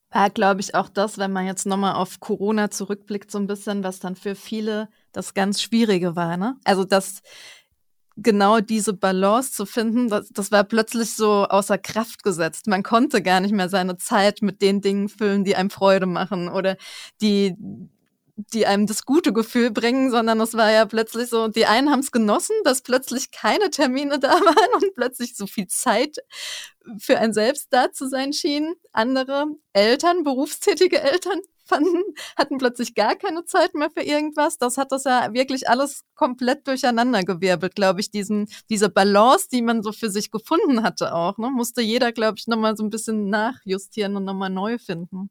War, 0.09 0.29
glaube 0.29 0.61
ich, 0.61 0.75
auch 0.75 0.89
das, 0.89 1.17
wenn 1.17 1.31
man 1.31 1.47
jetzt 1.47 1.65
nochmal 1.65 1.95
auf 1.95 2.19
Corona 2.19 2.69
zurückblickt, 2.69 3.31
so 3.31 3.39
ein 3.39 3.47
bisschen, 3.47 3.83
was 3.83 3.99
dann 3.99 4.15
für 4.15 4.35
viele 4.35 4.89
das 5.11 5.33
ganz 5.33 5.61
Schwierige 5.61 6.15
war. 6.15 6.37
Ne? 6.37 6.55
Also, 6.63 6.83
dass 6.83 7.21
genau 8.15 8.59
diese 8.59 8.93
Balance 8.93 9.51
zu 9.51 9.65
finden, 9.65 10.09
das, 10.09 10.29
das 10.29 10.51
war 10.51 10.63
plötzlich 10.63 11.15
so 11.15 11.45
außer 11.45 11.77
Kraft 11.77 12.23
gesetzt. 12.23 12.67
Man 12.67 12.83
konnte 12.83 13.21
gar 13.21 13.39
nicht 13.39 13.53
mehr 13.53 13.69
seine 13.69 13.97
Zeit 13.97 14.41
mit 14.41 14.61
den 14.61 14.81
Dingen 14.81 15.09
füllen, 15.09 15.43
die 15.43 15.55
einem 15.55 15.69
Freude 15.69 16.05
machen 16.05 16.49
oder 16.49 16.77
die, 17.21 17.55
die 18.35 18.65
einem 18.65 18.87
das 18.87 19.05
gute 19.05 19.33
Gefühl 19.33 19.71
bringen, 19.71 20.11
sondern 20.11 20.39
es 20.41 20.53
war 20.53 20.71
ja 20.71 20.85
plötzlich 20.85 21.29
so, 21.29 21.47
die 21.47 21.65
einen 21.65 21.89
haben 21.91 21.99
es 21.99 22.11
genossen, 22.11 22.55
dass 22.63 22.81
plötzlich 22.81 23.31
keine 23.31 23.69
Termine 23.69 24.19
da 24.19 24.31
waren 24.31 24.83
und 24.83 24.93
plötzlich 24.95 25.35
so 25.35 25.47
viel 25.47 25.67
Zeit 25.67 26.17
für 26.99 27.17
ein 27.17 27.33
selbst 27.33 27.67
da 27.71 27.91
zu 27.91 28.07
sein 28.07 28.33
schien. 28.33 28.75
Andere 28.91 29.47
Eltern, 29.73 30.23
berufstätige 30.23 31.01
Eltern, 31.01 31.39
fanden, 31.65 32.01
hatten 32.37 32.57
plötzlich 32.57 32.95
gar 32.95 33.15
keine 33.15 33.45
Zeit 33.45 33.73
mehr 33.73 33.89
für 33.89 34.03
irgendwas. 34.03 34.57
Das 34.57 34.77
hat 34.77 34.91
das 34.91 35.03
ja 35.05 35.33
wirklich 35.33 35.69
alles 35.69 36.03
komplett 36.15 36.67
durcheinander 36.67 37.23
gewirbelt, 37.23 37.75
glaube 37.75 38.01
ich, 38.01 38.11
diesen, 38.11 38.47
diese 38.69 38.89
Balance, 38.89 39.47
die 39.51 39.61
man 39.61 39.83
so 39.83 39.91
für 39.91 40.09
sich 40.09 40.31
gefunden 40.31 40.83
hatte 40.83 41.13
auch, 41.13 41.37
ne, 41.37 41.49
musste 41.49 41.81
jeder, 41.81 42.11
glaube 42.11 42.35
ich, 42.37 42.47
nochmal 42.47 42.75
so 42.77 42.83
ein 42.83 42.89
bisschen 42.89 43.29
nachjustieren 43.29 44.15
und 44.15 44.25
nochmal 44.25 44.49
neu 44.49 44.77
finden. 44.77 45.29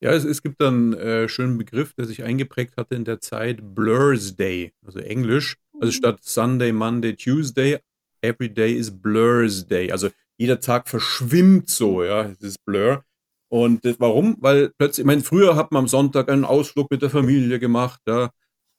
Ja, 0.00 0.12
es, 0.12 0.24
es 0.24 0.42
gibt 0.42 0.62
einen 0.62 0.92
äh, 0.94 1.28
schönen 1.28 1.58
Begriff, 1.58 1.92
der 1.94 2.06
sich 2.06 2.22
eingeprägt 2.22 2.76
hatte 2.76 2.94
in 2.94 3.04
der 3.04 3.20
Zeit, 3.20 3.74
Blur's 3.74 4.36
Day, 4.36 4.72
also 4.86 5.00
Englisch. 5.00 5.56
Also 5.74 5.86
mhm. 5.86 5.92
statt 5.92 6.18
Sunday, 6.22 6.72
Monday, 6.72 7.16
Tuesday, 7.16 7.78
every 8.22 8.48
day 8.48 8.72
is 8.74 8.90
Blur's 8.90 9.66
Day. 9.66 9.90
Also 9.90 10.10
jeder 10.36 10.60
Tag 10.60 10.88
verschwimmt 10.88 11.68
so, 11.68 12.04
ja, 12.04 12.24
das 12.24 12.40
ist 12.40 12.64
Blur. 12.64 13.04
Und 13.50 13.84
das, 13.84 13.96
warum? 13.98 14.36
Weil 14.40 14.70
plötzlich, 14.78 15.04
ich 15.04 15.06
meine, 15.06 15.22
früher 15.22 15.56
hat 15.56 15.72
man 15.72 15.84
am 15.84 15.88
Sonntag 15.88 16.30
einen 16.30 16.44
Ausflug 16.44 16.90
mit 16.90 17.02
der 17.02 17.10
Familie 17.10 17.58
gemacht, 17.58 18.00
ja, 18.06 18.30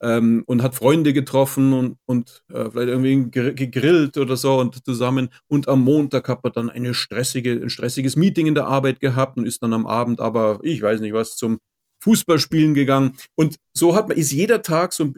ähm, 0.02 0.44
und 0.46 0.64
hat 0.64 0.76
Freunde 0.76 1.14
getroffen 1.14 1.74
und, 1.74 1.98
und 2.06 2.44
äh, 2.50 2.70
vielleicht 2.70 2.90
irgendwie 2.90 3.30
gegrillt 3.32 4.18
oder 4.18 4.38
so 4.38 4.60
und 4.60 4.84
zusammen. 4.86 5.30
Und 5.48 5.68
am 5.68 5.84
Montag 5.84 6.30
hat 6.30 6.44
man 6.44 6.54
dann 6.54 6.70
eine 6.70 6.94
stressige, 6.94 7.54
ein 7.54 7.70
stressiges 7.70 8.16
Meeting 8.16 8.48
in 8.48 8.56
der 8.56 8.68
Arbeit 8.68 9.00
gehabt 9.00 9.38
und 9.38 9.46
ist 9.46 9.62
dann 9.62 9.74
am 9.74 9.86
Abend 9.86 10.22
aber, 10.22 10.60
ich 10.64 10.82
weiß 10.82 11.02
nicht 11.02 11.14
was, 11.14 11.36
zum 11.36 11.60
Fußballspielen 12.04 12.74
gegangen. 12.74 13.18
Und 13.36 13.58
so 13.74 13.96
hat 13.96 14.08
man, 14.08 14.18
ist 14.18 14.32
jeder 14.32 14.62
Tag 14.62 14.94
so 14.94 15.14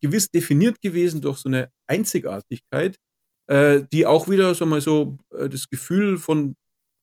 gewiss 0.00 0.30
definiert 0.30 0.80
gewesen 0.80 1.20
durch 1.20 1.38
so 1.38 1.48
eine 1.48 1.70
Einzigartigkeit, 1.86 2.96
äh, 3.48 3.82
die 3.92 4.06
auch 4.06 4.28
wieder 4.28 4.54
so 4.54 4.64
mal 4.64 4.80
so 4.80 5.18
äh, 5.36 5.48
das 5.48 5.68
Gefühl 5.68 6.16
von 6.18 6.54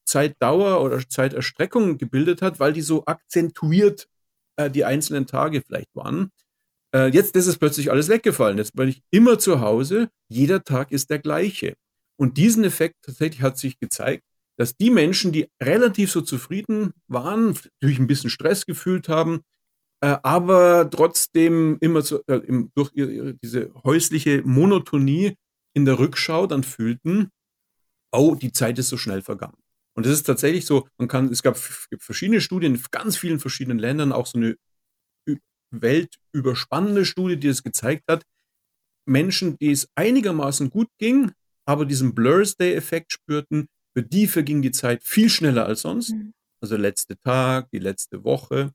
Zeitdauer 0.10 0.82
oder 0.82 1.08
Zeiterstreckung 1.08 1.98
gebildet 1.98 2.42
hat, 2.42 2.60
weil 2.60 2.74
die 2.74 2.82
so 2.82 3.06
akzentuiert 3.06 4.08
äh, 4.58 4.70
die 4.70 4.84
einzelnen 4.84 5.28
Tage 5.28 5.62
vielleicht 5.62 5.96
waren. 5.96 6.32
Äh, 6.94 7.10
jetzt 7.10 7.36
ist 7.36 7.48
es 7.48 7.58
plötzlich 7.58 7.92
alles 7.92 8.10
weggefallen. 8.10 8.58
Jetzt 8.58 8.76
bin 8.76 8.90
ich 8.90 9.04
immer 9.12 9.38
zu 9.38 9.62
Hause. 9.62 10.10
Jeder 10.28 10.64
Tag 10.64 10.92
ist 10.92 11.10
der 11.10 11.20
gleiche. 11.20 11.76
Und 12.18 12.38
diesen 12.38 12.64
Effekt 12.64 12.96
tatsächlich 13.04 13.42
hat 13.42 13.58
sich 13.58 13.80
gezeigt, 13.80 14.24
dass 14.58 14.76
die 14.76 14.90
Menschen, 14.90 15.32
die 15.32 15.48
relativ 15.62 16.12
so 16.12 16.22
zufrieden 16.22 16.92
waren, 17.08 17.56
natürlich 17.76 18.00
ein 18.00 18.08
bisschen 18.08 18.30
Stress 18.30 18.66
gefühlt 18.66 19.08
haben, 19.08 19.42
äh, 20.02 20.18
aber 20.24 20.90
trotzdem 20.90 21.78
immer 21.82 22.02
so, 22.02 22.22
äh, 22.28 22.38
im, 22.48 22.72
durch 22.76 22.92
ihre, 22.94 23.36
diese 23.36 23.72
häusliche 23.84 24.42
Monotonie 24.44 25.36
in 25.74 25.86
der 25.86 26.00
Rückschau 26.00 26.48
dann 26.48 26.64
fühlten, 26.64 27.30
oh, 28.12 28.36
die 28.36 28.52
Zeit 28.52 28.80
ist 28.80 28.90
so 28.90 28.98
schnell 28.98 29.22
vergangen. 29.22 29.58
Und 29.96 30.06
es 30.06 30.14
ist 30.14 30.24
tatsächlich 30.24 30.66
so, 30.66 30.88
man 30.98 31.08
kann, 31.08 31.30
es 31.30 31.44
gab 31.44 31.58
verschiedene 31.58 32.42
Studien 32.42 32.76
in 32.76 32.82
ganz 32.92 33.18
vielen 33.18 33.40
verschiedenen 33.40 33.80
Ländern, 33.80 34.12
auch 34.12 34.28
so 34.28 34.38
eine 34.38 34.56
weltüberspannende 35.72 37.06
Studie, 37.06 37.38
die 37.38 37.48
es 37.48 37.64
gezeigt 37.64 38.06
hat, 38.10 38.24
Menschen, 39.06 39.58
die 39.58 39.72
es 39.72 39.90
einigermaßen 39.96 40.70
gut 40.70 40.90
ging, 40.98 41.32
aber 41.66 41.86
diesen 41.86 42.16
Blur's-Day-Effekt 42.16 43.12
spürten, 43.12 43.68
für 43.94 44.04
die 44.04 44.28
verging 44.28 44.62
die 44.62 44.72
Zeit 44.72 45.04
viel 45.04 45.30
schneller 45.30 45.66
als 45.66 45.82
sonst. 45.82 46.12
Mhm. 46.12 46.34
Also 46.62 46.76
der 46.76 46.82
letzte 46.82 47.18
Tag, 47.20 47.70
die 47.72 47.80
letzte 47.80 48.24
Woche. 48.24 48.72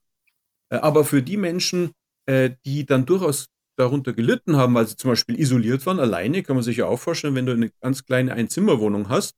Äh, 0.70 0.77
aber 0.77 1.05
für 1.05 1.22
die 1.22 1.37
Menschen, 1.37 1.92
äh, 2.27 2.50
die 2.64 2.85
dann 2.85 3.07
durchaus 3.07 3.46
darunter 3.77 4.12
gelitten 4.12 4.57
haben, 4.57 4.74
weil 4.74 4.87
sie 4.87 4.96
zum 4.96 5.11
Beispiel 5.11 5.38
isoliert 5.38 5.85
waren, 5.87 5.98
alleine, 5.98 6.42
kann 6.42 6.57
man 6.57 6.62
sich 6.62 6.79
ja 6.79 6.87
auch 6.87 6.98
vorstellen, 6.98 7.35
wenn 7.35 7.46
du 7.46 7.53
eine 7.53 7.70
ganz 7.81 8.05
kleine 8.05 8.33
Einzimmerwohnung 8.33 9.09
hast, 9.09 9.35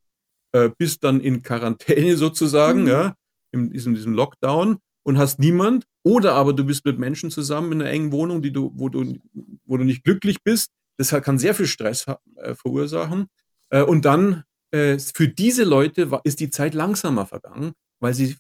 äh, 0.53 0.71
bist 0.77 1.05
dann 1.05 1.21
in 1.21 1.43
Quarantäne 1.43 2.17
sozusagen, 2.17 2.83
mhm. 2.83 2.89
ja, 2.89 3.15
in 3.53 3.71
diesem, 3.71 3.95
diesem 3.95 4.13
Lockdown 4.13 4.79
und 5.03 5.19
hast 5.19 5.39
niemand. 5.39 5.87
Oder 6.03 6.35
aber 6.35 6.53
du 6.53 6.65
bist 6.65 6.85
mit 6.85 6.99
Menschen 6.99 7.31
zusammen 7.31 7.73
in 7.73 7.83
einer 7.83 7.91
engen 7.91 8.13
Wohnung, 8.13 8.43
die 8.43 8.53
du, 8.53 8.73
wo 8.75 8.89
du, 8.89 9.19
wo 9.65 9.77
du 9.77 9.85
nicht 9.85 10.05
glücklich 10.05 10.43
bist. 10.43 10.71
Das 10.99 11.11
kann 11.11 11.39
sehr 11.39 11.55
viel 11.55 11.67
Stress 11.67 12.07
äh, 12.37 12.55
verursachen. 12.55 13.27
Äh, 13.71 13.83
und 13.83 14.05
dann 14.05 14.45
äh, 14.73 14.99
für 14.99 15.29
diese 15.29 15.65
Leute 15.65 16.11
war, 16.11 16.21
ist 16.25 16.41
die 16.41 16.51
Zeit 16.51 16.75
langsamer 16.75 17.27
vergangen, 17.27 17.73
weil 18.01 18.15
sie 18.15 18.37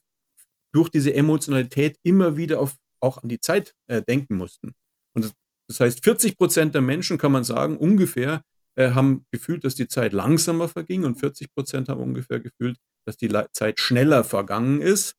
durch 0.73 0.88
diese 0.88 1.14
Emotionalität 1.14 1.99
immer 2.03 2.37
wieder 2.37 2.61
auf, 2.61 2.77
auch 3.01 3.23
an 3.23 3.29
die 3.29 3.40
Zeit 3.40 3.75
äh, 3.87 4.03
denken 4.03 4.37
mussten. 4.37 4.73
Und 5.14 5.25
das, 5.25 5.33
das 5.69 5.81
heißt, 5.81 6.05
40 6.05 6.37
Prozent 6.37 6.75
der 6.75 6.83
Menschen, 6.83 7.19
kann 7.19 7.33
man 7.33 7.45
sagen, 7.45 7.77
ungefähr 7.77 8.42
äh, 8.77 8.93
haben 8.93 9.27
gefühlt, 9.31 9.65
dass 9.65 9.75
die 9.75 9.89
Zeit 9.89 10.12
langsamer 10.12 10.69
verging 10.69 11.05
und 11.05 11.17
40 11.17 11.53
Prozent 11.55 11.89
haben 11.89 12.01
ungefähr 12.01 12.41
gefühlt, 12.41 12.79
dass 13.05 13.17
die 13.17 13.31
Zeit 13.53 13.81
schneller 13.81 14.23
vergangen 14.25 14.81
ist 14.81 15.15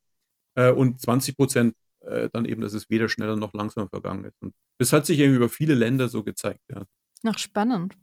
äh, 0.55 0.71
und 0.71 1.01
20 1.01 1.35
Prozent 1.35 1.75
äh, 2.01 2.29
dann 2.31 2.45
eben, 2.45 2.61
dass 2.61 2.73
es 2.73 2.89
weder 2.89 3.09
schneller 3.09 3.35
noch 3.35 3.53
langsamer 3.53 3.89
vergangen 3.89 4.25
ist. 4.25 4.41
Und 4.41 4.53
das 4.79 4.93
hat 4.93 5.05
sich 5.05 5.19
irgendwie 5.19 5.37
über 5.37 5.49
viele 5.49 5.73
Länder 5.73 6.07
so 6.07 6.23
gezeigt. 6.23 6.61
Ja. 6.71 6.83
Ach, 7.25 7.37
spannend. 7.37 7.95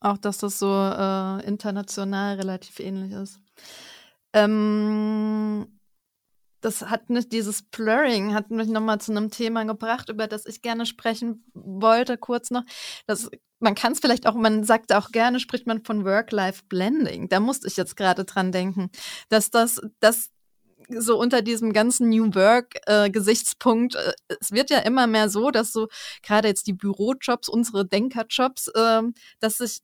Auch, 0.00 0.18
dass 0.18 0.38
das 0.38 0.58
so 0.58 0.72
äh, 0.72 1.46
international 1.46 2.36
relativ 2.36 2.80
ähnlich 2.80 3.12
ist. 3.12 3.40
Ähm, 4.34 5.51
das 6.62 6.82
hat 6.82 7.10
mich, 7.10 7.28
dieses 7.28 7.62
Blurring 7.62 8.34
hat 8.34 8.50
mich 8.50 8.68
nochmal 8.68 9.00
zu 9.00 9.12
einem 9.12 9.30
Thema 9.30 9.64
gebracht, 9.64 10.08
über 10.08 10.26
das 10.26 10.46
ich 10.46 10.62
gerne 10.62 10.86
sprechen 10.86 11.44
wollte, 11.52 12.16
kurz 12.16 12.50
noch. 12.50 12.62
Das, 13.06 13.28
man 13.58 13.74
kann 13.74 13.92
es 13.92 14.00
vielleicht 14.00 14.26
auch, 14.26 14.34
man 14.34 14.64
sagt 14.64 14.92
auch 14.94 15.10
gerne, 15.10 15.40
spricht 15.40 15.66
man 15.66 15.84
von 15.84 16.04
Work-Life-Blending. 16.04 17.28
Da 17.28 17.40
musste 17.40 17.68
ich 17.68 17.76
jetzt 17.76 17.96
gerade 17.96 18.24
dran 18.24 18.52
denken, 18.52 18.90
dass 19.28 19.50
das, 19.50 19.80
dass 20.00 20.30
so 20.88 21.18
unter 21.18 21.42
diesem 21.42 21.72
ganzen 21.72 22.08
New 22.08 22.34
Work-Gesichtspunkt, 22.34 23.94
äh, 23.94 24.10
äh, 24.28 24.36
es 24.40 24.52
wird 24.52 24.70
ja 24.70 24.78
immer 24.78 25.06
mehr 25.06 25.28
so, 25.28 25.50
dass 25.50 25.72
so 25.72 25.88
gerade 26.22 26.48
jetzt 26.48 26.66
die 26.66 26.72
Bürojobs, 26.72 27.48
unsere 27.48 27.86
Denkerjobs, 27.86 28.68
äh, 28.68 29.02
dass 29.40 29.58
sich 29.58 29.80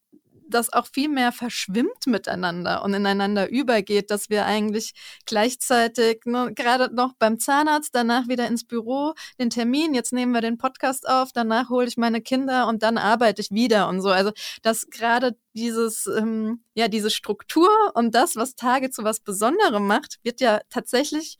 das 0.48 0.72
auch 0.72 0.86
viel 0.86 1.08
mehr 1.08 1.32
verschwimmt 1.32 2.06
miteinander 2.06 2.84
und 2.84 2.94
ineinander 2.94 3.48
übergeht, 3.50 4.10
dass 4.10 4.30
wir 4.30 4.46
eigentlich 4.46 4.92
gleichzeitig 5.26 6.22
ne, 6.24 6.52
gerade 6.54 6.94
noch 6.94 7.12
beim 7.18 7.38
Zahnarzt, 7.38 7.94
danach 7.94 8.28
wieder 8.28 8.46
ins 8.46 8.64
Büro, 8.64 9.14
den 9.38 9.50
Termin, 9.50 9.94
jetzt 9.94 10.12
nehmen 10.12 10.32
wir 10.32 10.40
den 10.40 10.58
Podcast 10.58 11.08
auf, 11.08 11.30
danach 11.32 11.68
hole 11.68 11.86
ich 11.86 11.96
meine 11.96 12.20
Kinder 12.20 12.66
und 12.66 12.82
dann 12.82 12.98
arbeite 12.98 13.42
ich 13.42 13.50
wieder 13.50 13.88
und 13.88 14.00
so. 14.00 14.10
Also 14.10 14.32
dass 14.62 14.88
gerade 14.90 15.36
dieses, 15.54 16.06
ähm, 16.06 16.62
ja, 16.74 16.88
diese 16.88 17.10
Struktur 17.10 17.68
und 17.94 18.14
das, 18.14 18.36
was 18.36 18.54
Tage 18.54 18.90
zu 18.90 19.04
was 19.04 19.20
Besonderem 19.20 19.86
macht, 19.86 20.18
wird 20.22 20.40
ja 20.40 20.60
tatsächlich 20.70 21.38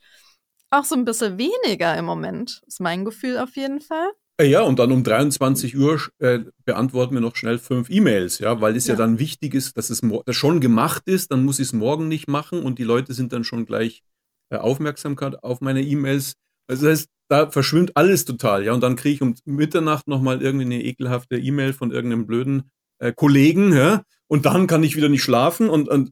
auch 0.69 0.85
so 0.85 0.95
ein 0.95 1.05
bisschen 1.05 1.37
weniger 1.37 1.97
im 1.97 2.05
Moment, 2.05 2.61
ist 2.67 2.79
mein 2.79 3.05
Gefühl 3.05 3.37
auf 3.37 3.55
jeden 3.55 3.81
Fall. 3.81 4.11
Äh, 4.39 4.47
ja, 4.47 4.61
und 4.61 4.79
dann 4.79 4.91
um 4.91 5.03
23 5.03 5.77
Uhr 5.77 5.99
äh, 6.19 6.39
beantworten 6.63 7.13
wir 7.13 7.21
noch 7.21 7.35
schnell 7.35 7.59
fünf 7.59 7.89
E-Mails, 7.89 8.39
ja, 8.39 8.61
weil 8.61 8.75
es 8.75 8.87
ja. 8.87 8.93
ja. 8.93 8.97
dann 8.97 9.19
wichtig 9.19 9.53
ist, 9.53 9.77
dass 9.77 9.89
es 9.89 10.01
das 10.25 10.35
schon 10.35 10.61
gemacht 10.61 11.03
ist, 11.07 11.31
dann 11.31 11.43
muss 11.43 11.59
ich 11.59 11.67
es 11.67 11.73
morgen 11.73 12.07
nicht 12.07 12.27
machen 12.27 12.63
und 12.63 12.79
die 12.79 12.83
Leute 12.83 13.13
sind 13.13 13.33
dann 13.33 13.43
schon 13.43 13.65
gleich 13.65 14.01
äh, 14.49 14.55
Aufmerksamkeit 14.55 15.43
auf 15.43 15.59
meine 15.59 15.81
E-Mails. 15.81 16.35
Also 16.67 16.85
das 16.85 16.99
heißt, 16.99 17.09
da 17.27 17.51
verschwimmt 17.51 17.97
alles 17.97 18.25
total, 18.25 18.63
ja, 18.63 18.73
und 18.73 18.81
dann 18.81 18.95
kriege 18.95 19.15
ich 19.15 19.21
um 19.21 19.35
Mitternacht 19.43 20.07
nochmal 20.07 20.41
irgendwie 20.41 20.65
eine 20.65 20.83
ekelhafte 20.83 21.37
E-Mail 21.37 21.73
von 21.73 21.91
irgendeinem 21.91 22.25
blöden 22.25 22.71
äh, 22.99 23.11
Kollegen, 23.11 23.73
ja, 23.73 24.03
und 24.27 24.45
dann 24.45 24.67
kann 24.67 24.83
ich 24.83 24.95
wieder 24.95 25.09
nicht 25.09 25.23
schlafen 25.23 25.69
und, 25.69 25.89
und 25.89 26.11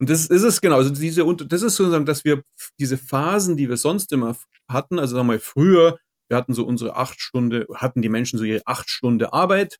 und 0.00 0.10
das 0.10 0.26
ist 0.26 0.42
es 0.42 0.60
genau. 0.60 0.76
Also 0.76 0.90
diese, 0.90 1.24
das 1.46 1.62
ist 1.62 1.76
sozusagen, 1.76 2.04
dass 2.04 2.24
wir 2.24 2.42
diese 2.78 2.98
Phasen, 2.98 3.56
die 3.56 3.68
wir 3.68 3.76
sonst 3.76 4.12
immer 4.12 4.36
hatten, 4.68 4.98
also 4.98 5.14
sagen 5.14 5.28
wir 5.28 5.34
mal 5.34 5.38
früher 5.38 5.98
wir 6.28 6.36
hatten 6.36 6.54
so 6.54 6.64
unsere 6.64 6.96
acht 6.96 7.20
Stunden, 7.20 7.64
hatten 7.74 8.02
die 8.02 8.08
Menschen 8.08 8.38
so 8.38 8.44
ihre 8.44 8.66
acht 8.66 8.90
Stunden 8.90 9.24
Arbeit 9.26 9.78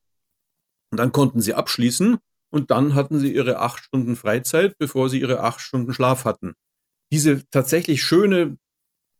und 0.91 0.99
dann 0.99 1.13
konnten 1.13 1.41
sie 1.41 1.55
abschließen 1.55 2.19
und 2.51 2.71
dann 2.71 2.95
hatten 2.95 3.19
sie 3.19 3.33
ihre 3.33 3.59
acht 3.59 3.85
Stunden 3.85 4.17
Freizeit, 4.17 4.77
bevor 4.79 5.09
sie 5.11 5.21
ihre 5.21 5.41
acht 5.41 5.61
Stunden 5.61 5.93
Schlaf 5.93 6.25
hatten. 6.25 6.55
Diese 7.13 7.49
tatsächlich 7.51 8.03
schöne 8.03 8.59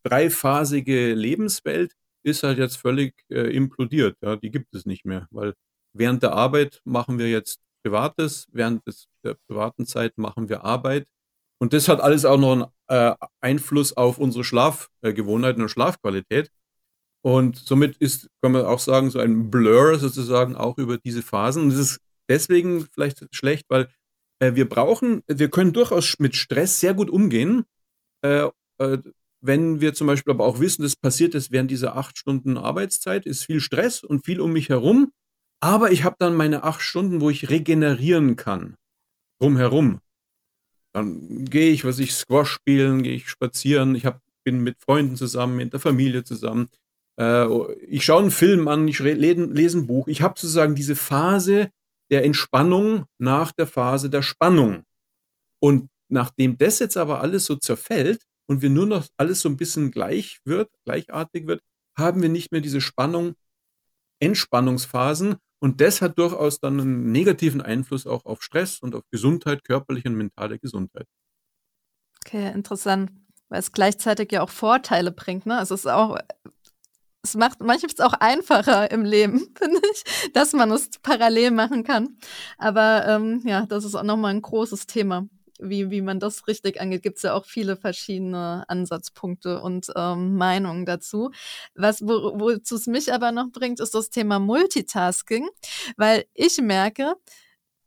dreiphasige 0.03 1.15
Lebenswelt 1.15 1.93
ist 2.23 2.43
halt 2.43 2.59
jetzt 2.59 2.77
völlig 2.77 3.15
äh, 3.31 3.55
implodiert. 3.55 4.17
Ja, 4.23 4.37
die 4.37 4.51
gibt 4.51 4.75
es 4.75 4.87
nicht 4.87 5.05
mehr, 5.05 5.27
weil 5.31 5.55
während 5.93 6.23
der 6.23 6.33
Arbeit 6.33 6.81
machen 6.85 7.19
wir 7.19 7.29
jetzt 7.31 7.61
Privates, 7.83 8.47
während 8.53 8.87
des, 8.87 9.09
der 9.25 9.35
privaten 9.47 9.87
Zeit 9.87 10.19
machen 10.19 10.49
wir 10.49 10.65
Arbeit. 10.65 11.09
Und 11.61 11.73
das 11.73 11.89
hat 11.89 12.01
alles 12.01 12.25
auch 12.25 12.39
noch 12.39 12.53
einen 12.53 13.13
äh, 13.13 13.15
Einfluss 13.41 13.97
auf 13.97 14.19
unsere 14.19 14.45
Schlafgewohnheiten 14.45 15.63
und 15.63 15.69
Schlafqualität. 15.69 16.51
Und 17.29 17.59
somit 17.59 17.99
ist, 17.99 18.31
kann 18.41 18.53
man 18.53 18.65
auch 18.65 18.79
sagen, 18.79 19.11
so 19.11 19.19
ein 19.19 19.51
Blur 19.51 19.99
sozusagen 19.99 20.57
auch 20.57 20.79
über 20.79 20.97
diese 20.97 21.21
Phasen. 21.23 21.65
Und 21.65 21.69
das 21.73 21.79
ist 21.79 22.01
deswegen 22.27 22.89
vielleicht 22.91 23.23
schlecht, 23.33 23.67
weil 23.69 23.91
äh, 24.39 24.55
wir 24.55 24.67
brauchen, 24.67 25.23
wir 25.27 25.51
können 25.51 25.75
durchaus 25.75 26.19
mit 26.21 26.37
Stress 26.37 26.81
sehr 26.81 26.95
gut 26.95 27.11
umgehen. 27.11 27.67
Äh, 28.25 28.49
äh, 28.79 28.99
wenn 29.43 29.83
wir 29.83 29.93
zum 29.93 30.07
Beispiel 30.07 30.33
aber 30.33 30.47
auch 30.47 30.59
wissen, 30.59 30.81
das 30.81 30.97
passiert 30.97 31.35
ist 31.35 31.53
während 31.53 31.71
dieser 31.71 31.97
acht 31.97 32.17
Stunden 32.17 32.57
Arbeitszeit, 32.57 33.27
ist 33.27 33.45
viel 33.45 33.61
Stress 33.61 34.03
und 34.03 34.25
viel 34.25 34.41
um 34.41 34.55
mich 34.55 34.71
herum. 34.71 35.13
Aber 35.61 35.93
ich 35.93 36.05
habe 36.05 36.17
dann 36.19 36.35
meine 36.35 36.63
acht 36.63 36.81
Stunden, 36.81 37.21
wo 37.21 37.29
ich 37.29 37.51
regenerieren 37.51 38.37
kann. 38.37 38.77
Drumherum. 39.39 40.01
Dann 40.95 41.45
gehe 41.45 41.73
ich, 41.73 41.85
was 41.85 41.99
ich 41.99 42.15
Squash 42.15 42.49
spielen, 42.49 43.03
gehe 43.03 43.17
ich 43.17 43.29
spazieren, 43.29 43.95
ich 43.97 44.07
hab, 44.07 44.23
bin 44.45 44.63
mit 44.63 44.81
Freunden 44.81 45.17
zusammen, 45.17 45.57
mit 45.57 45.75
der 45.75 45.81
Familie 45.81 46.25
zusammen. 46.25 46.71
Äh, 47.19 47.73
ich 47.85 48.05
schaue 48.05 48.23
einen 48.23 48.31
Film 48.31 48.69
an, 48.69 48.89
ich 48.89 49.01
lese 49.01 49.79
ein 49.79 49.87
Buch. 49.87 50.09
Ich 50.09 50.23
habe 50.23 50.39
sozusagen 50.39 50.75
diese 50.75 50.97
Phase 50.97 51.71
der 52.11 52.25
Entspannung 52.25 53.05
nach 53.19 53.53
der 53.53 53.67
Phase 53.67 54.09
der 54.09 54.23
Spannung. 54.23 54.85
Und 55.61 55.91
nachdem 56.09 56.57
das 56.57 56.79
jetzt 56.79 56.97
aber 56.97 57.21
alles 57.21 57.45
so 57.45 57.57
zerfällt 57.57 58.23
und 58.47 58.63
wir 58.63 58.71
nur 58.71 58.87
noch 58.87 59.07
alles 59.17 59.41
so 59.41 59.49
ein 59.49 59.57
bisschen 59.57 59.91
gleich 59.91 60.39
wird, 60.45 60.71
gleichartig 60.87 61.47
wird, 61.47 61.61
haben 61.97 62.23
wir 62.23 62.29
nicht 62.29 62.53
mehr 62.53 62.61
diese 62.61 62.81
Spannung, 62.81 63.35
Entspannungsphasen. 64.21 65.37
Und 65.61 65.81
das 65.81 66.01
hat 66.01 66.19
durchaus 66.19 66.61
dann 66.61 66.81
einen 66.81 67.11
negativen 67.11 67.61
Einfluss 67.61 68.07
auch 68.07 68.25
auf 68.25 68.43
Stress 68.43 68.79
und 68.79 68.95
auf 68.95 69.03
Gesundheit, 69.11 69.65
körperliche 69.65 70.09
und 70.09 70.15
mentale 70.15 70.59
Gesundheit. 70.61 71.07
Okay, 72.25 72.53
interessant. 72.53 73.11
Weil 73.49 73.61
es 73.61 73.73
gleichzeitig 73.73 74.31
ja 74.31 74.43
auch 74.43 74.51
Vorteile 74.51 75.11
bringt. 75.11 75.47
Ne? 75.47 75.59
Also 75.59 75.75
es 75.75 75.81
ist 75.81 75.91
auch 75.91 76.19
es 77.29 77.35
macht 77.35 77.61
manchmal 77.61 78.07
auch 78.07 78.15
einfacher 78.15 78.91
im 78.91 79.05
Leben, 79.05 79.53
finde 79.59 79.81
ich, 79.93 80.33
dass 80.33 80.53
man 80.53 80.71
es 80.71 80.91
parallel 81.03 81.51
machen 81.51 81.85
kann. 81.85 82.17
Aber 82.57 83.07
ähm, 83.07 83.43
ja, 83.45 83.67
das 83.67 83.85
ist 83.85 83.95
auch 83.95 84.03
nochmal 84.03 84.35
ein 84.35 84.43
großes 84.43 84.87
Thema. 84.87 85.29
Wie, 85.61 85.91
wie 85.91 86.03
man 86.03 86.21
das 86.21 86.47
richtig 86.47 86.81
angeht, 86.81 87.03
gibt 87.03 87.17
es 87.17 87.25
ja 87.25 87.35
auch 87.35 87.45
viele 87.45 87.77
verschiedene 87.77 88.65
Ansatzpunkte 88.69 89.61
und 89.61 89.89
ähm, 89.97 90.37
Meinungen 90.37 90.87
dazu. 90.87 91.33
Was, 91.75 92.01
wo, 92.01 92.39
wozu 92.39 92.77
es 92.77 92.87
mich 92.87 93.13
aber 93.13 93.33
noch 93.33 93.51
bringt, 93.51 93.81
ist 93.81 93.93
das 93.93 94.11
Thema 94.11 94.39
Multitasking, 94.39 95.49
weil 95.97 96.27
ich 96.35 96.59
merke, 96.59 97.15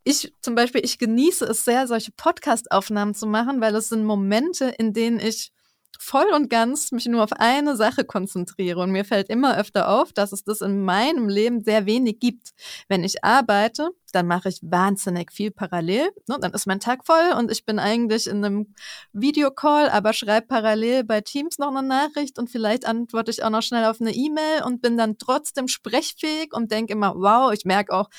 ich 0.04 0.34
zum 0.42 0.54
Beispiel, 0.56 0.82
ich 0.84 1.00
genieße 1.00 1.46
es 1.46 1.64
sehr, 1.64 1.88
solche 1.88 2.12
Podcast-Aufnahmen 2.12 3.14
zu 3.14 3.26
machen, 3.26 3.62
weil 3.62 3.74
es 3.76 3.88
sind 3.88 4.04
Momente, 4.04 4.66
in 4.78 4.92
denen 4.92 5.20
ich 5.20 5.54
voll 6.00 6.28
und 6.34 6.50
ganz 6.50 6.92
mich 6.92 7.06
nur 7.06 7.24
auf 7.24 7.34
eine 7.34 7.76
Sache 7.76 8.04
konzentriere. 8.04 8.82
Und 8.82 8.92
mir 8.92 9.06
fällt 9.06 9.30
immer 9.30 9.58
öfter 9.58 9.89
auf, 9.89 10.14
dass 10.14 10.32
es 10.32 10.44
das 10.44 10.62
in 10.62 10.84
meinem 10.84 11.30
Leben 11.30 11.64
sehr 11.64 11.86
wenig 11.86 12.20
gibt. 12.20 12.52
Wenn 12.88 13.04
ich 13.04 13.24
arbeite, 13.24 13.89
dann 14.12 14.28
mache 14.28 14.50
ich 14.50 14.60
wahnsinnig 14.62 15.32
viel 15.32 15.52
parallel. 15.52 16.10
Ne? 16.28 16.38
Dann 16.39 16.52
ist 16.54 16.68
mein 16.68 16.80
Tag 16.80 17.06
voll 17.06 17.34
und 17.38 17.52
ich 17.52 17.66
bin 17.66 17.80
eigentlich 17.80 18.28
in 18.28 18.44
einem 18.44 18.74
Videocall, 19.14 19.89
aber 19.89 20.14
schreibe 20.14 20.48
parallel 20.48 21.04
bei 21.04 21.22
Teams 21.22 21.58
noch 21.58 21.70
eine 21.74 21.88
Nachricht 21.88 22.39
und 22.39 22.50
vielleicht 22.50 22.86
antworte 22.86 23.32
ich 23.32 23.44
auch 23.44 23.50
noch 23.50 23.64
schnell 23.64 23.86
auf 23.86 24.02
eine 24.02 24.14
E-Mail 24.14 24.64
und 24.66 24.82
bin 24.82 24.98
dann 24.98 25.18
trotzdem 25.18 25.68
sprechfähig 25.68 26.54
und 26.54 26.72
denke 26.72 26.94
immer, 26.94 27.14
wow, 27.16 27.54
ich 27.54 27.66
merke 27.66 27.94
auch, 27.94 28.10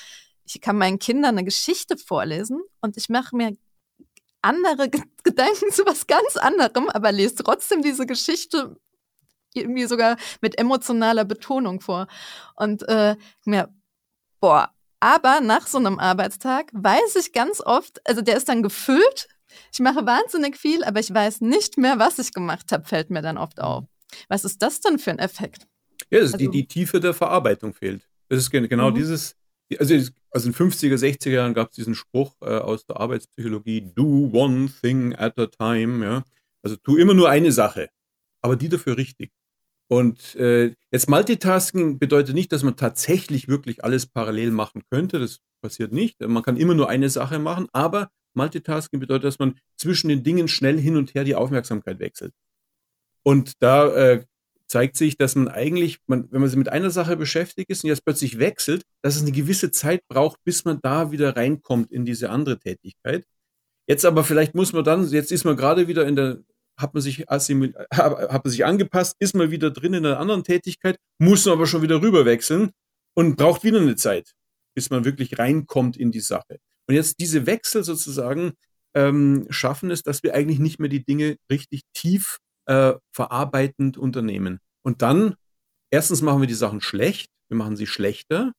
ich 0.45 0.61
kann 0.61 0.77
meinen 0.77 0.99
Kindern 0.99 1.37
eine 1.37 1.45
Geschichte 1.45 1.97
vorlesen 1.97 2.61
und 2.81 2.97
ich 2.97 3.09
mache 3.09 3.37
mir 3.37 3.57
andere 4.43 4.91
Gedanken 5.23 5.71
zu 5.71 5.85
was 5.87 6.07
ganz 6.07 6.37
anderem, 6.37 6.89
aber 6.89 7.13
lese 7.13 7.37
trotzdem 7.37 7.83
diese 7.83 8.07
Geschichte 8.07 8.77
irgendwie 9.55 9.87
sogar 9.87 10.17
mit 10.41 10.59
emotionaler 10.59 11.25
Betonung 11.25 11.81
vor. 11.81 12.07
Und 12.57 12.89
äh, 12.89 13.17
mir, 13.45 13.69
boah, 14.41 14.71
aber 15.01 15.41
nach 15.41 15.67
so 15.67 15.79
einem 15.79 15.99
Arbeitstag 15.99 16.71
weiß 16.73 17.17
ich 17.17 17.33
ganz 17.33 17.61
oft, 17.61 18.01
also 18.09 18.23
der 18.23 18.37
ist 18.37 18.49
dann 18.49 18.63
gefüllt. 18.63 19.29
Ich 19.73 19.81
mache 19.81 20.07
wahnsinnig 20.07 20.57
viel, 20.57 20.85
aber 20.85 21.01
ich 21.01 21.13
weiß 21.13 21.43
nicht 21.43 21.77
mehr, 21.77 21.99
was 21.99 22.19
ich 22.19 22.33
gemacht 22.33 22.73
habe, 22.73 22.85
fällt 22.85 23.11
mir 23.11 23.21
dann 23.21 23.37
oft 23.37 23.61
auf. 23.61 23.85
Was 24.29 24.45
ist 24.45 24.63
das 24.63 24.81
denn 24.81 24.99
für 24.99 25.11
ein 25.11 25.19
Effekt? 25.19 25.67
Ja, 26.11 26.21
also, 26.21 26.37
die, 26.37 26.49
die 26.49 26.67
Tiefe 26.67 27.01
der 27.01 27.15
Verarbeitung 27.15 27.75
fehlt. 27.75 28.07
Das 28.29 28.39
ist 28.39 28.51
genau 28.51 28.91
mhm. 28.91 28.95
dieses, 28.95 29.35
also, 29.79 29.95
also 30.31 30.49
in 30.49 30.53
den 30.53 30.71
50er, 30.71 30.97
60er 30.97 31.31
Jahren 31.31 31.55
gab 31.55 31.71
es 31.71 31.77
diesen 31.77 31.95
Spruch 31.95 32.35
äh, 32.41 32.59
aus 32.59 32.87
der 32.87 32.99
Arbeitspsychologie, 32.99 33.93
do 33.95 34.31
one 34.33 34.71
thing 34.83 35.15
at 35.15 35.39
a 35.39 35.47
time, 35.47 36.05
ja. 36.05 36.25
Also 36.63 36.77
tu 36.77 36.97
immer 36.97 37.15
nur 37.15 37.29
eine 37.29 37.53
Sache, 37.53 37.89
aber 38.41 38.57
die 38.57 38.69
dafür 38.69 38.97
richtig. 38.97 39.33
Und 39.89 40.37
äh, 40.37 40.75
jetzt 40.91 41.11
Multitasking 41.11 41.99
bedeutet 41.99 42.35
nicht, 42.35 42.53
dass 42.53 42.63
man 42.63 42.77
tatsächlich 42.77 43.49
wirklich 43.49 43.85
alles 43.85 44.07
parallel 44.07 44.51
machen 44.51 44.83
könnte. 44.91 45.19
Das 45.19 45.41
passiert 45.61 45.93
nicht. 45.93 46.21
Man 46.21 46.43
kann 46.43 46.57
immer 46.57 46.75
nur 46.75 46.89
eine 46.89 47.11
Sache 47.11 47.39
machen, 47.39 47.69
aber 47.73 48.11
Multitasking 48.35 49.01
bedeutet, 49.01 49.25
dass 49.25 49.39
man 49.39 49.59
zwischen 49.77 50.09
den 50.09 50.23
Dingen 50.23 50.49
schnell 50.49 50.81
hin 50.81 50.97
und 50.97 51.15
her 51.15 51.25
die 51.25 51.35
Aufmerksamkeit 51.35 51.99
wechselt. 51.99 52.33
Und 53.23 53.63
da 53.63 53.95
äh, 53.95 54.25
zeigt 54.73 54.97
sich, 54.97 55.19
dass 55.19 55.35
man 55.35 55.49
eigentlich, 55.49 55.99
man, 56.07 56.33
wenn 56.33 56.41
man 56.41 56.49
sich 56.49 56.57
mit 56.57 56.71
einer 56.71 56.91
Sache 56.91 57.19
beschäftigt 57.19 57.69
ist 57.69 57.85
und 57.85 57.89
jetzt 57.89 58.07
plötzlich 58.07 58.39
wechselt, 58.39 58.85
dass 59.03 59.17
es 59.17 59.23
eine 59.23 59.31
gewisse 59.31 59.71
Zeit 59.71 60.01
braucht, 60.09 60.43
bis 60.45 60.65
man 60.65 60.81
da 60.83 61.13
wieder 61.13 61.37
reinkommt 61.37 61.93
in 61.93 62.07
diese 62.07 62.31
andere 62.31 62.59
Tätigkeit. 62.59 63.27
Jetzt 63.87 64.07
aber 64.07 64.25
vielleicht 64.25 64.55
muss 64.55 64.73
man 64.73 64.83
dann, 64.83 65.07
jetzt 65.11 65.31
ist 65.31 65.45
man 65.45 65.57
gerade 65.57 65.89
wieder 65.89 66.07
in 66.07 66.17
der, 66.17 66.39
hat 66.79 66.95
man 66.95 67.03
sich, 67.03 67.19
hat 67.29 67.51
man 67.51 68.51
sich 68.51 68.65
angepasst, 68.65 69.17
ist 69.19 69.35
man 69.35 69.51
wieder 69.51 69.71
drin 69.71 69.93
in 69.93 70.07
einer 70.07 70.19
anderen 70.19 70.43
Tätigkeit, 70.43 70.97
muss 71.19 71.45
man 71.45 71.53
aber 71.53 71.67
schon 71.67 71.83
wieder 71.83 72.01
rüber 72.01 72.25
wechseln 72.25 72.71
und 73.15 73.37
braucht 73.37 73.65
wieder 73.65 73.79
eine 73.79 73.97
Zeit, 73.97 74.33
bis 74.75 74.89
man 74.89 75.05
wirklich 75.05 75.39
reinkommt 75.39 75.99
in 75.99 76.13
die 76.13 76.21
Sache. 76.21 76.61
Und 76.89 76.95
jetzt 76.95 77.21
diese 77.21 77.45
Wechsel 77.45 77.85
sozusagen 77.85 78.53
ähm, 78.95 79.47
schaffen 79.51 79.91
es, 79.91 80.03
dass 80.03 80.23
wir 80.23 80.33
eigentlich 80.33 80.61
nicht 80.61 80.79
mehr 80.81 80.89
die 80.89 81.05
Dinge 81.05 81.37
richtig 81.51 81.83
tief 81.93 82.39
äh, 82.67 82.95
verarbeitend 83.13 83.99
unternehmen. 83.99 84.61
Und 84.83 85.03
dann, 85.03 85.35
erstens 85.91 86.23
machen 86.23 86.41
wir 86.41 86.49
die 86.49 86.55
Sachen 86.55 86.81
schlecht, 86.81 87.31
wir 87.49 87.57
machen 87.57 87.77
sie 87.77 87.87
schlechter. 87.87 88.53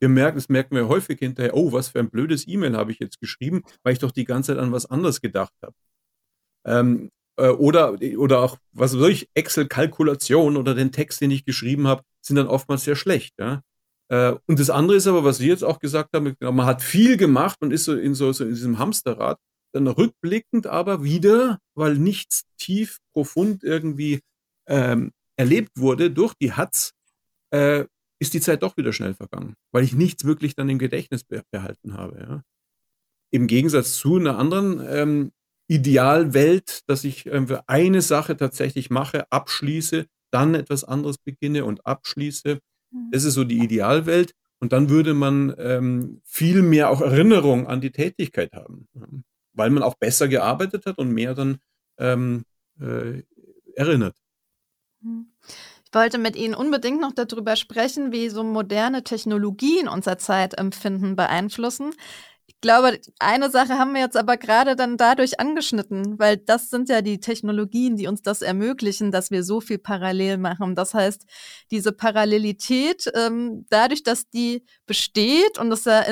Wir 0.00 0.08
merken, 0.08 0.38
das 0.38 0.48
merken 0.48 0.74
wir 0.74 0.88
häufig 0.88 1.18
hinterher, 1.18 1.54
oh, 1.54 1.72
was 1.72 1.88
für 1.88 1.98
ein 1.98 2.10
blödes 2.10 2.48
E-Mail 2.48 2.76
habe 2.76 2.90
ich 2.90 2.98
jetzt 3.00 3.20
geschrieben, 3.20 3.62
weil 3.82 3.92
ich 3.92 3.98
doch 3.98 4.12
die 4.12 4.24
ganze 4.24 4.52
Zeit 4.52 4.62
an 4.62 4.72
was 4.72 4.86
anderes 4.86 5.20
gedacht 5.20 5.52
habe. 5.62 5.74
Ähm, 6.64 7.10
äh, 7.36 7.48
oder, 7.48 7.98
oder 8.16 8.40
auch, 8.40 8.56
was 8.72 8.98
weiß 8.98 9.08
ich, 9.10 9.28
Excel-Kalkulation 9.34 10.56
oder 10.56 10.74
den 10.74 10.92
Text, 10.92 11.20
den 11.20 11.30
ich 11.30 11.44
geschrieben 11.44 11.86
habe, 11.86 12.02
sind 12.22 12.36
dann 12.36 12.46
oftmals 12.46 12.84
sehr 12.84 12.96
schlecht. 12.96 13.34
Ja? 13.38 13.62
Äh, 14.08 14.36
und 14.46 14.58
das 14.58 14.70
andere 14.70 14.96
ist 14.96 15.06
aber, 15.06 15.24
was 15.24 15.38
Sie 15.38 15.48
jetzt 15.48 15.64
auch 15.64 15.78
gesagt 15.78 16.10
haben, 16.14 16.34
man 16.40 16.66
hat 16.66 16.82
viel 16.82 17.16
gemacht 17.16 17.58
und 17.60 17.72
ist 17.72 17.84
so 17.84 17.94
in, 17.94 18.14
so, 18.14 18.32
so 18.32 18.44
in 18.44 18.50
diesem 18.50 18.78
Hamsterrad 18.78 19.38
dann 19.72 19.86
rückblickend 19.86 20.66
aber 20.66 21.04
wieder, 21.04 21.58
weil 21.74 21.96
nichts 21.96 22.44
tief, 22.58 22.98
profund 23.12 23.64
irgendwie 23.64 24.20
ähm, 24.66 25.12
erlebt 25.36 25.72
wurde 25.76 26.10
durch 26.10 26.34
die 26.34 26.52
Hatz, 26.52 26.92
äh, 27.50 27.84
ist 28.20 28.34
die 28.34 28.40
Zeit 28.40 28.62
doch 28.62 28.76
wieder 28.76 28.92
schnell 28.92 29.14
vergangen, 29.14 29.54
weil 29.72 29.82
ich 29.82 29.94
nichts 29.94 30.24
wirklich 30.24 30.54
dann 30.54 30.68
im 30.68 30.78
Gedächtnis 30.78 31.24
behalten 31.24 31.94
habe. 31.94 32.18
Ja. 32.20 32.42
Im 33.30 33.46
Gegensatz 33.46 33.94
zu 33.94 34.16
einer 34.16 34.38
anderen 34.38 34.84
ähm, 34.86 35.32
Idealwelt, 35.68 36.82
dass 36.88 37.04
ich 37.04 37.26
äh, 37.26 37.46
eine 37.66 38.02
Sache 38.02 38.36
tatsächlich 38.36 38.90
mache, 38.90 39.30
abschließe, 39.30 40.06
dann 40.30 40.54
etwas 40.54 40.84
anderes 40.84 41.16
beginne 41.18 41.64
und 41.64 41.86
abschließe. 41.86 42.58
Mhm. 42.90 43.10
Das 43.10 43.24
ist 43.24 43.34
so 43.34 43.44
die 43.44 43.62
Idealwelt. 43.62 44.34
Und 44.58 44.72
dann 44.74 44.90
würde 44.90 45.14
man 45.14 45.54
ähm, 45.56 46.20
viel 46.24 46.60
mehr 46.60 46.90
auch 46.90 47.00
Erinnerung 47.00 47.66
an 47.66 47.80
die 47.80 47.92
Tätigkeit 47.92 48.52
haben 48.52 48.88
weil 49.52 49.70
man 49.70 49.82
auch 49.82 49.94
besser 49.94 50.28
gearbeitet 50.28 50.86
hat 50.86 50.98
und 50.98 51.10
mehr 51.10 51.34
dann 51.34 51.58
ähm, 51.98 52.44
äh, 52.80 53.22
erinnert. 53.74 54.16
Hm. 55.02 55.32
Ich 55.84 55.94
wollte 55.94 56.18
mit 56.18 56.36
Ihnen 56.36 56.54
unbedingt 56.54 57.00
noch 57.00 57.12
darüber 57.12 57.56
sprechen, 57.56 58.12
wie 58.12 58.28
so 58.28 58.44
moderne 58.44 59.02
Technologien 59.02 59.88
unser 59.88 60.18
Zeitempfinden 60.18 61.16
beeinflussen. 61.16 61.92
Ich 62.46 62.60
glaube, 62.60 63.00
eine 63.18 63.50
Sache 63.50 63.78
haben 63.78 63.94
wir 63.94 64.00
jetzt 64.00 64.16
aber 64.16 64.36
gerade 64.36 64.76
dann 64.76 64.96
dadurch 64.96 65.40
angeschnitten, 65.40 66.18
weil 66.18 66.36
das 66.36 66.70
sind 66.70 66.88
ja 66.88 67.00
die 67.02 67.18
Technologien, 67.18 67.96
die 67.96 68.06
uns 68.06 68.22
das 68.22 68.42
ermöglichen, 68.42 69.10
dass 69.10 69.30
wir 69.30 69.42
so 69.42 69.60
viel 69.60 69.78
parallel 69.78 70.36
machen. 70.36 70.76
Das 70.76 70.94
heißt, 70.94 71.26
diese 71.70 71.92
Parallelität, 71.92 73.10
ähm, 73.14 73.66
dadurch, 73.70 74.02
dass 74.02 74.28
die 74.28 74.64
besteht 74.86 75.58
und 75.58 75.70
das 75.70 75.86
ja 75.86 76.04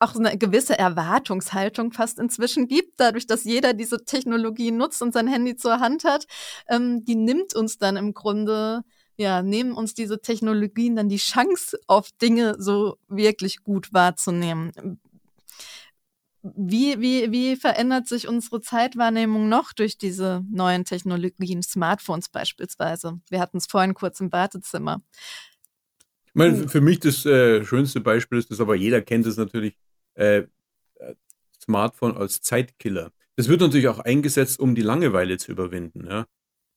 auch 0.00 0.14
eine 0.16 0.36
gewisse 0.36 0.78
Erwartungshaltung 0.78 1.92
fast 1.92 2.18
inzwischen 2.18 2.66
gibt, 2.68 2.98
dadurch, 2.98 3.26
dass 3.26 3.44
jeder 3.44 3.74
diese 3.74 4.04
Technologie 4.04 4.70
nutzt 4.70 5.02
und 5.02 5.12
sein 5.12 5.28
Handy 5.28 5.56
zur 5.56 5.80
Hand 5.80 6.04
hat, 6.04 6.26
ähm, 6.68 7.04
die 7.04 7.14
nimmt 7.14 7.54
uns 7.54 7.78
dann 7.78 7.96
im 7.96 8.12
Grunde, 8.12 8.82
ja, 9.16 9.42
nehmen 9.42 9.72
uns 9.72 9.94
diese 9.94 10.20
Technologien 10.20 10.96
dann 10.96 11.08
die 11.08 11.16
Chance 11.16 11.78
auf 11.86 12.10
Dinge 12.20 12.56
so 12.58 12.96
wirklich 13.08 13.62
gut 13.62 13.92
wahrzunehmen. 13.92 14.72
Wie, 16.42 17.00
wie, 17.00 17.32
wie 17.32 17.56
verändert 17.56 18.06
sich 18.06 18.28
unsere 18.28 18.60
Zeitwahrnehmung 18.60 19.48
noch 19.48 19.72
durch 19.72 19.96
diese 19.96 20.44
neuen 20.50 20.84
Technologien, 20.84 21.62
Smartphones 21.62 22.28
beispielsweise? 22.28 23.18
Wir 23.30 23.40
hatten 23.40 23.56
es 23.56 23.66
vorhin 23.66 23.94
kurz 23.94 24.20
im 24.20 24.30
Wartezimmer. 24.30 25.00
Ich 26.26 26.34
meine, 26.34 26.68
für 26.68 26.80
mich 26.82 27.00
das 27.00 27.24
äh, 27.24 27.64
schönste 27.64 28.00
Beispiel 28.00 28.38
ist 28.38 28.50
das, 28.50 28.60
aber 28.60 28.74
jeder 28.74 29.00
kennt 29.00 29.24
es 29.24 29.36
natürlich, 29.36 29.74
äh, 30.14 30.44
Smartphone 31.60 32.16
als 32.16 32.42
Zeitkiller. 32.42 33.10
Das 33.36 33.48
wird 33.48 33.60
natürlich 33.60 33.88
auch 33.88 33.98
eingesetzt, 33.98 34.60
um 34.60 34.74
die 34.74 34.82
Langeweile 34.82 35.38
zu 35.38 35.50
überwinden. 35.50 36.06
Ja. 36.06 36.26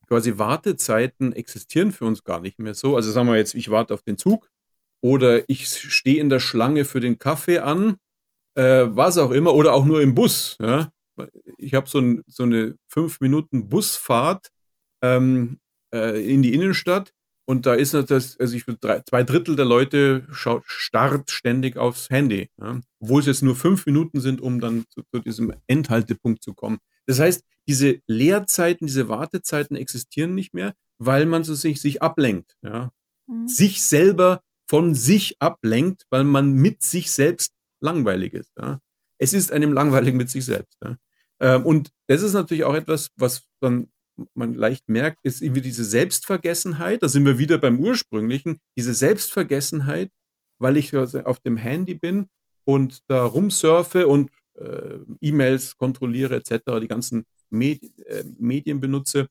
Quasi 0.07 0.37
Wartezeiten 0.37 1.33
existieren 1.33 1.91
für 1.91 2.05
uns 2.05 2.23
gar 2.23 2.39
nicht 2.39 2.59
mehr 2.59 2.73
so. 2.73 2.95
Also 2.95 3.11
sagen 3.11 3.27
wir 3.27 3.35
jetzt, 3.35 3.53
ich 3.53 3.69
warte 3.69 3.93
auf 3.93 4.01
den 4.01 4.17
Zug 4.17 4.49
oder 5.01 5.47
ich 5.49 5.67
stehe 5.67 6.19
in 6.19 6.29
der 6.29 6.39
Schlange 6.39 6.85
für 6.85 6.99
den 6.99 7.19
Kaffee 7.19 7.59
an, 7.59 7.97
äh, 8.55 8.85
was 8.89 9.17
auch 9.17 9.31
immer, 9.31 9.53
oder 9.53 9.73
auch 9.73 9.85
nur 9.85 10.01
im 10.01 10.15
Bus. 10.15 10.57
Ja. 10.59 10.91
Ich 11.57 11.73
habe 11.73 11.89
so, 11.89 11.99
ein, 11.99 12.23
so, 12.27 12.43
eine 12.43 12.75
fünf 12.87 13.19
Minuten 13.19 13.69
Busfahrt 13.69 14.49
ähm, 15.01 15.59
äh, 15.93 16.23
in 16.33 16.41
die 16.41 16.53
Innenstadt 16.53 17.13
und 17.49 17.65
da 17.65 17.75
ist 17.75 17.93
das, 17.93 18.37
also 18.39 18.55
ich 18.55 18.67
würde 18.67 19.03
zwei 19.07 19.23
Drittel 19.23 19.55
der 19.55 19.65
Leute 19.65 20.27
schaut 20.31 20.63
starrt 20.65 21.31
ständig 21.31 21.77
aufs 21.77 22.09
Handy, 22.09 22.49
ja? 22.59 22.81
obwohl 22.99 23.21
es 23.21 23.25
jetzt 23.25 23.41
nur 23.41 23.55
fünf 23.55 23.85
Minuten 23.85 24.19
sind, 24.19 24.41
um 24.41 24.59
dann 24.59 24.85
zu, 24.89 25.01
zu, 25.11 25.19
diesem 25.19 25.53
Endhaltepunkt 25.65 26.43
zu 26.43 26.53
kommen. 26.53 26.79
Das 27.05 27.19
heißt, 27.19 27.45
diese 27.65 28.01
Leerzeiten, 28.05 28.87
diese 28.87 29.07
Wartezeiten 29.07 29.77
existieren 29.77 30.35
nicht 30.35 30.53
mehr, 30.53 30.73
weil 30.97 31.25
man 31.25 31.45
so 31.45 31.55
sich, 31.55 31.79
sich 31.79 32.01
ablenkt, 32.01 32.57
ja? 32.61 32.91
Mhm. 33.27 33.47
sich 33.47 33.81
selber 33.81 34.41
von 34.69 34.93
sich 34.93 35.37
ablenkt, 35.39 36.03
weil 36.09 36.25
man 36.25 36.51
mit 36.51 36.83
sich 36.83 37.11
selbst 37.11 37.53
langweilig 37.79 38.33
ist. 38.33 38.51
Ja? 38.59 38.81
Es 39.19 39.31
ist 39.31 39.53
einem 39.53 39.71
langweilig 39.71 40.13
mit 40.15 40.29
sich 40.29 40.43
selbst. 40.43 40.77
Ja? 40.83 40.97
Ähm, 41.39 41.65
und 41.65 41.91
das 42.07 42.21
ist 42.23 42.33
natürlich 42.33 42.65
auch 42.65 42.75
etwas, 42.75 43.11
was 43.15 43.43
dann 43.61 43.87
man 44.33 44.53
leicht 44.53 44.89
merkt, 44.89 45.19
ist 45.23 45.41
irgendwie 45.41 45.61
diese 45.61 45.85
Selbstvergessenheit. 45.85 47.03
Da 47.03 47.07
sind 47.07 47.25
wir 47.25 47.37
wieder 47.37 47.57
beim 47.57 47.79
ursprünglichen. 47.79 48.59
Diese 48.77 48.93
Selbstvergessenheit, 48.93 50.11
weil 50.59 50.77
ich 50.77 50.95
auf 50.95 51.39
dem 51.39 51.57
Handy 51.57 51.95
bin 51.95 52.27
und 52.65 53.01
da 53.07 53.23
rumsurfe 53.25 54.07
und 54.07 54.31
äh, 54.55 54.99
E-Mails 55.21 55.77
kontrolliere 55.77 56.35
etc., 56.35 56.79
die 56.81 56.87
ganzen 56.87 57.25
Med 57.49 57.81
äh, 58.05 58.23
Medien 58.37 58.79
benutze, 58.79 59.27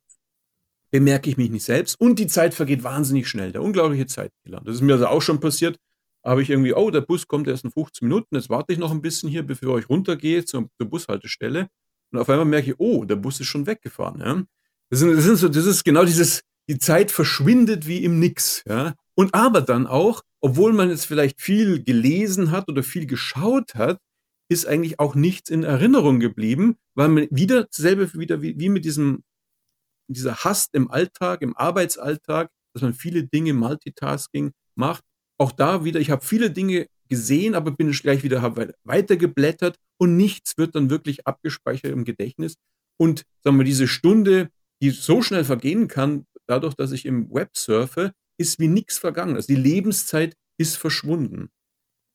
bemerke 0.91 1.29
ich 1.29 1.37
mich 1.37 1.51
nicht 1.51 1.65
selbst 1.65 2.01
und 2.01 2.19
die 2.19 2.29
Zeit 2.29 2.55
vergeht 2.55 2.83
wahnsinnig 2.83 3.29
schnell. 3.29 3.53
Der 3.53 3.63
unglaubliche 3.63 4.07
Zeitkiller. 4.07 4.63
Das 4.65 4.77
ist 4.77 4.81
mir 4.83 4.95
also 4.95 5.07
auch 5.09 5.23
schon 5.23 5.41
passiert. 5.41 5.79
Habe 6.25 6.43
ich 6.43 6.51
irgendwie, 6.51 6.75
oh, 6.75 6.91
der 6.91 7.03
Bus 7.03 7.29
kommt 7.29 7.47
erst 7.47 7.65
in 7.65 7.71
15 7.71 8.09
Minuten, 8.09 8.35
jetzt 8.35 8.51
warte 8.51 8.73
ich 8.73 8.79
noch 8.79 8.91
ein 8.91 9.03
bisschen 9.03 9.29
hier, 9.29 9.45
bevor 9.45 9.79
ich 9.79 9.89
runtergehe 9.89 10.45
zur, 10.45 10.69
zur 10.77 10.89
Bushaltestelle. 10.89 11.69
Und 12.11 12.19
auf 12.19 12.29
einmal 12.29 12.47
merke 12.47 12.71
ich, 12.71 12.81
oh, 12.81 13.05
der 13.05 13.17
Bus 13.17 13.41
ist 13.41 13.47
schon 13.47 13.67
weggefahren. 13.67 14.21
Ja? 14.21 14.43
Das, 14.91 15.01
sind, 15.01 15.17
das, 15.17 15.25
sind 15.25 15.37
so, 15.37 15.49
das 15.49 15.67
ist 15.67 15.85
genau 15.85 16.05
dieses, 16.05 16.43
die 16.69 16.79
Zeit 16.79 17.11
verschwindet 17.11 17.87
wie 17.87 18.05
im 18.05 18.19
Nix. 18.19 18.63
Ja? 18.67 18.95
Und 19.15 19.35
aber 19.35 19.61
dann 19.61 19.87
auch, 19.87 20.23
obwohl 20.41 20.73
man 20.73 20.91
jetzt 20.91 21.07
vielleicht 21.07 21.41
viel 21.41 21.83
gelesen 21.83 22.51
hat 22.51 22.69
oder 22.69 22.83
viel 22.83 23.07
geschaut 23.07 23.75
hat, 23.75 23.99
ist 24.49 24.67
eigentlich 24.67 25.01
auch 25.01 25.15
nichts 25.15 25.51
in 25.51 25.65
Erinnerung 25.65 26.21
geblieben, 26.21 26.77
weil 26.95 27.09
man 27.09 27.27
wieder 27.31 27.67
selber 27.71 28.13
wieder 28.15 28.43
wie, 28.43 28.59
wie 28.59 28.69
mit 28.69 28.85
diesem 28.85 29.25
dieser 30.09 30.37
Hass 30.45 30.69
im 30.73 30.91
Alltag, 30.91 31.43
im 31.43 31.57
Arbeitsalltag, 31.57 32.51
dass 32.73 32.83
man 32.83 32.95
viele 32.95 33.25
Dinge 33.25 33.55
Multitasking 33.55 34.53
macht. 34.77 35.03
Auch 35.39 35.53
da 35.53 35.85
wieder, 35.85 36.01
ich 36.01 36.11
habe 36.11 36.25
viele 36.25 36.51
Dinge 36.51 36.87
gesehen, 37.09 37.55
aber 37.55 37.71
bin 37.71 37.91
ich 37.91 38.03
gleich 38.03 38.23
wieder 38.23 38.43
habe 38.43 38.75
weitergeblättert 38.85 39.77
und 39.99 40.17
nichts 40.17 40.57
wird 40.59 40.75
dann 40.75 40.91
wirklich 40.91 41.27
abgespeichert 41.27 41.93
im 41.93 42.05
Gedächtnis. 42.05 42.57
Und 42.99 43.25
sagen 43.43 43.59
wir, 43.59 43.65
diese 43.65 43.89
Stunde, 43.89 44.49
die 44.83 44.91
so 44.91 45.23
schnell 45.23 45.45
vergehen 45.45 45.89
kann, 45.89 46.27
dadurch, 46.47 46.75
dass 46.75 46.93
ich 46.93 47.07
im 47.07 47.33
Web 47.33 47.57
surfe, 47.57 48.13
ist 48.39 48.59
wie 48.59 48.69
nichts 48.69 48.99
vergangen. 48.99 49.37
Also 49.37 49.49
die 49.49 49.61
Lebenszeit 49.61 50.37
ist 50.59 50.77
verschwunden. 50.77 51.51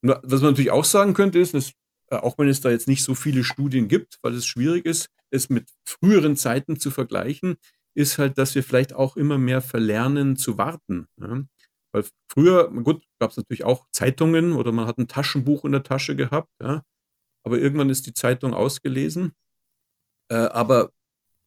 Und 0.04 0.18
was 0.24 0.42
man 0.42 0.52
natürlich 0.52 0.72
auch 0.72 0.86
sagen 0.86 1.14
könnte, 1.14 1.40
ist, 1.40 1.54
dass, 1.54 1.74
äh, 2.08 2.16
auch 2.16 2.38
wenn 2.38 2.48
es 2.48 2.62
da 2.62 2.70
jetzt 2.70 2.88
nicht 2.88 3.04
so 3.04 3.16
viele 3.16 3.44
Studien 3.44 3.88
gibt, 3.88 4.20
weil 4.22 4.34
es 4.34 4.46
schwierig 4.46 4.86
ist, 4.86 5.10
es 5.32 5.50
mit 5.50 5.70
früheren 5.86 6.36
Zeiten 6.36 6.80
zu 6.80 6.92
vergleichen, 6.92 7.56
ist 7.94 8.18
halt, 8.18 8.38
dass 8.38 8.56
wir 8.56 8.64
vielleicht 8.64 8.94
auch 8.94 9.18
immer 9.18 9.38
mehr 9.38 9.62
verlernen 9.62 10.38
zu 10.38 10.58
warten. 10.58 11.08
Ja? 11.18 11.44
Weil 11.94 12.06
früher, 12.32 12.70
gut, 12.70 13.04
gab 13.20 13.32
es 13.32 13.38
natürlich 13.38 13.64
auch 13.64 13.86
Zeitungen 13.92 14.54
oder 14.54 14.72
man 14.72 14.88
hat 14.88 14.98
ein 14.98 15.08
Taschenbuch 15.08 15.66
in 15.66 15.74
der 15.74 15.84
Tasche 15.84 16.16
gehabt, 16.16 16.50
ja? 16.62 16.84
aber 17.44 17.60
irgendwann 17.60 17.90
ist 17.90 18.08
die 18.08 18.14
Zeitung 18.14 18.54
ausgelesen. 18.54 19.34
Äh, 20.30 20.36
aber 20.36 20.92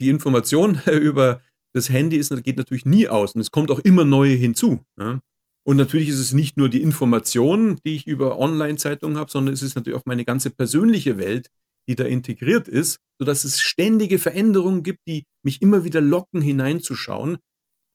die 0.00 0.08
Information 0.08 0.80
über 0.86 1.40
das 1.72 1.90
Handy 1.90 2.16
ist, 2.16 2.30
geht 2.44 2.56
natürlich 2.56 2.86
nie 2.86 3.08
aus 3.08 3.34
und 3.34 3.40
es 3.40 3.50
kommt 3.50 3.70
auch 3.70 3.80
immer 3.80 4.04
neue 4.04 4.34
hinzu. 4.34 4.84
Ja? 4.98 5.20
Und 5.66 5.76
natürlich 5.76 6.08
ist 6.08 6.18
es 6.18 6.32
nicht 6.32 6.56
nur 6.56 6.68
die 6.68 6.82
Information, 6.82 7.80
die 7.84 7.96
ich 7.96 8.06
über 8.06 8.38
Online-Zeitungen 8.38 9.16
habe, 9.16 9.30
sondern 9.30 9.54
es 9.54 9.62
ist 9.62 9.74
natürlich 9.74 9.98
auch 9.98 10.06
meine 10.06 10.24
ganze 10.24 10.50
persönliche 10.50 11.18
Welt, 11.18 11.48
die 11.88 11.96
da 11.96 12.04
integriert 12.04 12.68
ist, 12.68 13.00
sodass 13.18 13.44
es 13.44 13.60
ständige 13.60 14.18
Veränderungen 14.18 14.82
gibt, 14.82 15.00
die 15.08 15.24
mich 15.42 15.62
immer 15.62 15.84
wieder 15.84 16.00
locken, 16.00 16.40
hineinzuschauen. 16.42 17.38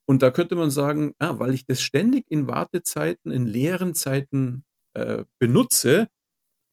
Und 0.06 0.22
da 0.22 0.30
könnte 0.30 0.56
man 0.56 0.70
sagen, 0.70 1.14
ah, 1.18 1.38
weil 1.38 1.54
ich 1.54 1.64
das 1.64 1.80
ständig 1.80 2.24
in 2.28 2.48
Wartezeiten, 2.48 3.30
in 3.30 3.46
leeren 3.46 3.94
Zeiten 3.94 4.64
äh, 4.94 5.24
benutze, 5.38 6.08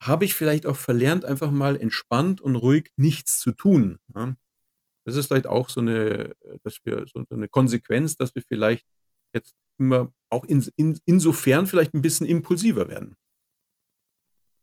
habe 0.01 0.25
ich 0.25 0.34
vielleicht 0.34 0.65
auch 0.65 0.75
verlernt, 0.75 1.25
einfach 1.25 1.51
mal 1.51 1.78
entspannt 1.78 2.41
und 2.41 2.55
ruhig 2.55 2.91
nichts 2.97 3.39
zu 3.39 3.51
tun. 3.51 3.99
Ja? 4.15 4.36
Das 5.07 5.15
ist 5.15 5.27
vielleicht 5.27 5.47
auch 5.47 5.69
so 5.69 5.79
eine, 5.79 6.35
dass 6.63 6.79
wir 6.83 7.05
so 7.07 7.23
eine 7.29 7.47
Konsequenz, 7.47 8.17
dass 8.17 8.35
wir 8.35 8.41
vielleicht 8.41 8.85
jetzt 9.33 9.55
immer 9.79 10.11
auch 10.29 10.43
in, 10.43 10.67
in, 10.75 10.99
insofern 11.05 11.65
vielleicht 11.65 11.93
ein 11.93 12.01
bisschen 12.01 12.27
impulsiver 12.27 12.89
werden. 12.89 13.15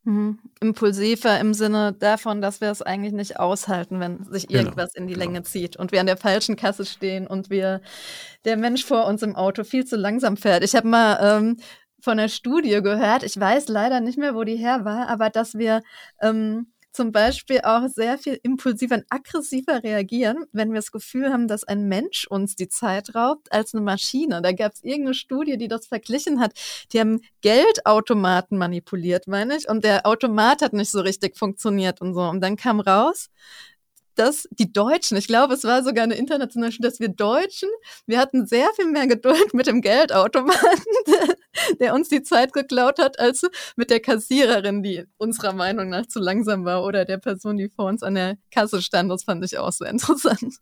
Mhm. 0.03 0.39
Impulsiver 0.61 1.41
im 1.41 1.55
Sinne 1.55 1.95
davon, 1.95 2.43
dass 2.43 2.61
wir 2.61 2.71
es 2.71 2.83
eigentlich 2.83 3.15
nicht 3.15 3.41
aushalten, 3.41 4.01
wenn 4.01 4.23
sich 4.25 4.47
genau, 4.47 4.65
irgendwas 4.65 4.93
genau. 4.93 5.05
in 5.05 5.09
die 5.09 5.15
genau. 5.15 5.25
Länge 5.25 5.43
zieht 5.45 5.77
und 5.77 5.93
wir 5.93 6.01
an 6.01 6.07
der 6.07 6.19
falschen 6.19 6.57
Kasse 6.57 6.85
stehen 6.85 7.27
und 7.27 7.49
wir 7.49 7.81
der 8.45 8.59
Mensch 8.59 8.85
vor 8.85 9.07
uns 9.07 9.23
im 9.23 9.37
Auto 9.37 9.65
viel 9.65 9.87
zu 9.87 9.97
langsam 9.97 10.37
fährt. 10.37 10.63
Ich 10.63 10.77
habe 10.77 10.89
mal 10.89 11.19
ähm, 11.23 11.57
von 12.01 12.19
der 12.19 12.29
Studie 12.29 12.83
gehört, 12.83 13.23
ich 13.23 13.41
weiß 13.41 13.69
leider 13.69 14.01
nicht 14.01 14.19
mehr, 14.19 14.35
wo 14.35 14.45
die 14.45 14.57
her 14.57 14.85
war, 14.85 15.09
aber 15.09 15.31
dass 15.31 15.55
wir 15.55 15.81
ähm, 16.21 16.67
zum 16.95 17.11
Beispiel 17.11 17.61
auch 17.63 17.89
sehr 17.89 18.19
viel 18.19 18.39
impulsiver 18.43 18.95
und 18.95 19.05
aggressiver 19.11 19.83
reagieren, 19.83 20.47
wenn 20.53 20.71
wir 20.71 20.77
das 20.77 20.93
Gefühl 20.93 21.33
haben, 21.33 21.49
dass 21.49 21.65
ein 21.65 21.89
Mensch 21.89 22.27
uns 22.29 22.55
die 22.55 22.69
Zeit 22.69 23.15
raubt, 23.17 23.53
als 23.53 23.75
eine 23.75 23.83
Maschine. 23.83 24.41
Da 24.41 24.53
gab 24.53 24.73
es 24.75 24.85
irgendeine 24.85 25.15
Studie, 25.15 25.59
die 25.59 25.69
das 25.69 25.89
verglichen 25.89 26.41
hat. 26.41 26.53
Die 26.93 27.01
haben 27.01 27.21
Geldautomaten 27.41 28.57
manipuliert, 28.57 29.27
meine 29.27 29.57
ich, 29.57 29.69
und 29.69 29.85
der 29.85 30.07
Automat 30.07 30.63
hat 30.63 30.73
nicht 30.73 30.91
so 30.91 31.01
richtig 31.01 31.37
funktioniert 31.37 32.01
und 32.01 32.15
so. 32.15 32.23
Und 32.23 32.41
dann 32.41 32.57
kam 32.57 32.79
raus, 32.79 33.29
dass 34.15 34.49
die 34.51 34.73
Deutschen, 34.73 35.17
ich 35.17 35.27
glaube, 35.27 35.55
es 35.55 35.65
war 35.65 35.83
sogar 35.83 36.05
eine 36.05 36.15
internationale 36.15 36.73
Studie, 36.73 36.89
dass 36.89 37.01
wir 37.01 37.09
Deutschen, 37.09 37.69
wir 38.07 38.19
hatten 38.19 38.47
sehr 38.47 38.69
viel 38.77 38.87
mehr 38.87 39.07
Geduld 39.07 39.55
mit 39.55 39.67
dem 39.67 39.81
Geldautomaten, 39.81 40.85
der, 41.81 41.95
uns 41.95 42.09
die 42.09 42.23
Zeit 42.23 42.53
geklaut 42.53 42.99
hat, 42.99 43.19
als 43.19 43.43
mit 43.77 43.91
der 43.91 44.01
Kassiererin, 44.01 44.83
die 44.83 45.05
unserer 45.17 45.53
Meinung 45.53 45.89
nach 45.89 46.07
zu 46.07 46.21
langsam 46.21 46.65
war, 46.65 46.85
oder 46.85 47.05
der 47.05 47.19
Person, 47.19 47.57
die 47.57 47.69
vor 47.69 47.87
uns 47.87 48.03
an 48.03 48.15
der 48.15 48.37
Kasse 48.51 48.83
stand. 48.83 49.11
Das 49.11 49.25
fand 49.25 49.45
ich 49.45 49.59
auch 49.59 49.73
so 49.73 49.85
interessant. 49.85 50.57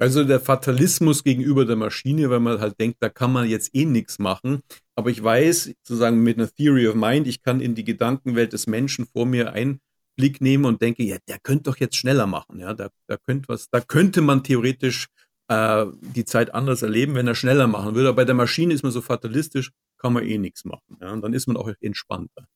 Also 0.00 0.24
der 0.24 0.40
Fatalismus 0.40 1.24
gegenüber 1.24 1.66
der 1.66 1.76
Maschine, 1.76 2.30
weil 2.30 2.40
man 2.40 2.58
halt 2.58 2.80
denkt, 2.80 2.96
da 3.00 3.10
kann 3.10 3.34
man 3.34 3.46
jetzt 3.46 3.74
eh 3.74 3.84
nichts 3.84 4.18
machen. 4.18 4.60
Aber 4.94 5.10
ich 5.10 5.22
weiß, 5.22 5.74
sozusagen 5.82 6.22
mit 6.22 6.38
einer 6.38 6.50
Theory 6.50 6.88
of 6.88 6.94
Mind, 6.94 7.26
ich 7.26 7.42
kann 7.42 7.60
in 7.60 7.74
die 7.74 7.84
Gedankenwelt 7.84 8.54
des 8.54 8.66
Menschen 8.66 9.04
vor 9.04 9.26
mir 9.26 9.52
ein 9.52 9.78
Blick 10.20 10.42
nehme 10.42 10.68
und 10.68 10.82
denke, 10.82 11.02
ja, 11.02 11.16
der 11.28 11.38
könnte 11.38 11.64
doch 11.64 11.78
jetzt 11.78 11.96
schneller 11.96 12.26
machen. 12.26 12.60
Ja, 12.60 12.74
da, 12.74 12.90
da 13.06 13.16
könnte 13.16 13.48
was, 13.48 13.70
da 13.70 13.80
könnte 13.80 14.20
man 14.20 14.44
theoretisch 14.44 15.08
äh, 15.48 15.86
die 16.14 16.26
Zeit 16.26 16.52
anders 16.54 16.82
erleben, 16.82 17.14
wenn 17.14 17.26
er 17.26 17.34
schneller 17.34 17.66
machen 17.66 17.94
würde. 17.94 18.10
Aber 18.10 18.16
bei 18.16 18.24
der 18.26 18.34
Maschine 18.34 18.74
ist 18.74 18.82
man 18.82 18.92
so 18.92 19.00
fatalistisch, 19.00 19.72
kann 19.96 20.12
man 20.12 20.24
eh 20.24 20.36
nichts 20.36 20.66
machen. 20.66 20.98
Ja, 21.00 21.10
und 21.12 21.22
dann 21.22 21.32
ist 21.32 21.46
man 21.46 21.56
auch 21.56 21.70
entspannter. 21.80 22.46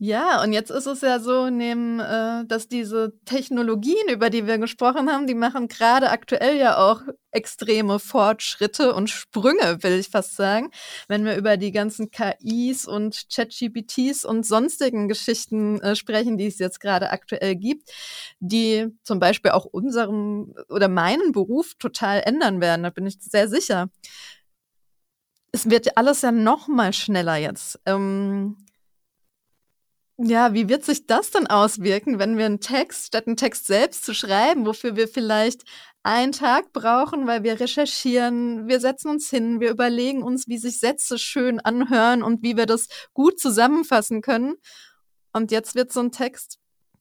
Ja, 0.00 0.40
und 0.44 0.52
jetzt 0.52 0.70
ist 0.70 0.86
es 0.86 1.00
ja 1.00 1.18
so, 1.18 1.50
neben, 1.50 1.98
äh, 1.98 2.44
dass 2.46 2.68
diese 2.68 3.14
Technologien, 3.24 4.08
über 4.08 4.30
die 4.30 4.46
wir 4.46 4.58
gesprochen 4.58 5.10
haben, 5.10 5.26
die 5.26 5.34
machen 5.34 5.66
gerade 5.66 6.10
aktuell 6.10 6.56
ja 6.56 6.76
auch 6.78 7.02
extreme 7.32 7.98
Fortschritte 7.98 8.94
und 8.94 9.10
Sprünge, 9.10 9.82
will 9.82 9.98
ich 9.98 10.08
fast 10.08 10.36
sagen. 10.36 10.70
Wenn 11.08 11.24
wir 11.24 11.34
über 11.36 11.56
die 11.56 11.72
ganzen 11.72 12.12
KIs 12.12 12.86
und 12.86 13.24
ChatGPTs 13.34 14.24
und 14.24 14.46
sonstigen 14.46 15.08
Geschichten 15.08 15.80
äh, 15.80 15.96
sprechen, 15.96 16.38
die 16.38 16.46
es 16.46 16.60
jetzt 16.60 16.78
gerade 16.78 17.10
aktuell 17.10 17.56
gibt, 17.56 17.90
die 18.38 18.86
zum 19.02 19.18
Beispiel 19.18 19.50
auch 19.50 19.64
unserem 19.64 20.54
oder 20.68 20.86
meinen 20.86 21.32
Beruf 21.32 21.74
total 21.76 22.22
ändern 22.24 22.60
werden, 22.60 22.84
da 22.84 22.90
bin 22.90 23.04
ich 23.06 23.16
sehr 23.20 23.48
sicher. 23.48 23.88
Es 25.50 25.68
wird 25.68 25.96
alles 25.96 26.22
ja 26.22 26.30
noch 26.30 26.68
mal 26.68 26.92
schneller 26.92 27.36
jetzt. 27.36 27.80
Ähm, 27.84 28.56
ja, 30.20 30.52
wie 30.52 30.68
wird 30.68 30.84
sich 30.84 31.06
das 31.06 31.30
dann 31.30 31.46
auswirken, 31.46 32.18
wenn 32.18 32.36
wir 32.36 32.46
einen 32.46 32.60
Text, 32.60 33.06
statt 33.06 33.26
einen 33.26 33.36
Text 33.36 33.66
selbst 33.66 34.04
zu 34.04 34.14
schreiben, 34.14 34.66
wofür 34.66 34.96
wir 34.96 35.06
vielleicht 35.06 35.62
einen 36.02 36.32
Tag 36.32 36.72
brauchen, 36.72 37.26
weil 37.26 37.44
wir 37.44 37.60
recherchieren, 37.60 38.66
wir 38.66 38.80
setzen 38.80 39.10
uns 39.10 39.30
hin, 39.30 39.60
wir 39.60 39.70
überlegen 39.70 40.22
uns, 40.22 40.48
wie 40.48 40.58
sich 40.58 40.80
Sätze 40.80 41.18
schön 41.18 41.60
anhören 41.60 42.22
und 42.22 42.42
wie 42.42 42.56
wir 42.56 42.66
das 42.66 42.88
gut 43.14 43.38
zusammenfassen 43.38 44.20
können. 44.20 44.54
Und 45.32 45.52
jetzt 45.52 45.76
wird 45.76 45.92
so 45.92 46.00
ein 46.00 46.10
Text 46.10 46.58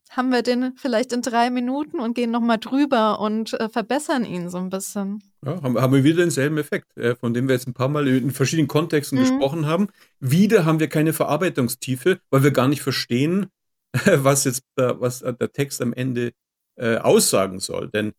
haben 0.09 0.31
wir 0.31 0.41
den 0.41 0.73
vielleicht 0.75 1.13
in 1.13 1.21
drei 1.21 1.49
Minuten 1.49 1.99
und 1.99 2.15
gehen 2.15 2.31
nochmal 2.31 2.57
drüber 2.57 3.19
und 3.19 3.53
äh, 3.53 3.69
verbessern 3.69 4.25
ihn 4.25 4.49
so 4.49 4.57
ein 4.57 4.69
bisschen. 4.69 5.21
Ja, 5.45 5.61
haben, 5.61 5.79
haben 5.79 5.93
wir 5.93 6.03
wieder 6.03 6.17
denselben 6.17 6.57
Effekt, 6.57 6.97
äh, 6.97 7.15
von 7.15 7.33
dem 7.33 7.47
wir 7.47 7.55
jetzt 7.55 7.67
ein 7.67 7.73
paar 7.73 7.89
Mal 7.89 8.07
in 8.07 8.31
verschiedenen 8.31 8.67
Kontexten 8.67 9.17
mhm. 9.17 9.23
gesprochen 9.23 9.65
haben. 9.65 9.87
Wieder 10.19 10.65
haben 10.65 10.79
wir 10.79 10.87
keine 10.87 11.13
Verarbeitungstiefe, 11.13 12.19
weil 12.29 12.43
wir 12.43 12.51
gar 12.51 12.67
nicht 12.67 12.81
verstehen, 12.81 13.47
was 14.05 14.43
jetzt 14.45 14.63
äh, 14.77 14.93
was 14.99 15.19
der 15.19 15.51
Text 15.51 15.81
am 15.81 15.93
Ende 15.93 16.33
äh, 16.75 16.97
aussagen 16.97 17.59
soll. 17.59 17.89
Denn 17.89 18.13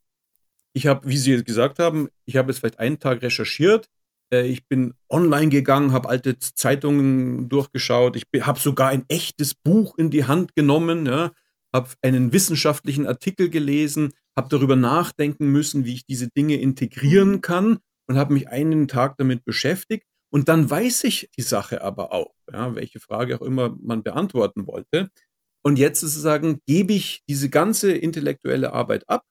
ich 0.72 0.86
habe, 0.86 1.08
wie 1.08 1.16
Sie 1.16 1.42
gesagt 1.44 1.78
haben, 1.78 2.08
ich 2.24 2.36
habe 2.36 2.50
jetzt 2.50 2.60
vielleicht 2.60 2.78
einen 2.78 2.98
Tag 2.98 3.22
recherchiert, 3.22 3.88
äh, 4.32 4.46
ich 4.46 4.66
bin 4.66 4.94
online 5.08 5.48
gegangen, 5.48 5.92
habe 5.92 6.08
alte 6.08 6.38
Zeitungen 6.38 7.48
durchgeschaut, 7.48 8.16
ich 8.16 8.26
habe 8.42 8.60
sogar 8.60 8.88
ein 8.88 9.04
echtes 9.08 9.54
Buch 9.54 9.96
in 9.96 10.10
die 10.10 10.26
Hand 10.26 10.54
genommen, 10.54 11.06
ja, 11.06 11.32
habe 11.74 11.88
einen 12.02 12.32
wissenschaftlichen 12.32 13.06
Artikel 13.06 13.50
gelesen, 13.50 14.12
habe 14.36 14.48
darüber 14.48 14.76
nachdenken 14.76 15.50
müssen, 15.50 15.84
wie 15.84 15.94
ich 15.94 16.06
diese 16.06 16.28
Dinge 16.28 16.56
integrieren 16.56 17.32
mhm. 17.32 17.40
kann 17.40 17.78
und 18.06 18.16
habe 18.16 18.32
mich 18.32 18.48
einen 18.48 18.88
Tag 18.88 19.16
damit 19.18 19.44
beschäftigt. 19.44 20.04
Und 20.30 20.48
dann 20.48 20.68
weiß 20.68 21.04
ich 21.04 21.30
die 21.36 21.42
Sache 21.42 21.82
aber 21.82 22.12
auch, 22.12 22.34
ja, 22.52 22.74
welche 22.74 23.00
Frage 23.00 23.36
auch 23.36 23.42
immer 23.42 23.76
man 23.80 24.02
beantworten 24.02 24.66
wollte. 24.66 25.10
Und 25.62 25.78
jetzt 25.78 26.00
sozusagen 26.00 26.60
gebe 26.66 26.92
ich 26.92 27.22
diese 27.28 27.48
ganze 27.48 27.92
intellektuelle 27.92 28.72
Arbeit 28.72 29.08
ab 29.08 29.24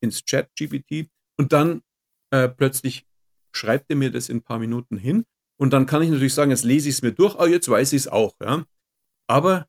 ins 0.00 0.24
Chat 0.24 0.50
GPT 0.56 1.08
und 1.38 1.52
dann 1.52 1.82
äh, 2.30 2.48
plötzlich 2.48 3.06
schreibt 3.52 3.90
er 3.90 3.96
mir 3.96 4.10
das 4.10 4.28
in 4.28 4.38
ein 4.38 4.42
paar 4.42 4.58
Minuten 4.58 4.96
hin. 4.96 5.24
Und 5.60 5.72
dann 5.72 5.86
kann 5.86 6.02
ich 6.02 6.10
natürlich 6.10 6.34
sagen, 6.34 6.50
jetzt 6.50 6.64
lese 6.64 6.88
ich 6.88 6.96
es 6.96 7.02
mir 7.02 7.12
durch, 7.12 7.36
oh, 7.36 7.46
jetzt 7.46 7.68
weiß 7.68 7.92
ich 7.92 8.02
es 8.02 8.08
auch. 8.08 8.34
Ja. 8.40 8.64
Aber 9.28 9.68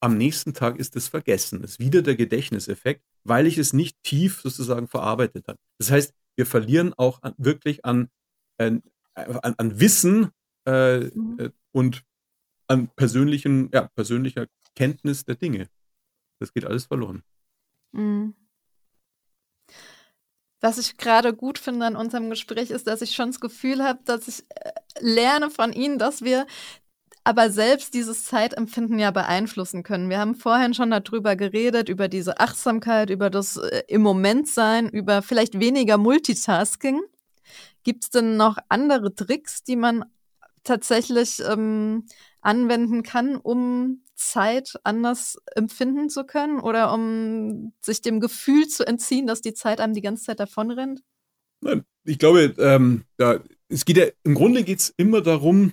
am 0.00 0.16
nächsten 0.16 0.54
Tag 0.54 0.78
ist 0.78 0.96
es 0.96 1.08
vergessen. 1.08 1.62
Das 1.62 1.72
ist 1.72 1.78
wieder 1.80 2.02
der 2.02 2.16
Gedächtniseffekt, 2.16 3.02
weil 3.24 3.46
ich 3.46 3.58
es 3.58 3.72
nicht 3.72 4.02
tief 4.02 4.40
sozusagen 4.42 4.88
verarbeitet 4.88 5.48
habe. 5.48 5.58
Das 5.78 5.90
heißt, 5.90 6.14
wir 6.36 6.46
verlieren 6.46 6.92
auch 6.96 7.22
an, 7.22 7.34
wirklich 7.38 7.84
an, 7.84 8.10
an, 8.58 8.82
an 9.14 9.80
Wissen 9.80 10.30
äh, 10.66 10.98
mhm. 10.98 11.38
Äh, 11.38 11.50
und 11.72 12.04
an 12.68 12.88
persönlichen, 12.88 13.70
ja, 13.72 13.88
persönlicher 13.94 14.46
Kenntnis 14.74 15.24
der 15.24 15.36
Dinge. 15.36 15.68
Das 16.40 16.52
geht 16.52 16.64
alles 16.64 16.86
verloren. 16.86 17.22
Mhm. 17.92 18.34
Was 20.60 20.78
ich 20.78 20.96
gerade 20.96 21.34
gut 21.34 21.58
finde 21.58 21.86
an 21.86 21.96
unserem 21.96 22.30
Gespräch 22.30 22.70
ist, 22.70 22.86
dass 22.86 23.02
ich 23.02 23.14
schon 23.14 23.28
das 23.28 23.40
Gefühl 23.40 23.84
habe, 23.84 24.00
dass 24.04 24.26
ich 24.26 24.44
äh, 24.50 24.72
lerne 25.00 25.50
von 25.50 25.72
Ihnen, 25.72 25.98
dass 25.98 26.22
wir 26.22 26.46
aber 27.26 27.50
selbst 27.50 27.92
dieses 27.92 28.22
Zeitempfinden 28.22 29.00
ja 29.00 29.10
beeinflussen 29.10 29.82
können. 29.82 30.08
Wir 30.08 30.20
haben 30.20 30.36
vorhin 30.36 30.74
schon 30.74 30.92
darüber 30.92 31.34
geredet, 31.34 31.88
über 31.88 32.06
diese 32.06 32.38
Achtsamkeit, 32.38 33.10
über 33.10 33.30
das 33.30 33.56
äh, 33.56 33.82
im 33.88 34.02
Moment 34.02 34.46
sein, 34.46 34.88
über 34.88 35.22
vielleicht 35.22 35.58
weniger 35.58 35.98
Multitasking. 35.98 37.00
Gibt 37.82 38.04
es 38.04 38.10
denn 38.10 38.36
noch 38.36 38.58
andere 38.68 39.12
Tricks, 39.12 39.64
die 39.64 39.74
man 39.74 40.04
tatsächlich 40.62 41.42
ähm, 41.44 42.06
anwenden 42.42 43.02
kann, 43.02 43.34
um 43.34 44.04
Zeit 44.14 44.74
anders 44.84 45.36
empfinden 45.56 46.08
zu 46.08 46.22
können 46.26 46.60
oder 46.60 46.94
um 46.94 47.72
sich 47.84 48.02
dem 48.02 48.20
Gefühl 48.20 48.68
zu 48.68 48.86
entziehen, 48.86 49.26
dass 49.26 49.40
die 49.40 49.54
Zeit 49.54 49.80
einem 49.80 49.94
die 49.94 50.00
ganze 50.00 50.26
Zeit 50.26 50.38
davonrennt? 50.38 51.02
Ich 52.04 52.20
glaube, 52.20 52.54
ähm, 52.58 53.02
ja, 53.18 53.40
es 53.68 53.84
geht 53.84 53.96
ja, 53.96 54.06
im 54.22 54.36
Grunde 54.36 54.62
geht 54.62 54.78
es 54.78 54.94
immer 54.96 55.22
darum, 55.22 55.72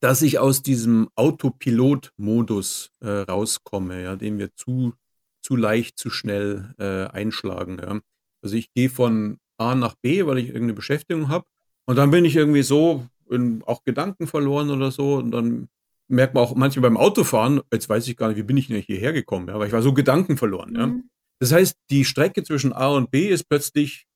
dass 0.00 0.22
ich 0.22 0.38
aus 0.38 0.62
diesem 0.62 1.08
Autopilot-Modus 1.16 2.90
äh, 3.00 3.08
rauskomme, 3.08 4.02
ja, 4.02 4.16
den 4.16 4.38
wir 4.38 4.54
zu, 4.54 4.94
zu 5.42 5.56
leicht, 5.56 5.98
zu 5.98 6.10
schnell 6.10 6.74
äh, 6.78 7.06
einschlagen. 7.06 7.78
Ja. 7.80 8.00
Also 8.42 8.56
ich 8.56 8.72
gehe 8.74 8.90
von 8.90 9.38
A 9.58 9.74
nach 9.74 9.94
B, 10.00 10.24
weil 10.26 10.38
ich 10.38 10.46
irgendeine 10.46 10.74
Beschäftigung 10.74 11.28
habe. 11.28 11.46
Und 11.86 11.96
dann 11.96 12.10
bin 12.10 12.24
ich 12.24 12.36
irgendwie 12.36 12.62
so 12.62 13.06
in, 13.30 13.62
auch 13.64 13.82
Gedanken 13.84 14.26
verloren 14.26 14.70
oder 14.70 14.90
so. 14.90 15.16
Und 15.16 15.32
dann 15.32 15.68
merkt 16.08 16.34
man 16.34 16.44
auch 16.44 16.54
manchmal 16.54 16.82
beim 16.82 16.96
Autofahren, 16.96 17.60
jetzt 17.72 17.88
weiß 17.88 18.06
ich 18.08 18.16
gar 18.16 18.28
nicht, 18.28 18.38
wie 18.38 18.42
bin 18.42 18.56
ich 18.56 18.68
denn 18.68 18.80
hierher 18.80 19.12
gekommen, 19.12 19.48
ja, 19.48 19.58
weil 19.58 19.66
ich 19.66 19.72
war 19.72 19.82
so 19.82 19.92
Gedanken 19.92 20.36
verloren. 20.36 20.70
Mhm. 20.70 20.76
Ja. 20.76 20.94
Das 21.40 21.52
heißt, 21.52 21.76
die 21.90 22.04
Strecke 22.04 22.42
zwischen 22.42 22.72
A 22.72 22.88
und 22.88 23.10
B 23.10 23.28
ist 23.28 23.48
plötzlich 23.48 24.06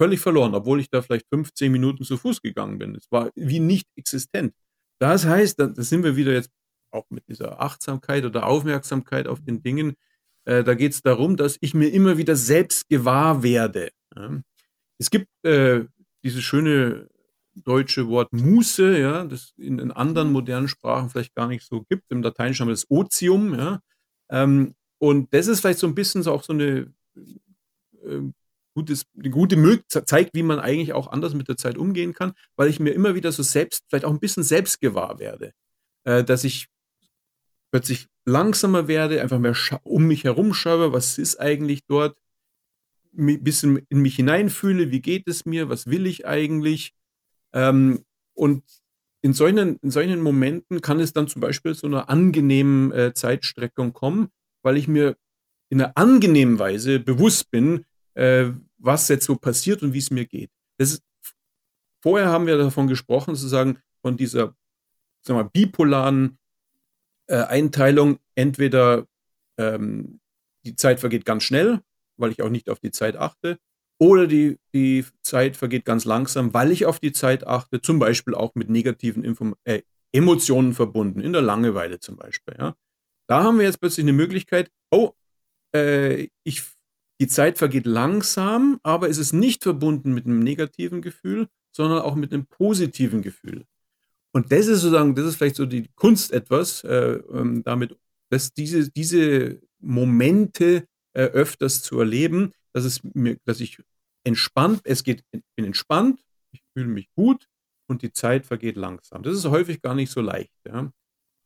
völlig 0.00 0.20
verloren, 0.20 0.54
obwohl 0.54 0.80
ich 0.80 0.90
da 0.90 1.02
vielleicht 1.02 1.26
15 1.28 1.72
Minuten 1.72 2.04
zu 2.04 2.16
Fuß 2.16 2.42
gegangen 2.42 2.78
bin. 2.78 2.94
Es 2.94 3.10
war 3.10 3.30
wie 3.34 3.60
nicht 3.60 3.88
existent. 3.96 4.54
Das 4.98 5.26
heißt, 5.26 5.58
da, 5.60 5.70
sind 5.76 6.04
wir 6.04 6.16
wieder 6.16 6.32
jetzt 6.32 6.50
auch 6.90 7.04
mit 7.10 7.28
dieser 7.28 7.60
Achtsamkeit 7.60 8.24
oder 8.24 8.46
Aufmerksamkeit 8.46 9.28
auf 9.28 9.40
den 9.42 9.62
Dingen. 9.62 9.94
Äh, 10.44 10.64
da 10.64 10.74
geht 10.74 10.92
es 10.92 11.02
darum, 11.02 11.36
dass 11.36 11.58
ich 11.60 11.74
mir 11.74 11.88
immer 11.88 12.16
wieder 12.18 12.36
selbst 12.36 12.88
gewahr 12.88 13.42
werde. 13.42 13.90
Ja. 14.14 14.40
Es 14.98 15.10
gibt 15.10 15.28
äh, 15.44 15.84
dieses 16.22 16.42
schöne 16.42 17.08
deutsche 17.54 18.08
Wort 18.08 18.32
Muße, 18.32 18.98
ja, 18.98 19.24
das 19.24 19.52
in, 19.56 19.78
in, 19.78 19.90
anderen 19.90 20.32
modernen 20.32 20.68
Sprachen 20.68 21.10
vielleicht 21.10 21.34
gar 21.34 21.48
nicht 21.48 21.66
so 21.66 21.82
gibt. 21.88 22.10
Im 22.10 22.22
Lateinischen 22.22 22.62
haben 22.62 22.68
wir 22.68 22.74
das 22.74 22.90
Otium, 22.90 23.54
ja. 23.54 23.80
Ähm, 24.30 24.74
und 24.98 25.32
das 25.32 25.46
ist 25.46 25.60
vielleicht 25.60 25.78
so 25.78 25.86
ein 25.86 25.94
bisschen 25.94 26.22
so 26.22 26.32
auch 26.32 26.42
so 26.42 26.52
eine 26.52 26.92
äh, 28.04 28.22
gutes, 28.76 29.06
eine 29.18 29.30
gute 29.30 29.56
Möglichkeit, 29.56 30.06
zeigt, 30.06 30.34
wie 30.34 30.42
man 30.42 30.60
eigentlich 30.60 30.92
auch 30.92 31.10
anders 31.10 31.34
mit 31.34 31.48
der 31.48 31.56
Zeit 31.56 31.78
umgehen 31.78 32.12
kann, 32.12 32.34
weil 32.56 32.68
ich 32.68 32.78
mir 32.78 32.90
immer 32.90 33.14
wieder 33.14 33.32
so 33.32 33.42
selbst, 33.42 33.84
vielleicht 33.88 34.04
auch 34.04 34.12
ein 34.12 34.20
bisschen 34.20 34.42
selbstgewahr 34.42 35.18
werde, 35.18 35.52
äh, 36.04 36.22
dass 36.22 36.44
ich 36.44 36.68
plötzlich 37.70 38.06
langsamer 38.26 38.86
werde, 38.86 39.22
einfach 39.22 39.38
mehr 39.38 39.56
um 39.82 40.06
mich 40.06 40.24
herum 40.24 40.52
schaue, 40.52 40.92
was 40.92 41.16
ist 41.16 41.40
eigentlich 41.40 41.80
dort, 41.86 42.16
ein 43.18 43.42
bisschen 43.42 43.80
in 43.88 44.00
mich 44.02 44.16
hineinfühle, 44.16 44.90
wie 44.90 45.00
geht 45.00 45.26
es 45.26 45.46
mir, 45.46 45.70
was 45.70 45.86
will 45.86 46.06
ich 46.06 46.26
eigentlich. 46.26 46.92
Ähm, 47.54 48.04
und 48.34 48.62
in 49.22 49.32
solchen, 49.32 49.76
in 49.76 49.90
solchen 49.90 50.20
Momenten 50.20 50.82
kann 50.82 51.00
es 51.00 51.14
dann 51.14 51.28
zum 51.28 51.40
Beispiel 51.40 51.74
zu 51.74 51.86
einer 51.86 52.10
angenehmen 52.10 52.92
äh, 52.92 53.14
Zeitstreckung 53.14 53.94
kommen, 53.94 54.28
weil 54.62 54.76
ich 54.76 54.86
mir 54.86 55.16
in 55.70 55.80
einer 55.80 55.96
angenehmen 55.96 56.58
Weise 56.58 57.00
bewusst 57.00 57.50
bin, 57.50 57.86
äh, 58.14 58.50
was 58.78 59.08
jetzt 59.08 59.26
so 59.26 59.36
passiert 59.36 59.82
und 59.82 59.92
wie 59.92 59.98
es 59.98 60.10
mir 60.10 60.26
geht. 60.26 60.50
Ist, 60.78 61.02
vorher 62.02 62.28
haben 62.28 62.46
wir 62.46 62.58
davon 62.58 62.86
gesprochen, 62.86 63.34
sozusagen 63.34 63.78
von 64.02 64.16
dieser 64.16 64.54
sagen 65.22 65.40
wir, 65.40 65.44
bipolaren 65.44 66.38
äh, 67.26 67.42
Einteilung, 67.42 68.18
entweder 68.34 69.06
ähm, 69.58 70.20
die 70.64 70.76
Zeit 70.76 71.00
vergeht 71.00 71.24
ganz 71.24 71.42
schnell, 71.42 71.80
weil 72.16 72.30
ich 72.30 72.42
auch 72.42 72.50
nicht 72.50 72.70
auf 72.70 72.80
die 72.80 72.92
Zeit 72.92 73.16
achte, 73.16 73.58
oder 73.98 74.26
die, 74.26 74.58
die 74.74 75.04
Zeit 75.22 75.56
vergeht 75.56 75.84
ganz 75.84 76.04
langsam, 76.04 76.52
weil 76.52 76.70
ich 76.70 76.86
auf 76.86 77.00
die 77.00 77.12
Zeit 77.12 77.46
achte, 77.46 77.80
zum 77.80 77.98
Beispiel 77.98 78.34
auch 78.34 78.54
mit 78.54 78.68
negativen 78.68 79.24
Inform 79.24 79.54
äh, 79.64 79.82
Emotionen 80.12 80.74
verbunden, 80.74 81.20
in 81.20 81.32
der 81.32 81.42
Langeweile 81.42 81.98
zum 81.98 82.16
Beispiel. 82.16 82.56
Ja. 82.58 82.76
Da 83.26 83.42
haben 83.42 83.58
wir 83.58 83.64
jetzt 83.64 83.80
plötzlich 83.80 84.04
eine 84.04 84.12
Möglichkeit, 84.12 84.70
oh, 84.90 85.12
äh, 85.74 86.28
ich 86.44 86.62
die 87.20 87.28
Zeit 87.28 87.58
vergeht 87.58 87.86
langsam, 87.86 88.78
aber 88.82 89.08
es 89.08 89.18
ist 89.18 89.32
nicht 89.32 89.62
verbunden 89.62 90.12
mit 90.12 90.26
einem 90.26 90.40
negativen 90.40 91.02
Gefühl, 91.02 91.48
sondern 91.72 92.00
auch 92.00 92.14
mit 92.14 92.32
einem 92.32 92.46
positiven 92.46 93.22
Gefühl. 93.22 93.64
Und 94.32 94.52
das 94.52 94.66
ist 94.66 94.80
sozusagen, 94.80 95.14
das 95.14 95.26
ist 95.26 95.36
vielleicht 95.36 95.56
so 95.56 95.66
die 95.66 95.88
Kunst 95.94 96.32
etwas, 96.32 96.84
äh, 96.84 97.20
ähm, 97.32 97.62
damit, 97.64 97.96
dass 98.28 98.52
diese, 98.52 98.90
diese 98.90 99.60
Momente 99.78 100.86
äh, 101.14 101.22
öfters 101.22 101.82
zu 101.82 101.98
erleben, 101.98 102.52
dass 102.72 102.84
es 102.84 103.02
mir, 103.02 103.38
dass 103.44 103.60
ich 103.60 103.78
entspannt, 104.24 104.82
es 104.84 105.04
geht, 105.04 105.24
bin 105.30 105.64
entspannt, 105.64 106.20
ich 106.52 106.62
fühle 106.74 106.88
mich 106.88 107.10
gut 107.12 107.48
und 107.86 108.02
die 108.02 108.12
Zeit 108.12 108.44
vergeht 108.44 108.76
langsam. 108.76 109.22
Das 109.22 109.34
ist 109.34 109.46
häufig 109.46 109.80
gar 109.80 109.94
nicht 109.94 110.10
so 110.10 110.20
leicht. 110.20 110.52
Ja. 110.66 110.92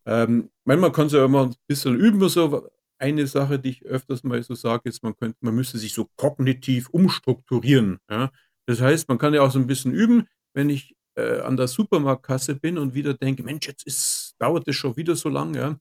Ähm, 0.07 0.51
manchmal 0.65 0.91
kann 0.91 1.07
es 1.07 1.13
ja 1.13 1.25
immer 1.25 1.47
ein 1.47 1.55
bisschen 1.69 1.95
üben, 1.95 2.29
so, 2.29 2.69
eine 3.01 3.27
Sache, 3.27 3.59
die 3.59 3.71
ich 3.71 3.85
öfters 3.85 4.23
mal 4.25 4.43
so 4.43 4.55
sage, 4.55 4.89
ist, 4.89 5.03
man 5.03 5.17
könnte, 5.17 5.39
man 5.41 5.55
müsste 5.55 5.79
sich 5.79 5.95
so 5.95 6.09
kognitiv 6.17 6.89
umstrukturieren. 6.91 7.99
Ja? 8.11 8.31
Das 8.67 8.81
heißt, 8.81 9.09
man 9.09 9.19
kann 9.19 9.35
ja 9.35 9.43
auch 9.43 9.51
so 9.51 9.59
ein 9.59 9.67
bisschen 9.67 9.93
üben, 9.93 10.27
wenn 10.55 10.71
ich 10.71 10.95
äh, 11.17 11.41
an 11.41 11.57
der 11.57 11.69
Supermarktkasse 11.69 12.55
bin 12.55 12.79
und 12.79 12.95
wieder 12.95 13.15
denke, 13.15 13.43
Mensch, 13.43 13.67
jetzt 13.67 13.87
ist, 13.87 14.35
dauert 14.39 14.69
das 14.69 14.77
schon 14.77 14.97
wieder 14.97 15.17
so 15.17 15.29
lange. 15.29 15.59
Ja? 15.59 15.77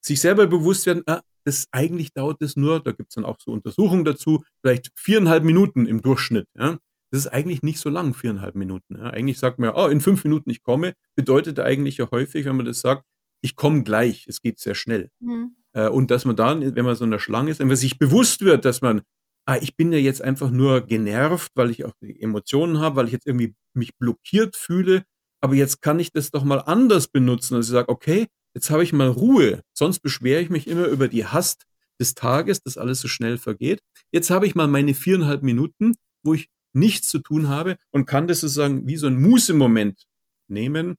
sich 0.00 0.20
selber 0.20 0.46
bewusst 0.46 0.86
werden, 0.86 1.02
ah, 1.06 1.20
das 1.44 1.66
eigentlich 1.72 2.12
dauert 2.12 2.40
es 2.42 2.56
nur, 2.56 2.80
da 2.80 2.92
gibt 2.92 3.10
es 3.10 3.16
dann 3.16 3.24
auch 3.24 3.38
so 3.40 3.50
Untersuchungen 3.50 4.04
dazu, 4.04 4.44
vielleicht 4.60 4.92
viereinhalb 4.94 5.42
Minuten 5.42 5.86
im 5.86 6.00
Durchschnitt. 6.00 6.46
Ja? 6.56 6.78
Das 7.10 7.20
ist 7.20 7.26
eigentlich 7.28 7.62
nicht 7.62 7.80
so 7.80 7.88
lang, 7.88 8.14
viereinhalb 8.14 8.54
Minuten. 8.54 8.96
Ja? 8.96 9.10
Eigentlich 9.10 9.38
sagt 9.38 9.58
man 9.58 9.70
ja, 9.70 9.76
oh, 9.76 9.88
in 9.88 10.00
fünf 10.00 10.24
Minuten 10.24 10.50
ich 10.50 10.62
komme, 10.62 10.94
bedeutet 11.16 11.58
eigentlich 11.58 11.96
ja 11.96 12.10
häufig, 12.10 12.44
wenn 12.44 12.56
man 12.56 12.66
das 12.66 12.80
sagt, 12.80 13.04
ich 13.40 13.56
komme 13.56 13.82
gleich, 13.82 14.26
es 14.28 14.40
geht 14.40 14.58
sehr 14.58 14.74
schnell. 14.74 15.10
Mhm. 15.20 15.56
Äh, 15.78 15.88
und 15.88 16.10
dass 16.10 16.24
man 16.24 16.34
dann, 16.34 16.74
wenn 16.74 16.84
man 16.84 16.96
so 16.96 17.04
in 17.04 17.10
der 17.12 17.18
Schlange 17.20 17.50
ist, 17.50 17.60
wenn 17.60 17.68
man 17.68 17.76
sich 17.76 17.98
bewusst 17.98 18.40
wird, 18.40 18.64
dass 18.64 18.80
man, 18.80 19.02
ah, 19.46 19.58
ich 19.60 19.76
bin 19.76 19.92
ja 19.92 19.98
jetzt 19.98 20.22
einfach 20.22 20.50
nur 20.50 20.80
genervt, 20.80 21.52
weil 21.54 21.70
ich 21.70 21.84
auch 21.84 21.92
die 22.02 22.20
Emotionen 22.20 22.80
habe, 22.80 22.96
weil 22.96 23.06
ich 23.06 23.12
jetzt 23.12 23.26
irgendwie 23.26 23.54
mich 23.74 23.96
blockiert 23.96 24.56
fühle, 24.56 25.04
aber 25.40 25.54
jetzt 25.54 25.80
kann 25.80 26.00
ich 26.00 26.12
das 26.12 26.32
doch 26.32 26.42
mal 26.42 26.58
anders 26.58 27.06
benutzen. 27.06 27.54
Also 27.54 27.68
ich 27.68 27.72
sage, 27.74 27.88
okay, 27.88 28.26
jetzt 28.54 28.70
habe 28.70 28.82
ich 28.82 28.92
mal 28.92 29.08
Ruhe, 29.08 29.62
sonst 29.72 30.00
beschwere 30.00 30.40
ich 30.40 30.50
mich 30.50 30.66
immer 30.66 30.86
über 30.86 31.06
die 31.06 31.26
Hast 31.26 31.64
des 32.00 32.14
Tages, 32.14 32.60
dass 32.62 32.76
alles 32.76 33.00
so 33.00 33.06
schnell 33.08 33.38
vergeht. 33.38 33.80
Jetzt 34.10 34.30
habe 34.30 34.46
ich 34.46 34.56
mal 34.56 34.66
meine 34.66 34.94
viereinhalb 34.94 35.42
Minuten, 35.42 35.94
wo 36.24 36.34
ich 36.34 36.48
nichts 36.72 37.08
zu 37.08 37.20
tun 37.20 37.48
habe 37.48 37.76
und 37.90 38.06
kann 38.06 38.26
das 38.26 38.40
sozusagen 38.40 38.86
wie 38.88 38.96
so 38.96 39.06
ein 39.06 39.20
Muße-Moment 39.20 40.06
nehmen 40.48 40.96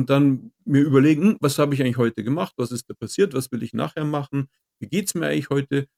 und 0.00 0.08
dann 0.08 0.50
mir 0.64 0.80
überlegen, 0.80 1.22
hm, 1.22 1.36
was 1.40 1.58
habe 1.58 1.74
ich 1.74 1.82
eigentlich 1.82 1.98
heute 1.98 2.24
gemacht, 2.24 2.54
was 2.56 2.72
ist 2.72 2.88
da 2.88 2.94
passiert, 2.94 3.34
was 3.34 3.52
will 3.52 3.62
ich 3.62 3.74
nachher 3.74 4.06
machen, 4.06 4.48
wie 4.78 4.88
geht 4.88 5.08
es 5.08 5.14
mir 5.14 5.26
eigentlich 5.26 5.50
heute? 5.50 5.88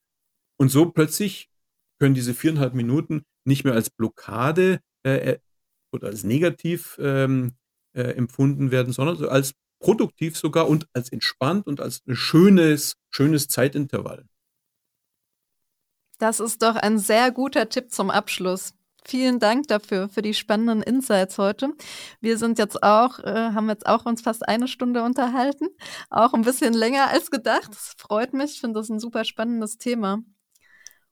Und 0.57 0.71
so 0.71 0.91
plötzlich 0.91 1.51
können 2.01 2.17
diese 2.17 2.35
viereinhalb 2.35 2.75
Minuten 2.75 3.23
nicht 3.45 3.63
mehr 3.63 3.75
als 3.75 3.91
Blockade 3.91 4.81
äh, 5.07 5.35
äh 5.35 5.39
oder 5.93 6.09
als 6.09 6.25
negativ 6.25 6.99
ähm, 7.01 7.53
äh, 7.93 8.03
empfunden 8.03 8.73
werden, 8.73 8.93
sondern 8.93 9.25
als 9.29 9.55
produktiv 9.79 10.37
sogar 10.37 10.67
und 10.69 10.89
als 10.95 11.13
entspannt 11.13 11.67
und 11.69 11.81
als 11.81 12.03
ein 12.09 12.17
schönes, 12.17 12.97
schönes 13.11 13.47
Zeitintervall. 13.47 14.25
Das 16.19 16.41
ist 16.41 16.63
doch 16.63 16.75
ein 16.75 16.99
sehr 16.99 17.31
guter 17.31 17.69
Tipp 17.69 17.93
zum 17.93 18.11
Abschluss. 18.11 18.75
Vielen 19.05 19.41
Dank 19.41 19.67
dafür, 19.67 20.09
für 20.09 20.23
die 20.23 20.33
spannenden 20.33 20.83
Insights 20.83 21.37
heute. 21.39 21.71
Wir 22.21 22.39
sind 22.39 22.59
jetzt 22.59 22.83
auch, 22.83 23.19
äh, 23.19 23.51
haben 23.53 23.69
jetzt 23.69 23.87
auch 23.87 24.07
uns 24.07 24.23
fast 24.23 24.47
eine 24.49 24.69
Stunde 24.69 25.03
unterhalten. 25.03 25.67
Auch 26.09 26.35
ein 26.35 26.43
bisschen 26.43 26.73
länger 26.73 27.09
als 27.09 27.31
gedacht. 27.31 27.71
Das 27.71 27.95
freut 27.99 28.33
mich. 28.33 28.53
Ich 28.53 28.61
finde 28.61 28.79
das 28.79 28.89
ein 28.91 29.01
super 29.01 29.25
spannendes 29.25 29.79
Thema. 29.79 30.21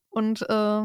Und 0.09 0.43
äh, 0.49 0.82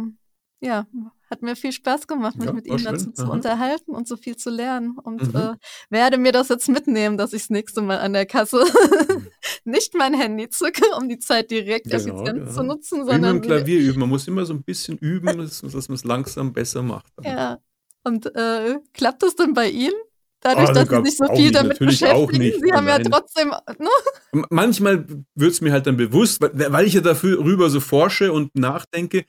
ja, 0.66 0.88
hat 1.30 1.42
mir 1.42 1.56
viel 1.56 1.72
Spaß 1.72 2.08
gemacht, 2.08 2.38
mich 2.38 2.48
ja, 2.48 2.54
mit 2.54 2.66
Ihnen 2.68 2.80
schön. 2.80 2.94
dazu 2.94 3.10
Aha. 3.10 3.16
zu 3.16 3.32
unterhalten 3.32 3.92
und 3.92 4.08
so 4.08 4.18
viel 4.18 4.36
zu 4.36 4.50
lernen. 4.50 4.98
Und 4.98 5.34
mhm. 5.34 5.40
äh, 5.40 5.54
werde 5.90 6.18
mir 6.18 6.32
das 6.32 6.50
jetzt 6.50 6.70
mitnehmen, 6.70 7.18
dass 7.18 7.34
ich 7.34 7.44
das 7.44 7.50
nächste 7.50 7.82
Mal 7.82 8.00
an 8.00 8.14
der 8.14 8.26
Kasse 8.26 8.64
mhm. 8.64 9.28
nicht 9.64 9.94
mein 9.96 10.14
Handy 10.14 10.50
zücke, 10.50 10.84
um 10.98 11.10
die 11.10 11.20
Zeit 11.20 11.52
direkt 11.52 11.90
genau, 11.90 11.96
effizient 11.98 12.48
ja. 12.48 12.54
zu 12.54 12.64
nutzen, 12.64 13.06
sondern. 13.06 13.38
Üben 13.38 13.42
Klavier 13.42 13.80
üben. 13.80 14.00
Man 14.00 14.10
muss 14.10 14.28
immer 14.28 14.46
so 14.46 14.54
ein 14.54 14.64
bisschen 14.64 14.98
üben, 14.98 15.38
dass, 15.38 15.62
dass 15.62 15.88
man 15.88 15.96
es 15.96 16.04
langsam 16.04 16.54
besser 16.54 16.82
macht. 16.82 17.12
Ja. 17.24 17.60
Und 18.04 18.28
äh, 18.36 18.78
klappt 18.94 19.24
das 19.24 19.36
denn 19.36 19.54
bei 19.54 19.70
Ihnen? 19.70 19.96
Dadurch, 20.42 20.70
oh, 20.70 20.74
dass 20.74 20.90
Sie 20.90 21.10
sich 21.10 21.18
so 21.18 21.26
viel 21.26 21.46
nicht, 21.46 21.56
damit 21.56 21.80
beschäftigen. 21.80 22.62
Sie 22.64 22.72
haben 22.72 22.88
ja 22.88 23.00
trotzdem. 23.00 23.50
Ne? 23.80 24.44
Manchmal 24.52 25.08
wird 25.34 25.52
es 25.52 25.62
mir 25.62 25.72
halt 25.72 25.88
dann 25.88 25.98
bewusst, 25.98 26.40
weil, 26.40 26.72
weil 26.72 26.86
ich 26.86 26.94
ja 26.94 27.02
darüber 27.02 27.68
so 27.72 27.80
forsche 27.80 28.32
und 28.32 28.56
nachdenke, 28.56 29.26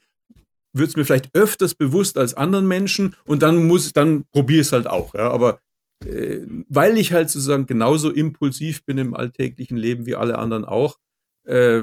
wird 0.79 0.89
es 0.89 0.97
mir 0.97 1.05
vielleicht 1.05 1.35
öfters 1.35 1.75
bewusst 1.75 2.19
als 2.19 2.35
anderen 2.35 2.67
Menschen 2.67 3.15
und 3.25 3.43
dann 3.43 3.67
muss, 3.67 3.93
dann 3.93 4.25
probiere 4.33 4.61
es 4.61 4.73
halt 4.73 4.87
auch. 4.87 5.15
Ja? 5.15 5.31
Aber 5.31 5.61
äh, 6.05 6.41
weil 6.69 6.99
ich 6.99 7.13
halt 7.13 7.31
sozusagen 7.31 7.67
genauso 7.67 8.11
impulsiv 8.11 8.85
bin 8.85 8.99
im 8.99 9.15
alltäglichen 9.15 9.77
Leben 9.77 10.07
wie 10.07 10.15
alle 10.15 10.39
anderen 10.39 10.65
auch, 10.65 10.99
äh, 11.45 11.83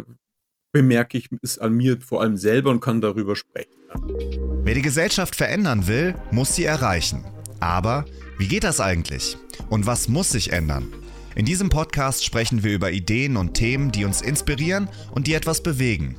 bemerke 0.72 1.18
ich 1.18 1.30
es 1.42 1.60
an 1.60 1.74
mir 1.74 2.02
vor 2.02 2.22
allem 2.22 2.38
selber 2.38 2.72
und 2.72 2.80
kann 2.80 3.02
darüber 3.02 3.36
sprechen. 3.36 3.72
Wer 4.64 4.76
die 4.76 4.82
Gesellschaft 4.82 5.36
verändern 5.36 5.88
will, 5.88 6.16
muss 6.32 6.56
sie 6.56 6.66
erreichen. 6.66 7.24
Aber 7.60 8.06
wie 8.38 8.48
geht 8.48 8.64
das 8.64 8.80
eigentlich? 8.80 9.38
Und 9.70 9.86
was 9.86 10.08
muss 10.08 10.32
sich 10.32 10.52
ändern? 10.52 10.92
In 11.36 11.46
diesem 11.46 11.70
Podcast 11.70 12.24
sprechen 12.24 12.64
wir 12.64 12.74
über 12.74 12.92
Ideen 12.92 13.38
und 13.38 13.54
Themen, 13.54 13.92
die 13.92 14.06
uns 14.06 14.22
inspirieren 14.22 14.88
und 15.12 15.28
die 15.28 15.34
etwas 15.34 15.64
bewegen. 15.64 16.16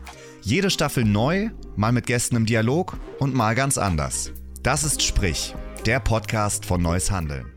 Jede 0.47 0.69
Staffel 0.69 1.07
neu, 1.07 1.49
mal 1.75 1.91
mit 1.91 2.07
Gästen 2.07 2.37
im 2.37 2.45
Dialog 2.45 2.99
und 3.19 3.35
mal 3.35 3.55
ganz 3.55 3.79
anders. 3.79 4.31
Das 4.63 4.85
ist 4.85 5.03
Sprich, 5.03 5.55
der 5.87 6.01
Podcast 6.01 6.67
von 6.67 6.83
Neues 6.83 7.11
Handeln. 7.11 7.54